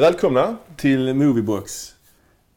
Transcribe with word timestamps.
Välkomna 0.00 0.56
till 0.76 1.14
Moviebox. 1.14 1.94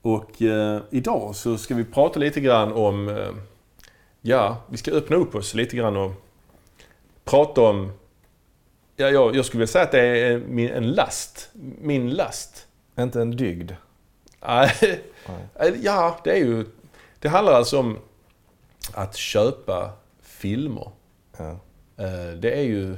Och 0.02 0.42
eh, 0.42 0.82
idag 0.90 1.36
så 1.36 1.58
ska 1.58 1.76
vi 1.76 1.86
prata 1.86 2.20
lite 2.20 2.40
grann 2.42 2.74
om... 2.74 3.10
Eh, 3.10 3.32
ja, 4.22 4.58
vi 4.70 4.78
ska 4.78 4.92
öppna 4.92 5.16
upp 5.16 5.36
oss 5.36 5.54
lite 5.54 5.76
grann 5.78 5.98
och 5.98 6.12
prata 7.26 7.62
om... 7.62 7.92
Ja, 8.96 9.10
jag, 9.10 9.36
jag 9.36 9.46
skulle 9.46 9.60
vilja 9.60 9.72
säga 9.72 9.84
att 9.84 9.92
det 9.92 10.00
är 10.02 10.38
min, 10.38 10.70
en 10.70 10.92
last. 10.92 11.50
Min 11.82 12.10
last. 12.10 12.68
Inte 13.00 13.22
en 13.22 13.32
dygd. 13.32 13.72
Nej, 14.48 15.02
ja, 15.82 16.20
det 16.24 16.32
är 16.32 16.38
ju... 16.46 16.66
Det 17.20 17.30
handlar 17.30 17.54
alltså 17.54 17.80
om 17.80 18.00
att 18.94 19.16
köpa 19.16 19.92
filmer. 20.22 20.92
Ja. 21.38 21.50
Eh, 21.98 22.34
Det 22.40 22.52
är 22.52 22.64
ju... 22.64 22.98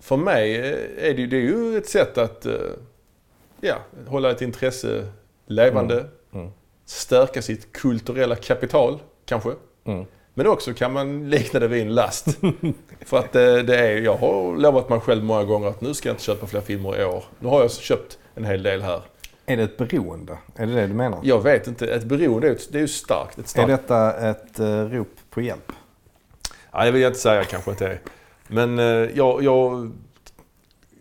För 0.00 0.16
mig 0.16 0.56
är 0.98 1.14
det, 1.14 1.20
ju- 1.20 1.26
det 1.26 1.36
är 1.36 1.40
ju 1.40 1.78
ett 1.78 1.88
sätt 1.88 2.18
att 2.18 2.46
eh, 2.46 2.52
ja, 3.60 3.76
hålla 4.06 4.30
ett 4.30 4.42
intresse 4.42 5.06
levande. 5.46 6.06
Mm. 6.32 6.50
Stärka 6.84 7.42
sitt 7.42 7.72
kulturella 7.72 8.36
kapital, 8.36 8.98
kanske. 9.24 9.52
Mm. 9.84 10.04
Men 10.34 10.46
också 10.46 10.74
kan 10.74 10.92
man 10.92 11.30
likna 11.30 11.60
det 11.60 11.68
vid 11.68 11.82
en 11.82 11.94
last. 11.94 12.26
För 13.06 13.18
att 13.18 13.32
det, 13.32 13.62
det 13.62 13.78
är, 13.78 14.00
jag 14.00 14.16
har 14.16 14.56
lovat 14.56 14.88
mig 14.88 15.00
själv 15.00 15.24
många 15.24 15.44
gånger 15.44 15.68
att 15.68 15.80
nu 15.80 15.94
ska 15.94 16.08
jag 16.08 16.14
inte 16.14 16.24
köpa 16.24 16.46
fler 16.46 16.60
filmer 16.60 17.00
i 17.00 17.04
år. 17.04 17.24
Nu 17.38 17.48
har 17.48 17.60
jag 17.60 17.70
köpt 17.70 18.18
en 18.34 18.44
hel 18.44 18.62
del 18.62 18.82
här. 18.82 19.02
Är 19.46 19.56
det 19.56 19.62
ett 19.62 19.76
beroende? 19.76 20.38
Är 20.56 20.66
det 20.66 20.74
det 20.74 20.86
du 20.86 20.94
menar? 20.94 21.20
Jag 21.22 21.42
vet 21.42 21.66
inte, 21.66 21.86
ett 21.86 22.04
beroende 22.04 22.46
är 22.46 22.50
ju, 22.50 22.58
det 22.70 22.78
är 22.78 22.82
ju 22.82 22.88
starkt. 22.88 23.38
Ett 23.38 23.44
Är 23.44 23.48
starkt 23.48 23.68
detta 23.68 24.28
ett 24.30 24.60
uh, 24.60 24.66
rop 24.66 25.16
på 25.30 25.40
hjälp? 25.40 25.72
Nej, 26.74 26.86
det 26.86 26.90
vill 26.90 27.02
jag 27.02 27.10
inte 27.10 27.20
säga 27.20 27.44
kanske 27.44 27.70
att 27.70 27.78
det 27.78 27.86
är. 27.86 28.00
Men 28.48 28.78
eh, 28.78 28.84
jag, 28.84 29.42
jag, 29.42 29.92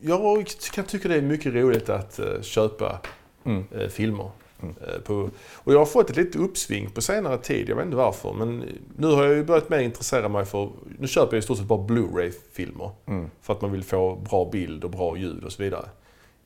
jag 0.02 0.48
kan 0.74 0.86
tycka 0.86 1.08
det 1.08 1.16
är 1.16 1.22
mycket 1.22 1.54
roligt 1.54 1.90
att 1.90 2.20
eh, 2.20 2.42
köpa 2.42 3.00
Mm. 3.44 3.64
eh, 3.72 3.88
filmer. 3.88 4.30
Eh, 4.62 5.02
på, 5.04 5.30
och 5.54 5.74
jag 5.74 5.80
har 5.80 5.86
fått 5.86 6.10
ett 6.10 6.16
litet 6.16 6.36
uppsving 6.36 6.90
på 6.90 7.02
senare 7.02 7.38
tid, 7.38 7.70
jag 7.70 7.76
vet 7.76 7.86
inte 7.86 7.98
varför. 7.98 8.34
Men 8.34 8.64
nu 8.98 9.08
har 9.08 9.24
jag 9.24 9.36
ju 9.36 9.44
börjat 9.44 9.70
mer 9.70 9.80
intressera 9.80 10.30
mig 10.30 10.46
för, 10.46 10.70
nu 11.00 11.08
köper 11.08 11.36
jag 11.38 11.40
i 11.40 11.44
stort 11.44 11.58
sett 11.58 11.66
bara 11.66 11.84
Blu-ray-filmer. 11.84 12.90
Mm. 13.06 13.30
För 13.42 13.54
att 13.54 13.62
man 13.62 13.72
vill 13.72 13.84
få 13.84 14.16
bra 14.16 14.50
bild 14.52 14.84
och 14.84 14.90
bra 14.90 15.18
ljud 15.18 15.44
och 15.44 15.52
så 15.52 15.64
vidare. 15.64 15.86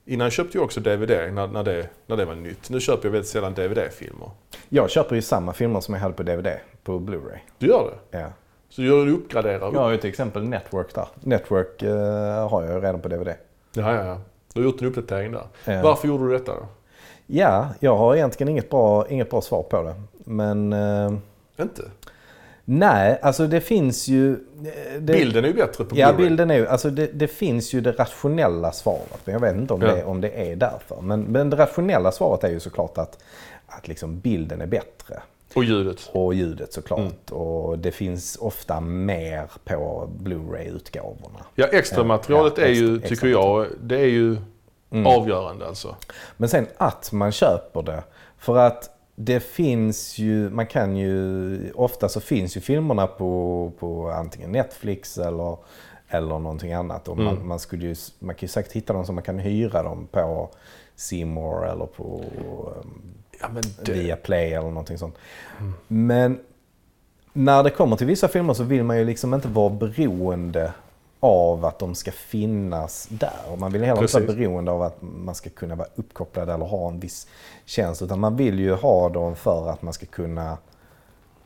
Innan 0.06 0.32
köpte 0.32 0.58
jag 0.58 0.66
också 0.66 0.80
DVD 0.80 1.10
när, 1.34 1.48
när, 1.48 1.64
det, 1.64 1.90
när 2.08 2.18
det 2.18 2.26
var 2.26 2.36
nytt. 2.36 2.70
Nu 2.70 2.80
köper 2.80 3.06
jag 3.08 3.12
väldigt 3.12 3.30
sällan 3.30 3.54
DVD-filmer. 3.54 4.30
Jag 4.70 4.90
köper 4.90 5.16
ju 5.16 5.22
samma 5.22 5.54
filmer 5.54 5.80
som 5.82 5.94
jag 5.94 6.02
hade 6.02 6.14
på 6.14 6.24
DVD 6.24 6.48
på 6.84 7.00
Blu-ray. 7.00 7.38
Du 7.58 7.68
gör 7.68 7.94
det? 8.12 8.20
Ja. 8.20 8.28
Så 8.72 8.82
gör 8.82 9.06
du 9.06 9.12
uppgraderar? 9.12 9.72
Jag 9.74 9.80
har 9.80 9.92
ju 9.92 9.98
till 9.98 10.10
exempel 10.10 10.44
Network 10.44 10.96
där. 10.96 11.08
Network 11.20 11.82
eh, 11.82 12.50
har 12.50 12.64
jag 12.64 12.84
redan 12.84 13.02
på 13.02 13.08
DVD. 13.08 13.28
Ja, 13.28 13.36
ja, 13.96 14.06
ja. 14.06 14.18
Du 14.54 14.60
har 14.60 14.66
gjort 14.66 14.82
en 14.82 14.88
uppdatering 14.88 15.32
där. 15.32 15.44
Ja. 15.66 15.82
Varför 15.84 16.08
gjorde 16.08 16.28
du 16.28 16.32
detta 16.38 16.52
då? 16.54 16.66
Ja, 17.28 17.68
jag 17.80 17.96
har 17.98 18.16
egentligen 18.16 18.50
inget 18.50 18.70
bra, 18.70 19.08
inget 19.08 19.30
bra 19.30 19.42
svar 19.42 19.64
på 19.64 19.82
det. 19.84 19.94
Men 20.26 20.74
eh, 20.74 21.12
Inte? 21.62 21.82
nej, 22.66 23.20
alltså 23.22 23.48
det 23.48 23.62
finns 23.62 24.08
ju... 24.08 24.32
eh, 24.34 24.38
Det, 25.00 25.14
Bilden 25.14 25.44
är 25.44 25.48
ju 25.48 25.54
bättre 25.54 25.84
på 25.86 25.96
Ja, 25.98 26.14
bilden 26.14 26.52
är 26.52 26.56
ju, 26.58 26.68
alltså 26.68 26.90
det, 26.90 27.08
det 27.08 27.28
finns 27.28 27.74
ju 27.74 27.82
det 27.82 27.92
rationella 27.92 28.72
svaret. 28.72 29.20
Men 29.26 29.34
jag 29.34 29.40
vet 29.40 29.56
inte 29.56 29.74
om, 29.74 29.82
Ja. 29.82 29.96
det, 29.96 30.04
om 30.04 30.22
det 30.22 30.52
är 30.52 30.56
därför. 30.56 31.02
Men, 31.02 31.22
men 31.22 31.50
det 31.50 31.58
rationella 31.58 32.12
svaret 32.12 32.44
är 32.44 32.50
ju 32.50 32.60
såklart 32.60 32.98
att, 32.98 33.24
att 33.68 33.88
liksom 33.88 34.20
bilden 34.20 34.62
är 34.62 34.68
bättre. 34.68 35.22
Och 35.56 35.64
ljudet. 35.64 36.10
Och 36.14 36.34
ljudet 36.34 36.74
såklart. 36.74 37.00
Mm. 37.00 37.14
Och 37.42 37.80
det 37.80 37.92
finns 37.92 38.38
ofta 38.42 38.80
mer 38.80 39.50
på 39.66 40.10
Blu-ray-utgåvorna. 40.20 41.40
Ja, 41.56 41.66
extra 41.68 42.04
materialet 42.04 42.54
Ja, 42.58 42.64
är 42.64 42.70
ju, 42.70 42.96
extra- 42.96 43.10
tycker 43.10 43.28
jag, 43.28 43.68
det 43.82 44.00
är 44.00 44.06
ju 44.10 44.38
Mm. 44.94 45.08
avgörande 45.08 45.68
alltså. 45.68 45.96
Men 46.38 46.50
sen 46.50 46.68
att 46.78 47.12
man 47.12 47.32
köper 47.32 47.82
det. 47.82 48.04
För 48.38 48.58
att 48.58 48.90
det 49.16 49.40
finns 49.40 50.18
ju, 50.18 50.50
man 50.50 50.68
kan 50.68 50.98
ju, 50.98 51.72
ofta 51.76 52.10
så 52.10 52.20
finns 52.20 52.58
ju 52.58 52.62
filmerna 52.62 53.08
på, 53.08 53.72
på 53.80 54.10
antingen 54.10 54.52
Netflix 54.52 55.18
eller, 55.18 55.58
eller 56.08 56.40
någonting 56.40 56.74
annat. 56.74 57.08
Och 57.08 57.18
man, 57.18 57.36
Mm. 57.36 57.48
man, 57.48 57.60
skulle 57.60 57.86
ju, 57.88 57.96
man 58.20 58.36
kan 58.36 58.42
ju 58.42 58.48
säkert 58.48 58.72
hitta 58.72 58.94
dem 58.94 59.06
som 59.06 59.16
man 59.16 59.24
kan 59.24 59.40
hyra 59.40 59.84
dem 59.84 60.08
på 60.12 60.50
More 61.26 61.72
eller 61.72 61.86
på 61.86 62.24
um, 62.84 63.02
Ja, 63.42 63.48
men 63.54 63.64
det, 63.84 63.92
Mm. 63.92 64.04
Viaplay 64.04 64.54
eller 64.54 64.68
någonting 64.70 64.98
sånt. 64.98 65.16
Men 65.88 66.40
när 67.34 67.64
det 67.64 67.70
kommer 67.70 67.96
till 67.96 68.08
vissa 68.08 68.28
filmer 68.28 68.54
så 68.54 68.64
vill 68.64 68.84
man 68.84 68.98
ju 68.98 69.06
liksom 69.06 69.34
inte 69.34 69.48
vara 69.48 69.70
beroende 69.70 70.74
av 71.20 71.66
att 71.66 71.80
de 71.80 71.96
ska 71.96 72.12
finnas 72.12 73.08
där. 73.12 73.40
Och 73.52 73.60
man 73.60 73.72
vill 73.72 73.84
heller 73.84 74.02
inte 74.02 74.20
vara 74.20 74.34
beroende 74.34 74.72
av 74.72 74.82
att 74.82 74.98
man 75.02 75.36
ska 75.36 75.50
kunna 75.50 75.76
vara 75.76 75.88
uppkopplad 75.96 76.50
eller 76.50 76.66
ha 76.66 76.88
en 76.88 77.00
viss 77.00 77.28
tjänst. 77.66 78.02
Utan 78.02 78.20
man 78.20 78.36
vill 78.36 78.60
ju 78.60 78.74
ha 78.74 79.10
dem 79.10 79.36
för 79.36 79.70
att 79.70 79.82
man 79.82 79.94
ska 79.94 80.06
kunna 80.06 80.58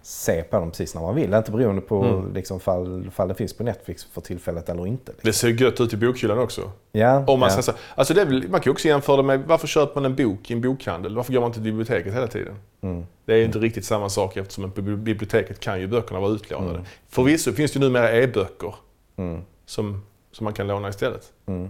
se 0.07 0.43
på 0.43 0.55
dem 0.59 0.71
precis 0.71 0.95
när 0.95 1.01
man 1.01 1.15
vill. 1.15 1.33
Inte 1.33 1.51
beroende 1.51 1.81
på 1.81 2.03
Mm. 2.03 2.33
liksom, 2.33 2.59
fall, 2.59 3.11
fall 3.11 3.27
det 3.27 3.35
finns 3.35 3.53
på 3.53 3.63
Netflix 3.63 4.03
för 4.05 4.21
tillfället 4.21 4.69
eller 4.69 4.87
inte. 4.87 5.11
Liksom. 5.11 5.27
det 5.27 5.33
ser 5.33 5.49
gött 5.49 5.81
ut 5.81 5.93
i 5.93 5.97
bokhyllan 5.97 6.39
också. 6.39 6.71
Ja, 6.91 7.23
Om 7.27 7.39
man, 7.39 7.47
ja. 7.49 7.53
ska 7.53 7.61
säga- 7.61 7.77
alltså 7.95 8.13
det 8.13 8.21
är 8.21 8.25
väl, 8.25 8.49
man 8.49 8.61
kan 8.61 8.69
ju 8.69 8.71
också 8.71 8.87
jämföra 8.87 9.17
det 9.17 9.23
med 9.23 9.43
varför 9.47 9.67
köper 9.67 10.01
man 10.01 10.05
en 10.05 10.15
bok 10.15 10.51
i 10.51 10.53
en 10.53 10.61
bokhandel? 10.61 11.15
Varför 11.15 11.33
går 11.33 11.41
man 11.41 11.47
inte 11.47 11.55
till 11.57 11.63
biblioteket 11.63 12.13
hela 12.13 12.27
tiden? 12.27 12.55
Mm. 12.81 13.05
Det 13.25 13.33
är 13.33 13.37
ju 13.37 13.43
inte 13.43 13.59
riktigt 13.59 13.85
samma 13.85 14.09
sak 14.09 14.37
eftersom 14.37 14.71
på 14.71 14.81
biblioteket 14.81 15.59
kan 15.59 15.79
ju 15.81 15.87
böckerna 15.87 16.19
vara 16.19 16.31
utlånade. 16.31 16.73
Mm. 16.73 16.85
Förvisso 17.09 17.51
finns 17.53 17.71
det 17.71 17.79
ju 17.79 17.85
numera 17.85 18.11
e-böcker 18.11 18.75
Mm. 19.17 19.41
som, 19.65 20.01
som 20.31 20.43
man 20.43 20.53
kan 20.53 20.67
låna 20.67 20.89
istället. 20.89 21.31
Mm. 21.45 21.69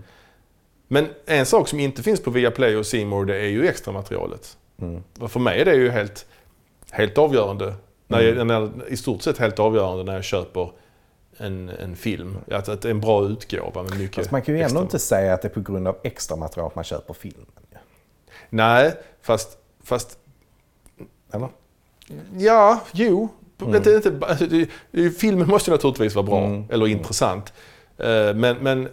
Men 0.87 1.07
en 1.25 1.45
sak 1.45 1.67
som 1.67 1.79
inte 1.79 2.03
finns 2.03 2.23
på 2.23 2.31
Viaplay 2.31 2.75
och 2.77 2.85
More 3.05 3.25
det 3.25 3.37
är 3.39 3.47
ju 3.49 3.67
extra 3.67 3.91
materialet. 3.93 4.57
Mm. 4.81 5.03
För 5.27 5.39
mig 5.39 5.61
är 5.61 5.65
det 5.65 5.75
ju 5.75 5.89
helt, 5.89 6.25
helt 6.91 7.17
avgörande. 7.17 7.73
När 8.07 8.21
jag, 8.21 8.37
Mm. 8.37 8.47
när, 8.47 8.87
I 8.89 8.97
stort 8.97 9.21
sett 9.21 9.37
helt 9.37 9.59
avgörande 9.59 10.03
när 10.03 10.13
jag 10.13 10.23
köper 10.23 10.71
en, 11.37 11.69
en 11.69 11.95
film. 11.95 12.37
Att, 12.51 12.69
att 12.69 12.81
det 12.81 12.87
är 12.87 12.91
en 12.91 13.01
bra 13.01 13.25
utgåva 13.25 13.83
med 13.83 13.97
mycket 13.99 14.15
Fast 14.15 14.31
man 14.31 14.41
kan 14.41 14.53
ju 14.55 14.57
ändå 14.61 14.65
extra. 14.67 14.81
inte 14.81 14.99
säga 14.99 15.33
att 15.33 15.41
det 15.41 15.47
är 15.47 15.49
på 15.49 15.61
grund 15.71 15.87
av 15.87 15.97
extra 16.03 16.37
material 16.37 16.71
man 16.75 16.83
köper 16.83 17.13
filmen. 17.13 17.45
Nej, 18.49 18.93
fast... 19.21 19.57
fast 19.83 20.19
Eller? 21.33 21.49
ja, 22.37 22.79
jo. 22.93 23.29
Mm. 23.61 23.75
Inte, 23.75 24.11
ba- 24.11 24.33
det, 24.33 24.69
det, 24.91 25.09
filmen 25.11 25.47
måste 25.47 25.71
naturligtvis 25.71 26.15
vara 26.15 26.25
bra 26.25 26.45
Mm. 26.45 26.63
eller 26.69 26.87
intressant. 26.87 27.53
Eh, 27.97 28.33
men 28.33 28.57
men 28.57 28.89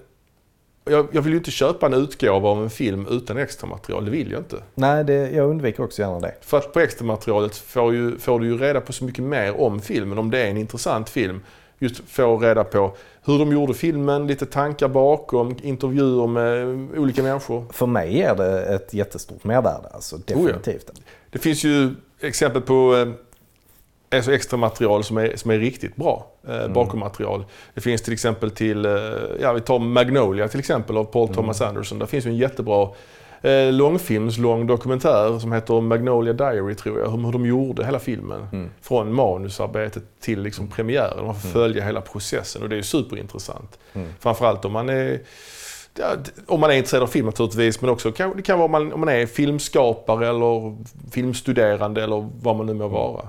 jag, 0.85 1.09
jag 1.13 1.23
vill 1.23 1.33
ju 1.33 1.39
inte 1.39 1.51
köpa 1.51 1.87
en 1.87 1.95
utgåva 1.95 2.49
av 2.49 2.63
en 2.63 2.71
film 2.71 3.07
utan 3.11 3.37
extra 3.37 3.69
material. 3.69 4.05
Det 4.05 4.11
vill 4.11 4.31
jag 4.31 4.41
inte. 4.41 4.57
Nej, 4.75 5.05
det, 5.05 5.31
jag 5.31 5.51
undviker 5.51 5.85
också 5.85 6.03
gärna 6.03 6.21
det. 6.21 6.35
För 6.41 6.59
att 6.59 6.73
på 6.73 6.81
extra 6.81 7.07
materialet 7.07 7.57
får, 7.57 7.95
ju, 7.95 8.19
får 8.19 8.41
du 8.41 8.47
ju 8.47 8.59
reda 8.59 8.81
på 8.81 8.93
så 8.93 9.05
mycket 9.05 9.25
mer 9.25 9.61
om 9.61 9.81
filmen, 9.81 10.19
om 10.19 10.31
det 10.31 10.39
är 10.39 10.51
en 10.51 10.57
intressant 10.57 11.09
film. 11.09 11.41
Just 11.79 12.09
få 12.09 12.39
reda 12.39 12.65
på 12.65 12.97
hur 13.25 13.39
de 13.39 13.53
gjorde 13.53 13.75
filmen, 13.75 14.27
lite 14.27 14.47
tankar 14.47 14.89
bakom, 14.89 15.57
intervjuer 15.63 16.27
med 16.27 16.67
olika 16.99 17.23
människor. 17.23 17.67
För 17.73 17.87
mig 17.87 18.23
är 18.23 18.35
det 18.35 18.63
ett 18.63 18.95
jättestort 18.95 19.45
mervärde. 19.45 19.89
Alltså, 19.93 20.17
definitivt. 20.17 20.91
Det 21.31 21.39
finns 21.39 21.65
ju 21.65 21.95
exempel 22.21 22.63
på 22.63 22.97
eh, 22.97 23.09
alltså 24.17 24.35
extra 24.35 24.57
material 24.57 25.05
som 25.05 25.17
är, 25.17 25.37
som 25.37 25.51
är 25.51 25.59
riktigt 25.59 25.97
bra. 25.97 26.27
Eh, 26.49 26.69
Bakommaterial. 26.69 27.45
Det 27.75 27.81
finns 27.81 28.03
till 28.03 28.13
exempel 28.13 28.51
till, 28.51 28.85
eh, 28.85 28.93
ja 29.41 29.53
vi 29.53 29.61
tar 29.61 29.79
Magnolia 29.79 30.49
till 30.49 30.61
exempel 30.61 30.97
av 30.97 31.05
Paul 31.05 31.35
Thomas 31.35 31.61
Anderson. 31.61 31.99
Där 31.99 32.07
finns 32.07 32.27
ju 32.27 32.31
en 32.31 32.37
jättebra 32.37 32.89
eh, 33.43 33.73
långfilmslång 33.73 34.67
dokumentär 34.67 35.39
som 35.39 35.53
heter 35.53 35.81
Magnolia 35.81 36.33
Diary 36.33 36.75
tror 36.75 37.01
jag. 37.01 37.11
Hur, 37.11 37.25
hur 37.25 37.33
de 37.33 37.47
gjorde 37.47 37.85
hela 37.85 37.99
filmen. 37.99 38.47
Mm. 38.53 38.71
Från 38.81 39.15
manusarbetet 39.15 40.03
till 40.21 40.43
liksom 40.43 40.69
premiären. 40.69 41.27
Man 41.27 41.35
får 41.35 41.49
följa 41.49 41.85
hela 41.85 42.01
processen 42.01 42.63
och 42.63 42.69
det 42.69 42.75
är 42.75 42.77
ju 42.77 42.83
superintressant. 42.83 43.79
Mm. 43.93 44.09
Framförallt 44.21 44.65
om 44.65 44.73
man 44.73 44.89
är 44.89 45.21
Ja, 45.99 46.17
om 46.47 46.61
man 46.61 46.71
är 46.71 46.75
intresserad 46.75 47.03
av 47.03 47.07
film 47.07 47.27
naturligtvis, 47.27 47.81
men 47.81 47.91
också 47.91 48.13
kan, 48.13 48.37
det 48.37 48.43
kan 48.43 48.59
vara 48.59 48.65
om 48.65 48.73
man, 48.73 48.93
om 48.93 49.01
man 49.01 49.09
är 49.09 49.27
filmskapare 49.27 50.29
eller 50.29 50.77
filmstuderande 51.11 52.03
eller 52.05 52.31
vad 52.43 52.57
man 52.57 52.67
nu 52.67 52.75
må 52.75 52.89
vara. 52.89 53.29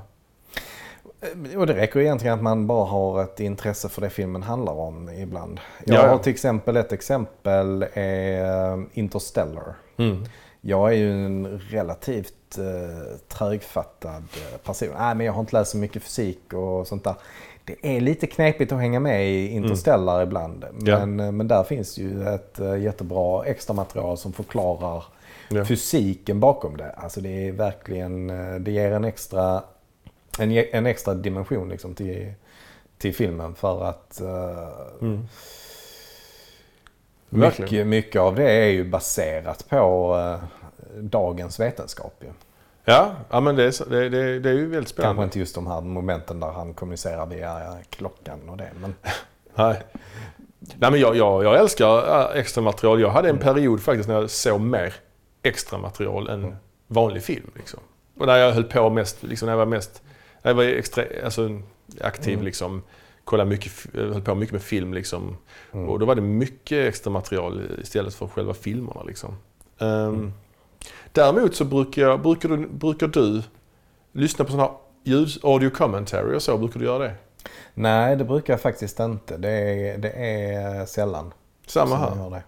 Och 1.57 1.67
det 1.67 1.73
räcker 1.73 1.99
egentligen 1.99 2.33
att 2.35 2.43
man 2.43 2.67
bara 2.67 2.85
har 2.85 3.23
ett 3.23 3.39
intresse 3.39 3.89
för 3.89 4.01
det 4.01 4.09
filmen 4.09 4.43
handlar 4.43 4.73
om 4.73 5.09
ibland. 5.09 5.59
Jag 5.85 5.95
Ja, 5.97 6.03
ja. 6.03 6.09
har 6.09 6.17
till 6.17 6.33
exempel 6.33 6.77
ett 6.77 6.91
exempel 6.91 7.85
är 7.93 8.73
eh, 8.73 8.79
Interstellar. 8.93 9.75
Mm. 9.97 10.23
Jag 10.61 10.89
är 10.89 10.95
ju 10.97 11.25
en 11.25 11.59
relativt 11.69 12.57
eh, 12.57 13.17
trögfattad 13.27 14.23
eh, 14.53 14.57
person. 14.57 14.89
Nej, 14.97 15.15
men 15.15 15.25
jag 15.25 15.33
har 15.33 15.39
inte 15.39 15.55
läst 15.57 15.71
så 15.71 15.77
mycket 15.77 16.03
fysik 16.03 16.53
och 16.53 16.87
sånt 16.87 17.03
där. 17.03 17.15
Det 17.65 17.75
är 17.97 18.01
lite 18.01 18.27
knepigt 18.27 18.71
att 18.71 18.79
hänga 18.79 18.99
med 18.99 19.29
i 19.29 19.47
Interstellar 19.47 20.23
ibland. 20.23 20.63
Mm. 20.63 20.85
Ja. 20.85 21.05
Men, 21.05 21.19
eh, 21.19 21.31
men 21.31 21.47
där 21.47 21.63
finns 21.63 21.97
ju 21.97 22.27
ett 22.27 22.59
eh, 22.59 22.75
jättebra 22.77 23.45
extra 23.45 23.73
material 23.73 24.17
som 24.17 24.33
förklarar 24.33 25.03
Ja. 25.49 25.65
fysiken 25.65 26.39
bakom 26.39 26.77
det. 26.77 26.91
Alltså 26.91 27.21
det 27.21 27.47
är 27.47 27.51
verkligen, 27.51 28.29
eh, 28.29 28.55
det 28.59 28.71
ger 28.71 28.91
en 28.91 29.03
extra, 29.05 29.63
en, 30.39 30.51
ge- 30.51 30.69
en 30.75 30.85
extra 30.85 31.13
dimension 31.13 31.69
liksom 31.69 31.95
till, 31.95 32.33
till 32.97 33.15
filmen 33.15 33.55
för 33.55 33.83
att 33.83 34.21
eh, 34.21 34.67
Mm. 35.01 35.27
Mycket, 37.29 37.87
mycket 37.87 38.21
av 38.21 38.35
det 38.35 38.51
är 38.51 38.67
ju 38.69 38.83
baserat 38.89 39.65
på 39.69 40.15
eh, 40.19 40.49
dagens 40.99 41.59
vetenskap. 41.59 42.13
Ju. 42.21 42.27
Ja, 42.85 43.11
ja 43.29 43.39
men 43.39 43.55
det 43.55 43.63
är, 43.63 43.89
det, 43.89 44.09
det, 44.09 44.39
det 44.39 44.49
är 44.49 44.53
ju 44.53 44.59
väldigt 44.61 44.73
Kanske 44.73 44.93
spännande. 44.93 45.23
inte 45.23 45.39
just 45.39 45.55
de 45.55 45.67
här 45.67 45.81
momenten 45.81 46.39
där 46.39 46.51
han 46.51 46.73
kommunicerar 46.73 47.25
via 47.25 47.77
klockan 47.89 48.49
och 48.49 48.57
det. 48.57 48.69
Men 48.81 48.95
Nej. 49.55 49.81
Nej, 50.59 50.91
men 50.91 50.99
jag, 50.99 51.15
jag, 51.15 51.43
jag 51.43 51.59
älskar 51.59 52.31
extra 52.35 52.61
material. 52.63 53.01
Jag 53.01 53.09
hade 53.09 53.29
en 53.29 53.37
period 53.37 53.81
faktiskt 53.81 54.09
när 54.09 54.15
jag 54.15 54.29
såg 54.29 54.61
mer 54.61 54.93
extra 55.43 55.77
material 55.79 56.29
än 56.29 56.55
vanlig 56.87 57.23
film. 57.23 57.51
Liksom. 57.55 57.79
Och 58.19 58.25
där 58.27 58.35
jag 58.37 58.51
höll 58.51 58.63
på 58.63 58.89
mest, 58.89 59.23
liksom, 59.23 59.45
när 59.45 59.53
jag 59.53 59.57
var 59.57 59.65
mest, 59.65 60.02
jag 60.43 60.53
var 60.53 60.63
extra, 60.63 61.03
alltså, 61.25 61.61
aktiv 62.01 62.33
Mm. 62.33 62.45
liksom, 62.45 62.83
kollade 63.23 63.49
mycket, 63.49 63.71
höll 63.93 64.21
på 64.21 64.35
mycket 64.35 64.53
med 64.53 64.61
film 64.61 64.93
liksom. 64.93 65.37
Mm. 65.73 65.89
Och 65.89 65.99
då 65.99 66.05
var 66.05 66.15
det 66.15 66.21
mycket 66.21 66.87
extra 66.87 67.11
material 67.11 67.61
istället 67.81 68.15
för 68.15 68.27
själva 68.27 68.53
filmerna 68.53 69.03
liksom. 69.03 69.35
Ehm, 69.79 69.87
Mm. 70.13 70.33
Däremot 71.11 71.55
så 71.55 71.65
brukar, 71.65 72.01
jag, 72.01 72.21
brukar, 72.21 72.49
du, 72.49 72.57
brukar 72.67 73.07
du 73.07 73.41
lyssna 74.11 74.45
på 74.45 74.51
sådana 74.51 74.69
här 74.69 74.77
ljud, 75.03 75.29
audio 75.43 75.69
commentary 75.69 76.35
och 76.35 76.41
så, 76.41 76.57
brukar 76.57 76.79
du 76.79 76.85
göra 76.85 77.03
det? 77.03 77.13
nej, 77.73 78.15
det 78.15 78.23
brukar 78.25 78.53
jag 78.53 78.61
faktiskt 78.61 78.99
inte. 78.99 79.37
Det 79.37 79.49
är, 79.49 79.97
det 79.97 80.09
är 80.11 80.85
sällan 80.85 81.33
Samma 81.67 81.95
här. 81.95 82.15
jag. 82.17 82.41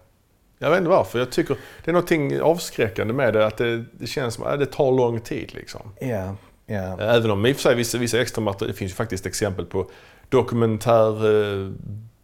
Jag 0.58 0.70
vet 0.70 0.78
inte 0.78 0.90
varför. 0.90 1.18
Jag 1.18 1.32
tycker 1.32 1.56
det 1.84 1.90
är 1.90 1.92
någonting 1.92 2.40
avskräckande 2.40 3.14
med 3.14 3.34
det. 3.34 3.46
Att 3.46 3.56
det, 3.56 3.84
det 3.92 4.06
känns 4.06 4.34
som 4.34 4.44
att 4.44 4.58
det 4.58 4.66
tar 4.66 4.92
lång 4.92 5.20
tid. 5.20 5.54
Liksom. 5.54 5.80
Ja, 6.00 6.34
ja. 6.66 7.00
Även 7.00 7.30
om 7.30 7.46
i 7.46 7.52
och 7.52 7.56
för 7.56 7.62
sig 7.62 7.74
vissa, 7.74 7.98
vissa 7.98 8.20
extra 8.20 8.42
material, 8.42 8.72
det 8.72 8.78
finns 8.78 8.90
ju 8.92 8.94
faktiskt 8.96 9.26
exempel 9.26 9.66
på 9.66 9.86
dokumentär 10.28 11.10
eh, 11.64 11.70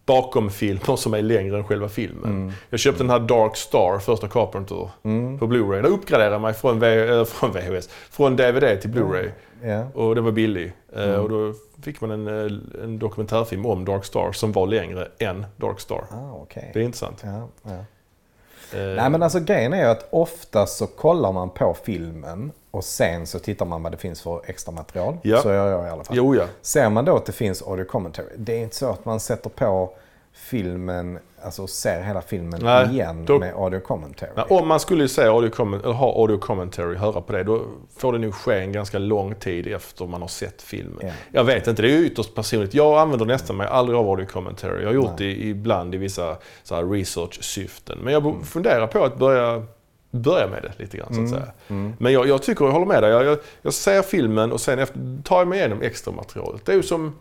bakom 0.05 0.49
filmer 0.49 0.95
som 0.95 1.13
är 1.13 1.21
längre 1.21 1.57
än 1.57 1.63
själva 1.63 1.89
filmen. 1.89 2.23
Mm. 2.31 2.51
Jag 2.69 2.79
köpte 2.79 3.03
den 3.03 3.09
här 3.09 3.19
Dark 3.19 3.55
Star, 3.57 3.99
första 3.99 4.27
Carpenter, 4.27 4.89
Mm. 5.03 5.39
på 5.39 5.47
Blu-ray. 5.47 5.81
Den 5.81 5.91
uppgraderade 5.93 6.39
mig 6.39 6.53
från, 6.53 6.79
v, 6.79 7.07
äh, 7.19 7.25
från 7.25 7.51
VHS, 7.51 7.89
från 8.09 8.35
DVD 8.35 8.77
till 8.81 8.89
Blu-ray. 8.89 9.29
Ja. 9.63 9.87
Och 9.93 10.15
den 10.15 10.23
var 10.23 10.31
billig. 10.31 10.73
Eh, 10.95 11.03
Mm. 11.03 11.21
Och 11.21 11.29
då 11.29 11.53
fick 11.81 12.01
man 12.01 12.11
en, 12.11 12.27
eh, 12.27 12.83
en 12.83 12.99
dokumentärfilm 12.99 13.65
om 13.65 13.85
Dark 13.85 14.05
Star 14.05 14.31
som 14.31 14.51
var 14.51 14.67
längre 14.67 15.07
än 15.19 15.45
Dark 15.57 15.79
Star. 15.79 16.03
Ah, 16.11 16.31
okej. 16.41 16.71
Det 16.73 16.79
är 16.79 16.83
intressant. 16.83 17.21
Ja, 17.25 17.47
ja. 17.63 17.71
Eh, 18.79 18.95
Nej 18.95 19.09
men 19.09 19.23
alltså 19.23 19.39
grejen 19.39 19.73
är 19.73 19.77
ju 19.83 19.89
att 19.89 20.07
ofta 20.11 20.65
så 20.65 20.87
kollar 20.87 21.31
man 21.31 21.49
på 21.49 21.77
filmen 21.83 22.51
och 22.73 22.83
sen 22.83 23.27
så 23.27 23.39
tittar 23.39 23.65
man 23.65 23.83
vad 23.83 23.91
det 23.91 23.97
finns 23.97 24.21
för 24.21 24.41
extra 24.45 24.71
material. 24.71 25.17
Ja. 25.21 25.37
Så 25.41 25.49
gör 25.49 25.71
jag 25.71 25.87
i 25.87 25.89
alla 25.89 26.03
fall. 26.03 26.17
Jo, 26.17 26.35
ja. 26.35 26.43
Ser 26.61 26.89
man 26.89 27.05
då 27.05 27.15
att 27.15 27.25
det 27.25 27.31
finns 27.31 27.61
audio 27.63 27.85
commentary, 27.85 28.27
det 28.37 28.53
är 28.53 28.59
inte 28.59 28.75
så 28.75 28.89
att 28.89 29.05
man 29.05 29.19
sätter 29.19 29.49
på 29.49 29.93
filmen, 30.35 31.19
alltså 31.43 31.67
ser 31.67 32.01
hela 32.03 32.21
filmen 32.21 32.59
Nej, 32.63 32.87
igen 32.89 33.25
då- 33.25 33.39
med 33.39 33.53
audio 33.55 33.79
commentary. 33.79 34.31
Nej, 34.35 34.45
om 34.49 34.67
man 34.67 34.79
skulle 34.79 35.07
säga 35.07 35.31
audio 35.31 35.61
eller 35.83 35.93
ha 35.93 36.21
audio 36.21 36.37
commentary, 36.37 36.95
höra 36.95 37.21
på 37.21 37.33
det, 37.33 37.43
då 37.43 37.61
får 37.97 38.13
det 38.13 38.19
nog 38.19 38.33
ske 38.35 38.59
en 38.59 38.71
ganska 38.71 38.99
lång 38.99 39.35
tid 39.35 39.67
efter 39.67 40.05
man 40.05 40.21
har 40.21 40.27
sett 40.27 40.61
filmen. 40.61 40.99
Ja. 41.01 41.09
Jag 41.31 41.43
vet 41.43 41.67
inte, 41.67 41.81
det 41.81 41.91
är 41.93 41.97
ytterst 41.99 42.35
personligt. 42.35 42.73
Jag 42.73 42.99
använder 42.99 43.25
nästan 43.25 43.57
mig 43.57 43.67
aldrig 43.67 43.99
av 43.99 44.09
audio 44.09 44.25
commentary. 44.25 44.81
Jag 44.81 44.87
har 44.89 44.93
gjort 44.95 45.17
det 45.17 45.31
ibland 45.31 45.95
i 45.95 45.97
vissa 45.97 46.37
research-syften. 46.69 47.97
Men 48.03 48.13
jag 48.13 48.25
Mm. 48.25 48.43
funderar 48.43 48.87
på 48.87 49.03
att 49.05 49.17
börja, 49.17 49.63
börja 50.13 50.47
med 50.47 50.63
det 50.63 50.71
lite 50.83 50.97
grann 50.97 51.13
så 51.13 51.23
att 51.23 51.29
säga. 51.29 51.51
Mm. 51.67 51.93
Men 51.99 52.13
jag, 52.13 52.27
jag 52.27 52.41
tycker, 52.41 52.65
jag 52.65 52.71
håller 52.71 52.85
med 52.85 53.03
dig. 53.03 53.11
Jag, 53.11 53.25
jag, 53.25 53.37
jag 53.61 53.73
ser 53.73 54.01
filmen 54.01 54.51
och 54.51 54.61
sen 54.61 54.79
efter, 54.79 55.21
tar 55.23 55.37
jag 55.37 55.47
mig 55.47 55.59
igenom 55.59 55.81
extra 55.81 56.13
materialet. 56.13 56.65
Det 56.65 56.71
är 56.71 56.75
ju 56.75 56.83
som, 56.83 57.15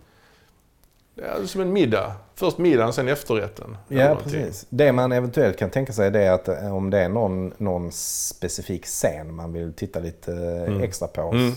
ja, 1.15 1.47
som 1.47 1.61
en 1.61 1.73
middag. 1.73 2.13
Först 2.35 2.59
middagen, 2.59 2.93
sen 2.93 3.09
efterrätten. 3.09 3.77
Ja, 3.89 4.19
precis. 4.23 4.67
Det 4.69 4.93
man 4.93 5.13
eventuellt 5.13 5.59
kan 5.59 5.71
tänka 5.71 5.93
sig 5.93 6.17
är 6.17 6.33
att 6.33 6.49
eh, 6.49 6.77
om 6.77 6.91
det 6.91 6.99
är 6.99 7.09
någon, 7.09 7.53
någon 7.57 7.93
specifik 7.93 8.85
scen 8.87 9.35
man 9.35 9.53
vill 9.53 9.73
titta 9.73 10.01
lite 10.01 10.33
eh, 10.69 10.83
extra 10.83 11.09
på. 11.09 11.21
Mm. 11.21 11.53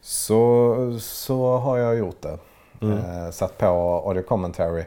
Så, 0.00 0.98
så 1.00 1.56
har 1.56 1.78
jag 1.78 1.96
gjort 1.96 2.22
det. 2.22 2.38
Mm. 2.82 2.98
Eh, 2.98 3.30
satt 3.30 3.58
på 3.58 3.66
audio 4.06 4.22
commentary. 4.22 4.84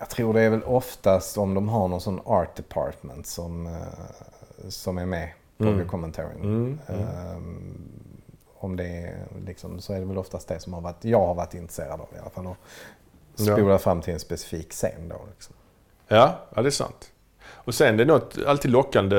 Jag 0.00 0.10
tror 0.10 0.34
det 0.34 0.40
är 0.40 0.50
väl 0.50 0.62
oftast 0.64 1.38
om 1.38 1.54
de 1.54 1.68
har 1.68 1.88
någon 1.88 2.00
sån 2.00 2.20
art 2.24 2.56
department 2.56 3.26
som, 3.26 3.66
eh, 3.66 4.68
som 4.68 4.98
är 4.98 5.06
med 5.06 5.30
på 5.58 5.64
Mm. 5.64 5.74
audio 5.74 5.88
commentary. 5.90 6.34
Mm, 6.40 6.78
Ehm, 6.86 7.88
om 8.58 8.76
det 8.76 8.84
är 8.86 9.26
liksom, 9.46 9.80
så 9.80 9.92
är 9.92 9.98
det 10.00 10.04
väl 10.06 10.18
oftast 10.18 10.48
det 10.48 10.60
som 10.60 10.72
har 10.74 10.80
varit, 10.80 11.04
jag 11.04 11.26
har 11.26 11.34
varit 11.34 11.54
intresserad 11.54 12.00
av 12.00 12.06
i 12.16 12.18
alla 12.20 12.30
fall. 12.30 12.46
Och 12.46 12.56
Ja. 13.36 13.56
spola 13.56 13.78
fram 13.78 14.00
till 14.02 14.12
en 14.14 14.20
specifik 14.20 14.70
scen 14.72 15.08
då. 15.08 15.20
Liksom. 15.30 15.54
Ja, 16.08 16.38
ja, 16.54 16.62
det 16.62 16.68
är 16.68 16.70
sant. 16.70 17.12
Och 17.48 17.74
sen 17.74 17.96
det 17.96 18.02
är 18.02 18.06
något 18.06 18.38
alltid 18.46 18.70
lockande, 18.70 19.16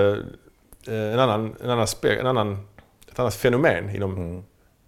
eh, 0.88 1.14
en 1.14 1.20
annan, 1.20 1.56
en 1.64 1.70
annan, 1.70 1.88
spe, 1.88 2.16
en 2.20 2.28
annan, 2.28 2.68
ett 3.12 3.20
annat 3.20 3.34
fenomen 3.36 3.96
inom 3.96 4.18
Mm. 4.18 4.44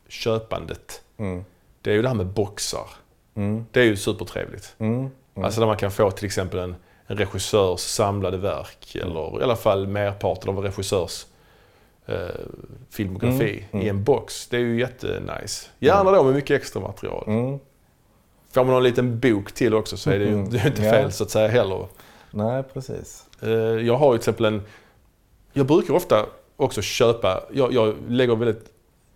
köpandet. 0.07 1.01
Mm. 1.17 1.45
Det 1.81 1.89
är 1.91 1.95
ju 1.95 2.01
det 2.01 2.07
här 2.07 2.15
med 2.15 2.27
boxar. 2.27 2.87
Mm. 3.35 3.65
Det 3.71 3.79
är 3.79 3.85
ju 3.85 3.95
supertrevligt. 3.97 4.75
Mm. 4.77 5.09
Mm. 5.35 5.45
Alltså 5.45 5.59
där 5.59 5.67
man 5.67 5.77
kan 5.77 5.91
få 5.91 6.11
till 6.11 6.25
exempel 6.25 6.59
en, 6.59 6.75
en 7.07 7.17
regissörs 7.17 7.79
samlade 7.79 8.37
verk 8.37 8.95
eller 8.95 9.39
i 9.39 9.43
alla 9.43 9.55
fall 9.55 9.87
merparten 9.87 10.49
av 10.49 10.57
en 10.57 10.63
regissörs 10.63 11.25
eh, 12.05 12.15
filmografi 12.89 13.65
Mm, 13.71 13.85
i 13.85 13.89
en 13.89 14.03
box. 14.03 14.47
Det 14.47 14.57
är 14.57 14.61
ju 14.61 14.79
jättenice. 14.79 15.69
Gärna 15.79 16.11
då 16.11 16.23
med 16.23 16.33
mycket 16.35 16.61
extra 16.61 16.81
material. 16.81 17.23
Mm. 17.27 17.59
Får 18.51 18.63
man 18.63 18.73
någon 18.73 18.83
liten 18.83 19.19
bok 19.19 19.51
till 19.51 19.73
också 19.73 19.97
så 19.97 20.09
är 20.09 20.19
det 20.19 20.25
ju 20.25 20.33
Mm. 20.33 20.49
det 20.49 20.57
är 20.59 20.67
inte 20.67 20.81
fel 20.81 21.11
så 21.11 21.23
att 21.23 21.29
säga 21.29 21.47
heller. 21.47 21.87
Nej, 22.31 22.63
precis. 22.73 23.25
Eh, 23.41 23.49
Jag 23.51 23.95
har 23.97 24.13
ju 24.13 24.17
till 24.17 24.21
exempel 24.29 24.45
en... 24.45 24.61
Jag 25.53 25.65
brukar 25.65 25.93
ofta 25.93 26.25
också 26.55 26.81
köpa... 26.81 27.43
Jag, 27.51 27.73
jag 27.73 27.95
lägger 28.07 28.35
väldigt... 28.35 28.72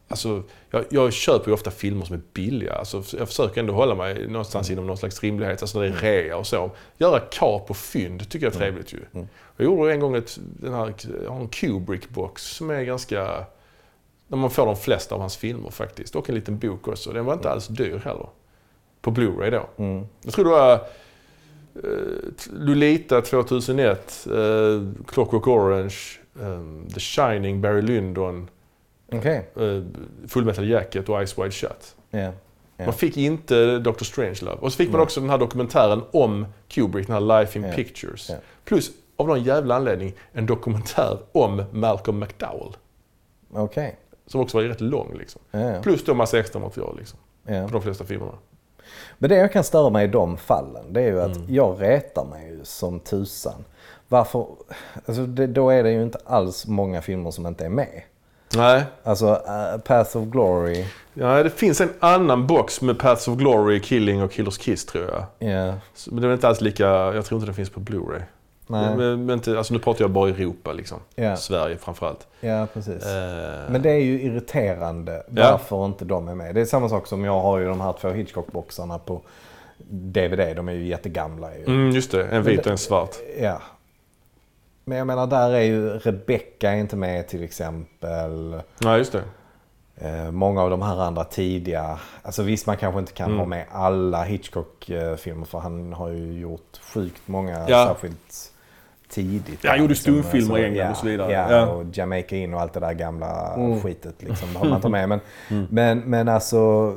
Alltså, 0.08 0.44
jag, 0.70 0.86
jag 0.90 1.14
köper 1.14 1.48
ju 1.48 1.54
ofta 1.54 1.72
filmer 1.72 2.06
som 2.06 2.16
är 2.16 2.22
billiga. 2.34 2.74
Alltså, 2.74 3.04
jag 3.18 3.28
försöker 3.28 3.62
ändå 3.62 3.74
hålla 3.74 3.96
mig 3.96 4.28
någonstans 4.28 4.70
inom 4.72 4.88
någon 4.88 4.98
slags 4.98 5.24
rimlighet. 5.24 5.62
Alltså 5.62 5.80
när 5.80 5.86
det 5.86 5.92
är 5.92 6.02
rea 6.02 6.38
och 6.38 6.48
så. 6.48 6.72
Göra 6.98 7.20
kap 7.20 7.70
och 7.70 7.78
fynd 7.78 8.30
tycker 8.30 8.46
jag 8.46 8.54
är 8.54 8.58
trevligt 8.58 8.94
ju. 8.94 9.00
Mm. 9.14 9.28
Jag 9.58 9.66
gjorde 9.66 9.94
en 9.94 10.00
gång 10.00 10.16
ett, 10.16 10.40
den 10.42 10.74
här, 10.74 10.94
jag 11.24 11.32
har 11.32 11.40
en 11.40 11.50
Kubrick-box 11.50 12.38
som 12.38 12.70
är 12.70 12.84
ganska... 12.84 13.46
Där 14.28 14.38
man 14.38 14.50
får 14.50 14.66
de 14.66 14.76
flesta 14.76 15.16
av 15.16 15.22
hans 15.22 15.38
filmer 15.38 15.70
faktiskt. 15.70 16.16
Och 16.16 16.30
en 16.30 16.36
liten 16.36 16.58
bok 16.58 16.88
också. 16.88 17.12
Den 17.12 17.26
var 17.26 17.34
inte 17.34 17.50
alls 17.50 17.68
dyr 17.68 18.02
heller. 18.06 18.30
På 19.02 19.12
Blu-ray 19.12 19.52
då. 19.52 19.84
Mm. 19.84 20.06
Jag 20.22 20.34
tror 20.34 20.46
det 20.46 20.52
var 20.52 20.74
eh, 20.74 20.80
Lolita 22.54 23.22
2001, 23.22 24.28
eh, 24.28 24.34
Clockwork 25.08 25.48
Orange, 25.48 25.96
eh, 26.42 26.92
The 26.94 27.00
Shining, 27.00 27.62
Barry 27.62 27.82
Lyndon, 27.82 28.50
Okej. 29.12 29.50
eh, 29.56 29.84
Full 30.28 30.46
Metal 30.46 30.68
Jacket 30.70 31.10
och 31.10 31.18
Eyes 31.18 31.38
Wide 31.38 31.52
Shut. 31.52 31.96
Ja. 32.10 32.32
Ja. 32.80 32.86
Man 32.86 32.94
fick 32.94 33.18
inte 33.18 33.80
Dr. 33.80 34.04
Strangelove. 34.04 34.58
Och 34.62 34.72
så 34.74 34.78
fick 34.78 34.92
man 34.92 35.02
också 35.02 35.20
den 35.22 35.30
här 35.30 35.38
dokumentären 35.38 36.02
om 36.12 36.46
Kubrick, 36.68 37.08
den 37.08 37.14
här 37.14 37.40
Life 37.40 37.60
in. 37.60 37.66
Pictures. 37.76 38.32
Plus, 38.66 38.92
av 39.16 39.28
någon 39.28 39.44
jävla 39.44 39.76
anledning, 39.76 40.14
en 40.32 40.46
dokumentär 40.46 41.18
om 41.32 41.64
Malcolm 41.72 42.20
McDowell. 42.20 42.78
Okej. 43.54 43.96
Som 44.28 44.42
också 44.42 44.58
var 44.58 44.64
rätt 44.64 44.82
lång 44.82 45.16
liksom. 45.18 45.42
Plus 45.84 46.06
då 46.06 46.14
massa 46.14 46.40
extra 46.40 46.60
material 46.60 46.96
liksom. 46.98 47.20
På 47.46 47.68
de 47.74 47.82
flesta 47.82 48.04
filmerna. 48.06 48.32
Men 49.18 49.30
det 49.30 49.36
jag 49.36 49.52
kan 49.52 49.64
störa 49.64 49.90
mig 49.90 50.06
i 50.06 50.08
de 50.08 50.38
fallen, 50.38 50.94
det 50.94 51.02
är 51.02 51.08
ju 51.08 51.22
att 51.22 51.36
Mm. 51.38 51.54
jag 51.54 51.82
retar 51.82 52.26
mig 52.26 52.48
ju 52.50 52.60
som 52.64 53.00
tusan. 53.00 53.66
Varför? 54.08 54.48
Alltså 55.06 55.26
det, 55.26 55.48
då 55.48 55.70
är 55.70 55.84
det 55.84 55.92
ju 55.92 56.04
inte 56.04 56.20
alls 56.26 56.68
många 56.68 57.02
filmer 57.02 57.32
som 57.32 57.48
inte 57.48 57.66
är 57.66 57.70
med. 57.70 58.02
Nej, 58.58 58.84
Alltså 59.04 59.26
uh, 59.28 59.82
Path 59.86 60.18
of 60.18 60.26
Glory, 60.26 60.86
ja, 61.14 61.44
det 61.44 61.50
finns 61.50 61.82
en 61.82 61.90
annan 62.00 62.48
box 62.48 62.82
med 62.82 63.00
Paths 63.00 63.28
of 63.28 63.38
Glory, 63.38 63.80
Killing 63.82 64.24
och 64.24 64.32
Killers 64.32 64.58
Kiss 64.58 64.86
tror 64.86 65.06
jag. 65.06 65.50
ja. 65.52 65.74
Så- 65.94 66.14
Men 66.14 66.22
det 66.22 66.28
är 66.30 66.34
inte 66.34 66.48
alls 66.48 66.62
lika, 66.62 66.86
jag 66.88 67.26
tror 67.26 67.38
inte 67.38 67.46
den 67.48 67.56
finns 67.56 67.70
på 67.70 67.80
Blu-ray. 67.80 68.22
Nej. 68.70 68.96
Men, 68.98 69.26
men 69.26 69.34
inte, 69.34 69.58
alltså 69.58 69.74
nu 69.74 69.80
pratar 69.80 70.04
jag 70.04 70.12
bara 70.12 70.30
Europa 70.30 70.72
liksom. 70.74 70.98
Ja. 71.16 71.36
Sverige 71.36 71.78
framförallt. 71.78 72.28
Ja, 72.40 72.68
precis. 72.74 73.06
Eh, 73.06 73.72
Men 73.72 73.82
det 73.82 73.90
är 73.92 74.00
ju 74.00 74.22
irriterande 74.22 75.24
varför 75.28 75.86
inte 75.86 76.06
de 76.06 76.28
är 76.28 76.36
med. 76.36 76.56
Det 76.56 76.62
är 76.62 76.66
samma 76.66 76.90
sak 76.90 77.08
som 77.08 77.26
jag 77.26 77.40
har 77.42 77.58
ju 77.58 77.66
de 77.66 77.82
här 77.82 77.94
två 78.02 78.08
Hitchcock-boxarna 78.10 79.00
på 79.00 79.22
DVD. 79.90 80.56
De 80.56 80.68
är 80.70 80.74
ju 80.74 80.88
jättegamla. 80.88 81.56
Ju. 81.58 81.64
mm, 81.66 81.90
just 81.92 82.12
det, 82.12 82.24
en 82.28 82.44
vit 82.44 82.66
och 82.66 82.72
en 82.72 82.78
svart. 82.78 83.16
Ja. 83.42 83.62
Men 84.88 84.98
jag 84.98 85.08
menar, 85.08 85.28
där 85.28 85.52
är 85.52 85.62
ju 85.62 85.90
Rebecca 85.90 86.74
inte 86.76 86.96
med 86.96 87.28
till 87.28 87.44
exempel. 87.44 88.62
Nej, 88.82 88.98
just 88.98 89.12
det. 89.12 89.24
Eh, 89.98 90.32
många 90.32 90.62
av 90.62 90.70
de 90.70 90.82
här 90.82 91.02
andra 91.02 91.24
tidiga. 91.24 92.00
Alltså 92.24 92.44
visst, 92.44 92.68
man 92.68 92.78
kanske 92.78 93.00
inte 93.00 93.14
kan 93.14 93.26
Mm. 93.28 93.40
ha 93.40 93.46
med 93.46 93.66
alla 93.72 94.24
Hitchcock-filmer 94.24 95.46
för 95.46 95.60
han 95.60 95.94
har 95.94 96.10
ju 96.10 96.40
gjort 96.40 96.80
sjukt 96.94 97.22
många, 97.26 97.66
Ja. 97.70 97.86
särskilt 97.88 98.52
tidigt. 99.10 99.60
Ja, 99.64 99.70
han 99.70 99.80
gjorde 99.80 99.94
Liksom, 99.94 100.14
stumfilmer 100.14 100.58
i 100.60 100.66
England 100.66 100.92
och 100.92 100.98
så 100.98 101.06
vidare. 101.06 101.32
Ja, 101.32 101.52
Ja. 101.52 101.66
och 101.68 101.84
Jamaica 101.94 102.36
in 102.36 102.54
och 102.54 102.62
allt 102.62 102.74
det 102.74 102.80
där 102.80 102.94
gamla 102.94 103.54
Mm. 103.54 103.82
skitet 103.82 104.16
liksom. 104.24 104.54
Det 104.54 104.60
har 104.60 104.66
man 104.66 104.76
inte 104.78 104.90
med. 104.90 105.10
Men, 105.10 105.20
men, 105.70 106.00
men 106.00 106.28
alltså... 106.28 106.96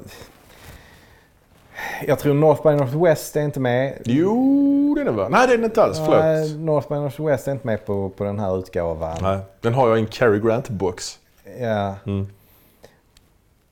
Jag 2.07 2.19
tror 2.19 2.35
North 2.35 2.63
by 2.63 2.69
Northwest 2.75 3.37
är 3.37 3.41
inte 3.41 3.61
med. 3.61 3.99
Jo, 4.05 4.93
det 4.95 5.01
är 5.01 5.05
den 5.05 5.17
va? 5.17 5.29
Nej, 5.29 5.47
det 5.47 5.53
är 5.53 5.57
den 5.57 5.65
inte 5.65 5.83
alls. 5.83 5.99
Förlåt. 5.99 6.21
Nej, 6.21 6.55
North 6.59 6.89
by 6.89 6.95
Northwest 6.95 7.49
är 7.49 7.53
inte 7.53 7.67
med 7.67 7.87
på, 7.87 8.09
på 8.09 8.25
den 8.25 8.39
här 8.39 8.59
utgåvan. 8.59 9.19
Nej, 9.23 9.39
den 9.61 9.75
har 9.75 9.89
jag 9.89 9.99
i 9.99 10.01
en 10.01 10.07
Cary 10.07 10.39
Grant-box. 10.41 11.19
Ja, 11.61 11.95
Mm. 12.07 12.27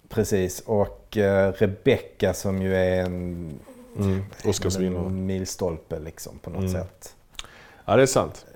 precis. 0.09 0.61
Och 0.61 1.17
uh, 1.17 1.23
Rebecca 1.53 2.35
som 2.35 2.63
ju 2.63 2.77
är 2.77 3.01
en, 3.05 3.51
Mm. 3.99 4.25
Oscarsvinnare. 4.45 5.07
en 5.07 5.27
milstolpe 5.27 5.99
liksom 5.99 6.39
på 6.39 6.51
något 6.51 6.61
Mm. 6.61 6.73
sätt. 6.73 7.15
Ja, 7.85 7.97
det 7.97 8.03
är 8.03 8.07
sant. 8.07 8.47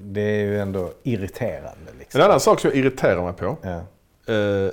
Det 0.00 0.20
är 0.20 0.40
ju 0.44 0.60
ändå 0.60 0.90
irriterande 1.02 1.92
liksom. 1.98 2.20
En 2.20 2.26
annan 2.26 2.40
sak 2.40 2.60
som 2.60 2.70
jag 2.70 2.78
irriterar 2.78 3.22
mig 3.24 3.32
på. 3.32 3.56
Ja. 3.62 3.70
Eh, 4.34 4.70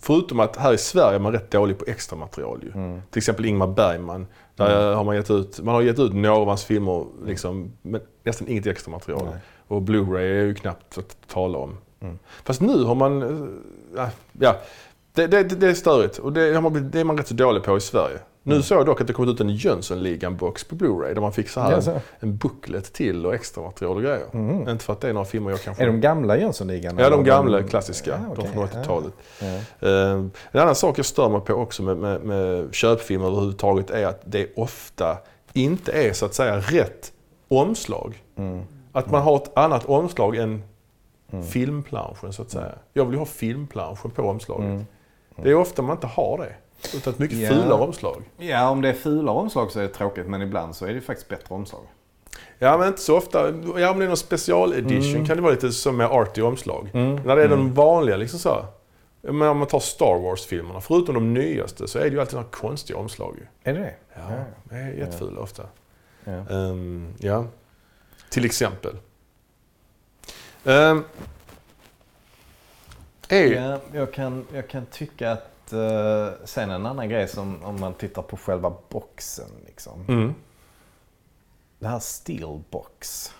förutom 0.00 0.40
att 0.40 0.56
här 0.56 0.72
i 0.72 0.78
Sverige 0.78 1.14
är 1.14 1.18
man 1.18 1.32
rätt 1.32 1.50
dålig 1.50 1.78
på 1.78 1.84
extra 1.88 2.18
material 2.18 2.60
ju. 2.62 2.72
Mm. 2.72 3.02
Till 3.10 3.18
exempel 3.18 3.44
Ingmar 3.44 3.66
Bergman. 3.66 4.26
Där 4.56 4.94
har 4.94 5.04
man, 5.04 5.16
gett 5.16 5.30
ut, 5.30 5.60
man 5.60 5.74
har 5.74 5.82
gett 5.82 5.98
ut 5.98 6.12
några 6.14 6.36
av 6.36 6.48
hans 6.48 6.64
filmer, 6.64 7.06
liksom, 7.26 7.72
men 7.82 8.00
nästan 8.22 8.48
inget 8.48 8.66
extra 8.66 8.90
material. 8.92 9.24
Nej. 9.24 9.38
Och 9.68 9.82
Blu-ray 9.82 10.40
är 10.40 10.44
ju 10.44 10.54
knappt 10.54 10.98
att 10.98 11.16
tala 11.28 11.58
om. 11.58 11.76
Mm. 12.00 12.18
Fast 12.44 12.60
nu 12.60 12.84
har 12.84 12.94
man... 12.94 13.22
eh, 13.96 14.08
ja, 14.40 14.56
det, 15.12 15.26
det, 15.26 15.42
det 15.42 15.68
är 15.68 15.74
störigt 15.74 16.18
och 16.18 16.32
det, 16.32 16.54
har 16.54 16.62
man, 16.62 16.90
det 16.90 17.00
är 17.00 17.04
man 17.04 17.18
rätt 17.18 17.28
så 17.28 17.34
dålig 17.34 17.62
på 17.62 17.76
i 17.76 17.80
Sverige. 17.80 18.18
Nu 18.48 18.54
Mm. 18.54 18.62
såg 18.62 18.78
jag 18.78 18.86
dock 18.86 19.00
att 19.00 19.06
det 19.06 19.12
kommit 19.12 19.34
ut 19.34 19.40
en 19.40 19.50
Jönssonligan-box 19.50 20.68
på 20.68 20.74
Blu-ray 20.74 21.14
där 21.14 21.20
man 21.20 21.32
fick 21.32 21.48
så 21.48 21.60
här 21.60 21.80
så. 21.80 21.90
en, 21.90 22.00
en 22.20 22.36
booklet 22.36 22.92
till 22.92 23.26
och 23.26 23.34
extra 23.34 23.62
material 23.62 23.96
och 23.96 24.02
grejer. 24.02 24.26
Mhm. 24.32 24.68
Inte 24.68 24.84
för 24.84 24.92
att 24.92 25.00
det 25.00 25.08
är 25.08 25.12
några 25.12 25.24
filmer 25.24 25.50
jag 25.50 25.60
kanske... 25.62 25.82
Är 25.82 25.86
de 25.86 26.00
gamla 26.00 26.36
Jönssonligan? 26.38 26.98
Ja, 26.98 27.10
de 27.10 27.24
gamla 27.24 27.62
klassiska. 27.62 28.10
Ja, 28.10 28.32
okej. 28.32 28.44
De 28.44 28.52
från 28.52 28.82
80-talet. 28.82 29.12
Ja. 29.40 29.46
Eh, 29.88 30.10
En 30.52 30.60
annan 30.60 30.74
sak 30.74 30.98
jag 30.98 31.06
stör 31.06 31.28
mig 31.28 31.40
på 31.40 31.52
också 31.54 31.82
med, 31.82 31.96
med, 31.96 32.20
med 32.20 32.74
köpfilmer 32.74 33.26
överhuvudtaget 33.26 33.90
är 33.90 34.06
att 34.06 34.20
det 34.24 34.48
ofta 34.56 35.18
inte 35.52 35.92
är 35.92 36.12
så 36.12 36.26
att 36.26 36.34
säga 36.34 36.56
rätt 36.58 37.12
omslag. 37.48 38.22
Mm. 38.36 38.60
Att 38.92 39.10
man 39.10 39.22
har 39.22 39.36
ett 39.36 39.58
annat 39.58 39.84
omslag 39.84 40.36
än 40.36 40.62
Mm. 41.32 41.44
filmplanschen 41.44 42.32
så 42.32 42.42
att 42.42 42.50
säga. 42.50 42.72
Jag 42.92 43.04
vill 43.04 43.12
ju 43.12 43.18
ha 43.18 43.26
filmplanschen 43.26 44.10
på 44.10 44.22
omslaget. 44.22 44.64
Mm. 44.66 44.86
Det 45.36 45.50
är 45.50 45.54
ofta 45.54 45.82
man 45.82 45.96
inte 45.96 46.06
har 46.06 46.38
det. 46.38 46.52
Utan 46.94 47.12
ett 47.12 47.18
mycket 47.18 47.38
Ja. 47.38 47.48
fulare 47.48 47.80
omslag. 47.80 48.22
Ja, 48.36 48.68
om 48.70 48.80
det 48.82 48.88
är 48.88 48.92
fula 48.94 49.32
omslag 49.32 49.70
så 49.72 49.78
är 49.78 49.82
det 49.82 49.88
tråkigt, 49.88 50.26
men 50.26 50.42
ibland 50.42 50.76
så 50.76 50.86
är 50.86 50.94
det 50.94 51.00
faktiskt 51.00 51.28
bättre 51.28 51.54
omslag. 51.54 51.82
Ja 52.58 52.78
men 52.78 52.88
inte 52.88 53.00
så 53.00 53.16
ofta. 53.16 53.48
Ja 53.76 53.90
om 53.90 53.98
det 53.98 54.04
är 54.04 54.08
någon 54.08 54.16
specialedition 54.16 55.14
Mm. 55.14 55.26
kan 55.26 55.36
det 55.36 55.42
vara 55.42 55.52
lite 55.52 55.72
som 55.72 55.96
med 55.96 56.06
arty 56.06 56.42
omslag. 56.42 56.90
Mm. 56.94 57.14
När 57.16 57.36
det 57.36 57.42
är 57.42 57.48
de 57.48 57.74
vanliga 57.74 58.16
liksom 58.16 58.38
så. 58.38 58.66
Ja, 59.22 59.32
Men 59.32 59.48
om 59.48 59.58
man 59.58 59.66
tar 59.68 59.80
Star 59.80 60.18
Wars-filmerna, 60.22 60.80
förutom 60.80 61.14
de 61.14 61.34
nyaste, 61.34 61.88
så 61.88 61.98
är 61.98 62.02
det 62.02 62.08
ju 62.10 62.20
alltid 62.20 62.34
några 62.34 62.48
konstiga 62.48 62.98
omslag. 62.98 63.36
Är 63.62 63.72
det 63.72 63.78
det? 63.80 63.94
Ja, 64.14 64.44
det 64.64 64.74
är 64.76 64.92
jättefula 64.92 65.40
ofta. 65.40 65.62
Ja. 66.24 66.32
Ehm, 66.32 67.14
ja, 67.18 67.44
till 68.30 68.44
exempel. 68.44 68.96
Um, 70.64 71.04
är, 73.28 73.52
Ja, 73.52 73.78
jag, 73.92 74.12
kan, 74.12 74.44
jag 74.54 74.68
kan 74.68 74.86
tycka 74.86 75.32
att... 75.32 75.50
eh, 75.72 76.28
sen 76.44 76.70
en 76.70 76.86
annan 76.86 77.08
grej 77.08 77.28
som 77.28 77.64
om 77.64 77.80
man 77.80 77.94
tittar 77.94 78.22
på 78.22 78.36
själva 78.36 78.72
boxen. 78.88 79.50
Liksom. 79.66 80.04
mm, 80.08 80.34
Det 81.78 81.86
här 81.88 81.98
Steelbox. 81.98 83.32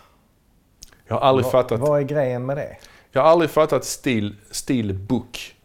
jag 1.07 1.15
har 1.15 1.21
aldrig 1.21 1.43
vad, 1.43 1.51
fattat. 1.51 1.79
vad 1.79 1.99
är 1.99 2.03
grejen 2.03 2.45
med 2.45 2.57
det? 2.57 2.77
Jag 3.11 3.21
har 3.21 3.29
aldrig 3.29 3.49
fattat 3.49 3.85
Steel, 3.85 4.35
Steelbook. 4.51 5.55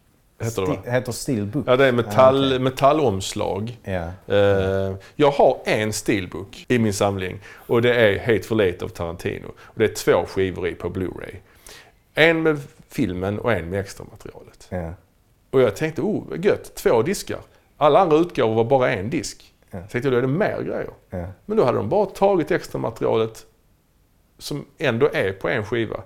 Heter 0.41 0.63
det 0.63 0.69
va? 0.69 0.77
Heter 0.87 1.13
Steelbook? 1.13 1.65
Ja, 1.69 1.77
det 1.77 1.87
är 1.87 1.93
metall, 1.93 2.45
Ah, 2.45 2.47
okej. 2.47 2.59
metallomslag. 2.59 3.79
Ja. 3.83 4.11
Eh, 4.35 4.95
jag 5.17 5.31
har 5.31 5.59
en 5.65 5.93
Steelbook 5.93 6.65
i 6.69 6.79
min 6.79 6.93
samling 6.93 7.41
och 7.67 7.83
det 7.83 7.95
är 7.95 8.19
Hateful 8.19 8.61
Eight 8.61 8.83
av 8.83 8.89
Tarantino. 8.89 9.47
Och 9.49 9.75
det 9.79 9.85
är 9.85 9.95
två 9.95 10.27
skivor 10.27 10.69
i 10.69 10.75
på 10.75 10.89
Blu-ray. 10.91 11.37
En 12.15 12.43
med 12.43 12.61
filmen 12.89 13.39
och 13.39 13.53
en 13.53 13.71
med 13.71 13.81
extra 13.81 14.07
materialet. 14.11 14.67
Ja. 14.71 14.93
Och 15.55 15.61
jag 15.61 15.77
tänkte, 15.77 16.03
oh 16.03 16.25
gött, 16.45 16.75
två 16.75 17.03
diskar. 17.03 17.39
Alla 17.77 18.01
andra 18.01 18.17
utgåvor 18.17 18.55
var 18.55 18.65
bara 18.65 18.93
en 18.93 19.11
disk. 19.11 19.55
Ja. 19.71 19.83
Så 19.83 19.89
tänkte 19.89 19.99
jag, 20.09 20.13
då 20.13 20.19
är 20.19 20.23
det 20.23 20.29
mer 20.29 20.63
grejer. 20.63 20.91
Ja. 21.11 21.27
Men 21.47 21.57
då 21.57 21.65
hade 21.65 21.79
de 21.79 21.89
bara 21.89 22.07
tagit 22.07 22.51
extra 22.51 22.79
materialet 22.79 23.47
som 24.39 24.65
ändå 24.79 25.09
är 25.13 25.33
på 25.33 25.49
en 25.49 25.65
skiva 25.65 26.03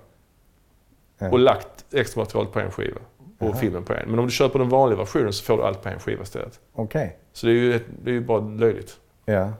Ja. 1.21 1.29
och 1.29 1.39
lagt 1.39 1.85
extra 1.93 2.21
materialet 2.21 2.51
på 2.53 2.59
en 2.59 2.71
skiva 2.71 2.99
och 3.39 3.47
Jaha. 3.47 3.55
filmen 3.55 3.83
på 3.83 3.93
en. 3.93 4.09
Men 4.09 4.19
om 4.19 4.25
du 4.25 4.31
köper 4.31 4.59
den 4.59 4.69
vanliga 4.69 4.97
versionen 4.97 5.33
så 5.33 5.43
får 5.43 5.57
du 5.57 5.63
allt 5.63 5.81
på 5.83 5.89
en 5.89 5.99
skiva 5.99 6.23
istället. 6.23 6.59
Okej. 6.73 7.17
Så 7.33 7.45
det 7.45 7.51
är 7.51 7.55
ju, 7.55 7.79
det 8.03 8.09
är 8.09 8.13
ju 8.13 8.21
bara 8.21 8.39
löjligt. 8.39 8.97
Ja. 9.25 9.53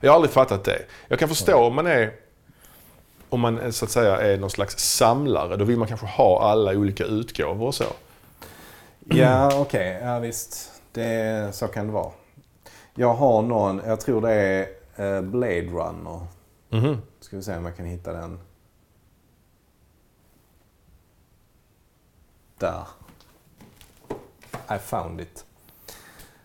Jag 0.00 0.10
har 0.10 0.14
aldrig 0.16 0.30
fattat 0.32 0.64
det. 0.64 0.82
Jag 1.08 1.18
kan 1.18 1.28
förstå 1.28 1.58
om 1.58 1.74
man 1.74 1.86
är 1.86 2.12
om 3.28 3.40
man 3.40 3.72
så 3.72 3.84
att 3.84 3.90
säga 3.90 4.16
är 4.16 4.38
någon 4.38 4.50
slags 4.50 4.96
samlare. 4.96 5.56
Då 5.56 5.64
vill 5.64 5.78
man 5.78 5.88
kanske 5.88 6.06
ha 6.06 6.42
alla 6.50 6.70
olika 6.72 7.04
utgåvor 7.04 7.66
och 7.66 7.74
så. 7.74 7.84
Ja, 9.04 9.60
okej. 9.60 9.98
Ja, 10.02 10.18
visst. 10.18 10.82
Det, 10.92 11.54
så 11.54 11.68
kan 11.68 11.86
det 11.86 11.92
vara. 11.92 12.12
Jag 12.94 13.14
har 13.14 13.42
någon, 13.42 13.80
jag 13.86 14.00
tror 14.00 14.20
det 14.20 14.32
är 14.32 14.68
eh, 14.96 15.22
Blade 15.22 15.62
Runner. 15.66 16.26
Mhm. 16.68 17.02
Ska 17.20 17.36
vi 17.36 17.42
se 17.42 17.56
om 17.56 17.64
jag 17.64 17.76
kan 17.76 17.86
hitta 17.86 18.12
den. 18.12 18.40
Där. 22.58 22.86
I 24.76 24.78
found 24.78 25.20
it. 25.20 25.44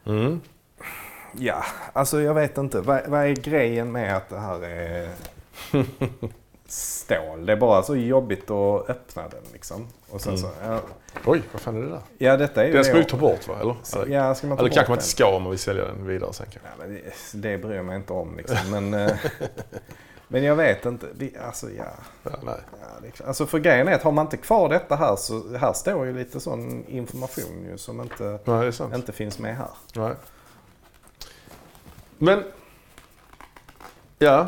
Mm. 0.06 0.42
Ja, 1.34 1.64
alltså 1.94 2.22
jag 2.22 2.34
vet 2.34 2.58
inte. 2.58 2.82
Vad, 2.82 3.08
vad 3.08 3.26
är 3.26 3.36
grejen 3.36 3.92
med 3.92 4.18
att 4.18 4.30
det 4.30 4.40
här 4.40 4.64
är 4.64 5.10
stål? 6.72 7.46
Det 7.46 7.52
är 7.52 7.58
bara 7.58 7.84
så 7.84 7.96
jobbigt 7.96 8.52
att 8.52 8.90
öppna 8.90 9.28
den 9.28 9.44
liksom. 9.54 9.88
Och 10.10 10.22
sen 10.22 10.38
så, 10.38 10.50
ja, 10.64 10.80
Oj, 11.26 11.42
vad 11.52 11.62
fan 11.62 11.78
är 11.78 11.82
det 11.82 11.90
där? 11.90 12.02
ja 12.18 12.38
detta 12.38 12.64
är 12.64 12.68
ju 12.68 12.74
Den 12.74 12.84
ska 12.84 12.94
vi 12.94 13.06
ta 13.06 13.18
bort 13.18 13.48
va? 13.48 13.56
Eller, 13.62 13.76
eller, 13.96 14.14
Ja, 14.16 14.36
ska 14.36 14.48
man 14.48 14.58
ta 14.58 14.62
eller 14.62 14.70
bort 14.70 14.76
kanske 14.76 14.92
man 14.92 14.98
inte 14.98 15.08
ska 15.08 15.36
om 15.36 15.44
man 15.44 15.50
vill 15.50 15.60
sälja 15.60 15.86
den 15.86 16.08
vidare 16.08 16.34
sen 16.34 16.46
kanske. 16.52 16.70
Ja, 16.70 16.86
men 16.86 16.94
det, 17.32 17.50
det 17.50 17.58
bryr 17.58 17.76
jag 17.76 17.86
mig 17.86 17.96
inte 17.96 18.14
om 18.14 18.38
liksom. 18.38 18.58
Men, 18.72 18.94
eh, 18.94 19.16
men 20.28 20.44
jag 20.44 20.56
vet 20.56 20.86
inte. 20.86 21.08
Det, 21.16 21.38
alltså, 21.38 21.70
ja, 21.72 21.84
Ja, 22.24 22.32
nej. 22.44 22.56
ja, 22.72 23.10
klart. 23.14 23.28
alltså 23.28 23.46
för 23.46 23.60
grejen 23.60 23.88
är 23.88 23.94
att 23.94 24.04
har 24.04 24.12
man 24.12 24.26
inte 24.26 24.38
kvar 24.38 24.70
detta 24.70 24.96
här 24.96 25.16
så 25.16 25.58
här 25.58 25.74
står 25.74 26.06
ju 26.06 26.18
lite 26.18 26.40
sån 26.40 26.86
information 26.88 27.66
ju 27.72 27.78
som 27.78 28.02
inte, 28.02 28.40
nej, 28.46 28.72
inte 28.96 29.12
finns 29.12 29.40
med 29.40 29.58
här. 29.58 29.70
Nej. 29.94 30.14
Men... 32.18 32.44
Ja. 34.20 34.48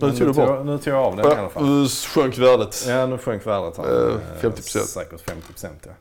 Nu 0.00 0.12
tog 0.12 0.26
du 0.28 0.34
tog, 0.34 0.66
nu 0.66 0.78
tog 0.78 0.94
jag 0.94 1.04
av 1.04 1.16
den 1.16 1.26
i 1.26 1.34
alla 1.34 1.48
fall. 1.48 1.64
Nu 1.64 1.86
sjönk 1.88 2.38
värdet. 2.38 2.84
Ja, 2.88 3.06
nu 3.06 3.18
sjönk 3.18 3.46
värdet 3.46 3.76
här. 3.76 4.08
Eh, 4.08 4.14
Eh, 4.14 4.40
50%. 4.40 4.78
Säkert 4.86 5.20
50 5.20 5.46
procent, 5.52 5.82
ja. 5.86 5.92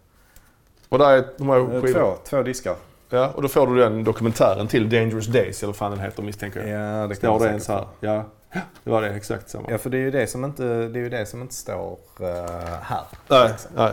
Och 0.89 0.97
där 0.99 1.09
är 1.09 1.25
de 1.37 1.49
här 1.49 1.57
Eh, 1.59 1.81
skivorna. 1.81 2.05
Två, 2.05 2.15
två 2.29 2.41
diskar. 2.43 2.75
Ja, 3.09 3.31
och 3.35 3.41
då 3.41 3.47
får 3.47 3.67
du 3.67 3.75
den 3.81 4.03
dokumentären 4.03 4.67
till 4.67 4.89
Dangerous 4.89 5.27
Days, 5.27 5.63
eller 5.63 5.67
vad 5.67 5.75
fan 5.75 5.91
den 5.91 5.99
heter 5.99 6.23
misstänker 6.23 6.59
jag. 6.67 6.69
Ja, 6.69 7.07
det 7.07 7.15
kan 7.15 7.37
Står 7.37 7.39
det 7.39 7.49
ens 7.49 7.67
här? 7.67 7.85
Ja. 7.99 8.23
Ja, 8.53 8.59
det 8.83 8.89
var 8.89 9.01
det. 9.01 9.09
Exakt 9.09 9.49
samma. 9.49 9.71
Ja, 9.71 9.77
för 9.77 9.89
det 9.89 9.97
är 9.97 10.01
ju 10.01 10.11
det 10.11 10.27
som 10.27 10.45
inte, 10.45 10.63
det 10.63 10.99
är 10.99 11.03
ju 11.03 11.09
det 11.09 11.25
som 11.25 11.41
inte 11.41 11.53
står 11.53 11.97
eh, 12.19 12.25
här. 12.81 13.03
Nej, 13.27 13.53
nej. 13.75 13.91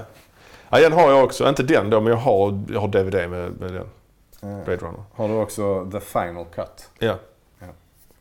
Ja, 0.71 0.79
den 0.81 0.93
har 0.93 1.11
jag 1.11 1.25
också. 1.25 1.49
Inte 1.49 1.63
den 1.63 1.91
då, 1.91 2.01
men 2.01 2.11
jag 2.11 2.19
har, 2.19 2.63
jag 2.69 2.81
har 2.81 2.89
DVD 2.89 3.15
med, 3.15 3.31
med 3.31 3.73
den. 3.73 3.87
Eh, 4.43 4.65
Blade 4.65 4.77
Runner. 4.87 5.03
Har 5.15 5.29
du 5.29 5.35
också 5.35 5.91
The 5.93 6.01
Final 6.01 6.45
Cut? 6.55 6.89
Ja. 6.99 7.15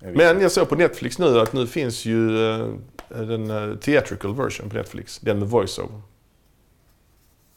Men 0.03 0.41
jag 0.41 0.51
såg 0.51 0.69
på 0.69 0.75
Netflix 0.75 1.19
nu 1.19 1.39
att 1.39 1.53
nu 1.53 1.67
finns 1.67 2.05
ju 2.05 2.49
eh, 2.51 2.67
den 3.09 3.51
uh, 3.51 3.77
theatrical 3.77 4.35
version 4.35 4.69
på 4.69 4.75
Netflix. 4.75 5.19
Den 5.19 5.39
med 5.39 5.49
voiceover. 5.49 6.01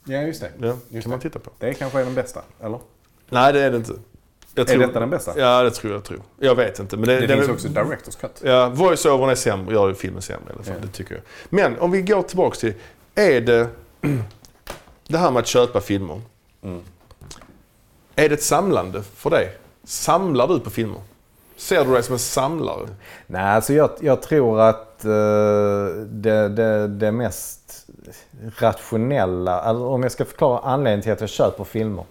Ja, 0.04 0.20
just 0.20 0.40
det. 0.40 0.50
Ja, 0.60 0.76
Just 0.88 1.04
kan 1.04 1.10
man 1.10 1.20
titta 1.20 1.38
på. 1.38 1.50
Det 1.58 1.74
kanske 1.74 2.00
är 2.00 2.04
den 2.04 2.14
bästa, 2.14 2.42
eller? 2.60 2.80
Nej, 3.28 3.52
det 3.52 3.60
är 3.60 3.70
det 3.70 3.76
inte. 3.76 3.92
Jag 4.54 4.70
Är 4.70 4.78
detta 4.78 5.00
den 5.00 5.10
bästa? 5.10 5.38
Ja, 5.38 5.62
det 5.62 5.70
tror 5.70 5.92
jag. 5.92 6.04
Tror. 6.04 6.22
Jag 6.38 6.54
vet 6.54 6.78
inte. 6.78 6.96
Men 6.96 7.08
det, 7.08 7.20
Det, 7.20 7.26
den 7.26 7.38
finns 7.38 7.50
också 7.50 7.68
Directors 7.68 8.16
Cut. 8.16 8.40
Ja, 8.44 8.68
voiceovern 8.68 9.30
är 9.30 9.34
sämre, 9.34 9.74
gör 9.74 9.88
ju 9.88 9.94
filmen 9.94 10.22
sämre 10.22 10.50
i 10.50 10.52
alla 10.54 10.62
fall. 10.62 10.74
Ja. 10.80 10.86
Det 10.86 10.92
tycker 10.92 11.14
jag. 11.14 11.22
Men 11.48 11.78
om 11.78 11.90
vi 11.90 12.02
går 12.02 12.22
tillbaks 12.22 12.58
till, 12.58 12.74
är 13.14 13.40
det 13.40 13.68
det 15.08 15.18
här 15.18 15.30
med 15.30 15.40
att 15.40 15.46
köpa 15.46 15.80
filmer. 15.80 16.20
Mm. 16.62 16.80
Är 18.14 18.28
det 18.28 18.34
ett 18.34 18.42
samlande 18.42 19.02
för 19.02 19.30
dig? 19.30 19.56
Samlar 19.84 20.48
du 20.48 20.60
på 20.60 20.70
filmer? 20.70 21.00
Ser 21.56 21.84
du 21.84 21.92
dig 21.92 22.02
som 22.02 22.12
en 22.12 22.18
samlare? 22.18 22.88
Nej, 23.26 23.42
alltså 23.42 23.72
jag, 23.72 23.90
jag 24.00 24.22
tror 24.22 24.60
att 24.60 25.04
eh, 25.04 25.10
det, 26.06 26.48
det, 26.48 26.88
det 26.88 27.12
mest 27.12 27.86
rationella, 28.58 29.60
alltså 29.60 29.86
om 29.86 30.02
jag 30.02 30.12
ska 30.12 30.24
förklara 30.24 30.58
anledningen 30.58 31.02
till 31.02 31.12
att 31.12 31.20
jag 31.20 31.30
köper 31.30 31.64
filmer, 31.64 32.04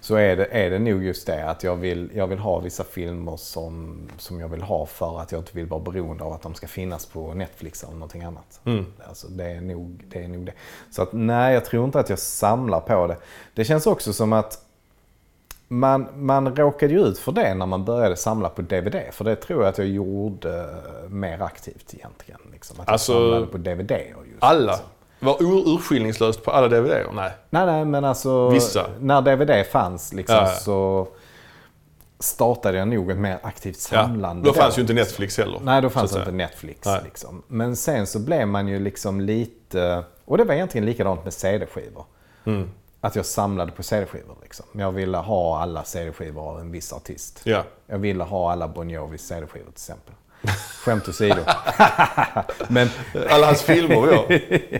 så 0.00 0.14
är 0.14 0.36
det, 0.36 0.44
är 0.44 0.70
det 0.70 0.78
nog 0.78 1.04
just 1.04 1.26
det 1.26 1.50
att 1.50 1.62
jag 1.62 1.76
vill, 1.76 2.10
jag 2.14 2.26
vill 2.26 2.38
ha 2.38 2.58
vissa 2.58 2.84
filmer 2.84 3.36
som, 3.36 3.98
som 4.18 4.40
jag 4.40 4.48
vill 4.48 4.62
ha 4.62 4.86
för 4.86 5.20
att 5.20 5.32
jag 5.32 5.40
inte 5.40 5.56
vill 5.56 5.66
vara 5.66 5.80
beroende 5.80 6.24
av 6.24 6.32
att 6.32 6.42
de 6.42 6.54
ska 6.54 6.68
finnas 6.68 7.06
på 7.06 7.34
Netflix 7.34 7.82
eller 7.82 7.94
någonting 7.94 8.22
annat. 8.22 8.60
Mm. 8.64 8.86
Alltså 9.08 9.28
det, 9.28 9.44
är 9.44 9.60
nog, 9.60 10.04
det 10.08 10.24
är 10.24 10.28
nog 10.28 10.46
det. 10.46 10.52
Så 10.90 11.02
att 11.02 11.12
nej, 11.12 11.54
jag 11.54 11.64
tror 11.64 11.84
inte 11.84 12.00
att 12.00 12.10
jag 12.10 12.18
samlar 12.18 12.80
på 12.80 13.06
det. 13.06 13.16
Det 13.54 13.64
känns 13.64 13.86
också 13.86 14.12
som 14.12 14.32
att 14.32 14.67
man, 15.68 16.06
man 16.16 16.56
råkade 16.56 16.92
ju 16.94 17.00
ut 17.00 17.18
för 17.18 17.32
det 17.32 17.54
när 17.54 17.66
man 17.66 17.84
började 17.84 18.16
samla 18.16 18.48
på 18.48 18.62
DVD. 18.62 18.96
För 19.12 19.24
det 19.24 19.36
tror 19.36 19.62
jag 19.62 19.68
att 19.68 19.78
jag 19.78 19.86
gjorde 19.86 20.66
mer 21.08 21.42
aktivt 21.42 21.94
egentligen. 21.94 22.40
Liksom. 22.52 22.80
Att 22.80 22.86
jag 22.86 22.92
Alltså, 22.92 23.12
samlade 23.12 23.46
på 23.46 23.58
DVD. 23.58 23.90
Just, 23.90 24.12
Alla? 24.38 24.72
liksom. 24.72 24.86
Var 25.20 25.42
ur, 25.42 25.74
urskillningslöst 25.74 26.44
på 26.44 26.50
alla 26.50 26.68
DVD? 26.68 27.06
Nej. 27.14 27.32
Nej, 27.50 27.66
nej, 27.66 27.84
men 27.84 28.04
alltså 28.04 28.48
Vissa. 28.48 28.86
när 29.00 29.20
DVD 29.22 29.66
fanns 29.66 30.12
liksom, 30.12 30.36
Ja, 30.36 30.42
ja. 30.42 30.54
så 30.54 31.08
startade 32.20 32.78
jag 32.78 32.88
nog 32.88 33.10
ett 33.10 33.18
mer 33.18 33.38
aktivt 33.42 33.88
Ja. 33.92 34.02
samlande. 34.02 34.48
Då 34.48 34.52
fanns 34.54 34.78
ju 34.78 34.82
inte 34.82 34.92
Netflix 34.94 35.38
heller. 35.38 35.60
Nej, 35.62 35.82
då 35.82 35.90
fanns 35.90 36.16
inte. 36.16 36.30
Netflix. 36.32 36.88
Liksom. 37.04 37.42
Men 37.48 37.76
sen 37.76 38.06
så 38.06 38.18
blev 38.18 38.48
man 38.48 38.68
ju 38.68 38.78
liksom 38.78 39.20
lite... 39.20 40.02
Och 40.24 40.38
det 40.38 40.44
var 40.44 40.54
egentligen 40.54 40.84
likadant 40.86 41.24
med 41.24 41.32
CD-skivor. 41.32 42.04
Mm. 42.44 42.70
Att 43.00 43.16
jag 43.16 43.26
samlade 43.26 43.72
på 43.72 43.82
CD-skivor. 43.82 44.36
Liksom. 44.42 44.66
Jag 44.72 44.92
ville 44.92 45.18
ha 45.18 45.60
alla 45.62 45.84
CD-skivor 45.84 46.50
av 46.50 46.60
en 46.60 46.70
viss 46.70 46.92
artist. 46.92 47.40
Ja. 47.44 47.62
Jag 47.86 47.98
ville 47.98 48.24
ha 48.24 48.52
alla 48.52 48.68
Bon 48.68 48.90
Jovis 48.90 49.26
CD-skivor 49.26 49.64
till 49.64 49.72
exempel. 49.72 50.14
Skämt 50.84 51.08
åsido. 51.08 51.36
men, 52.68 52.88
Alla 53.30 53.46
hans 53.46 53.62
filmer 53.62 53.94
ja. 54.12 54.24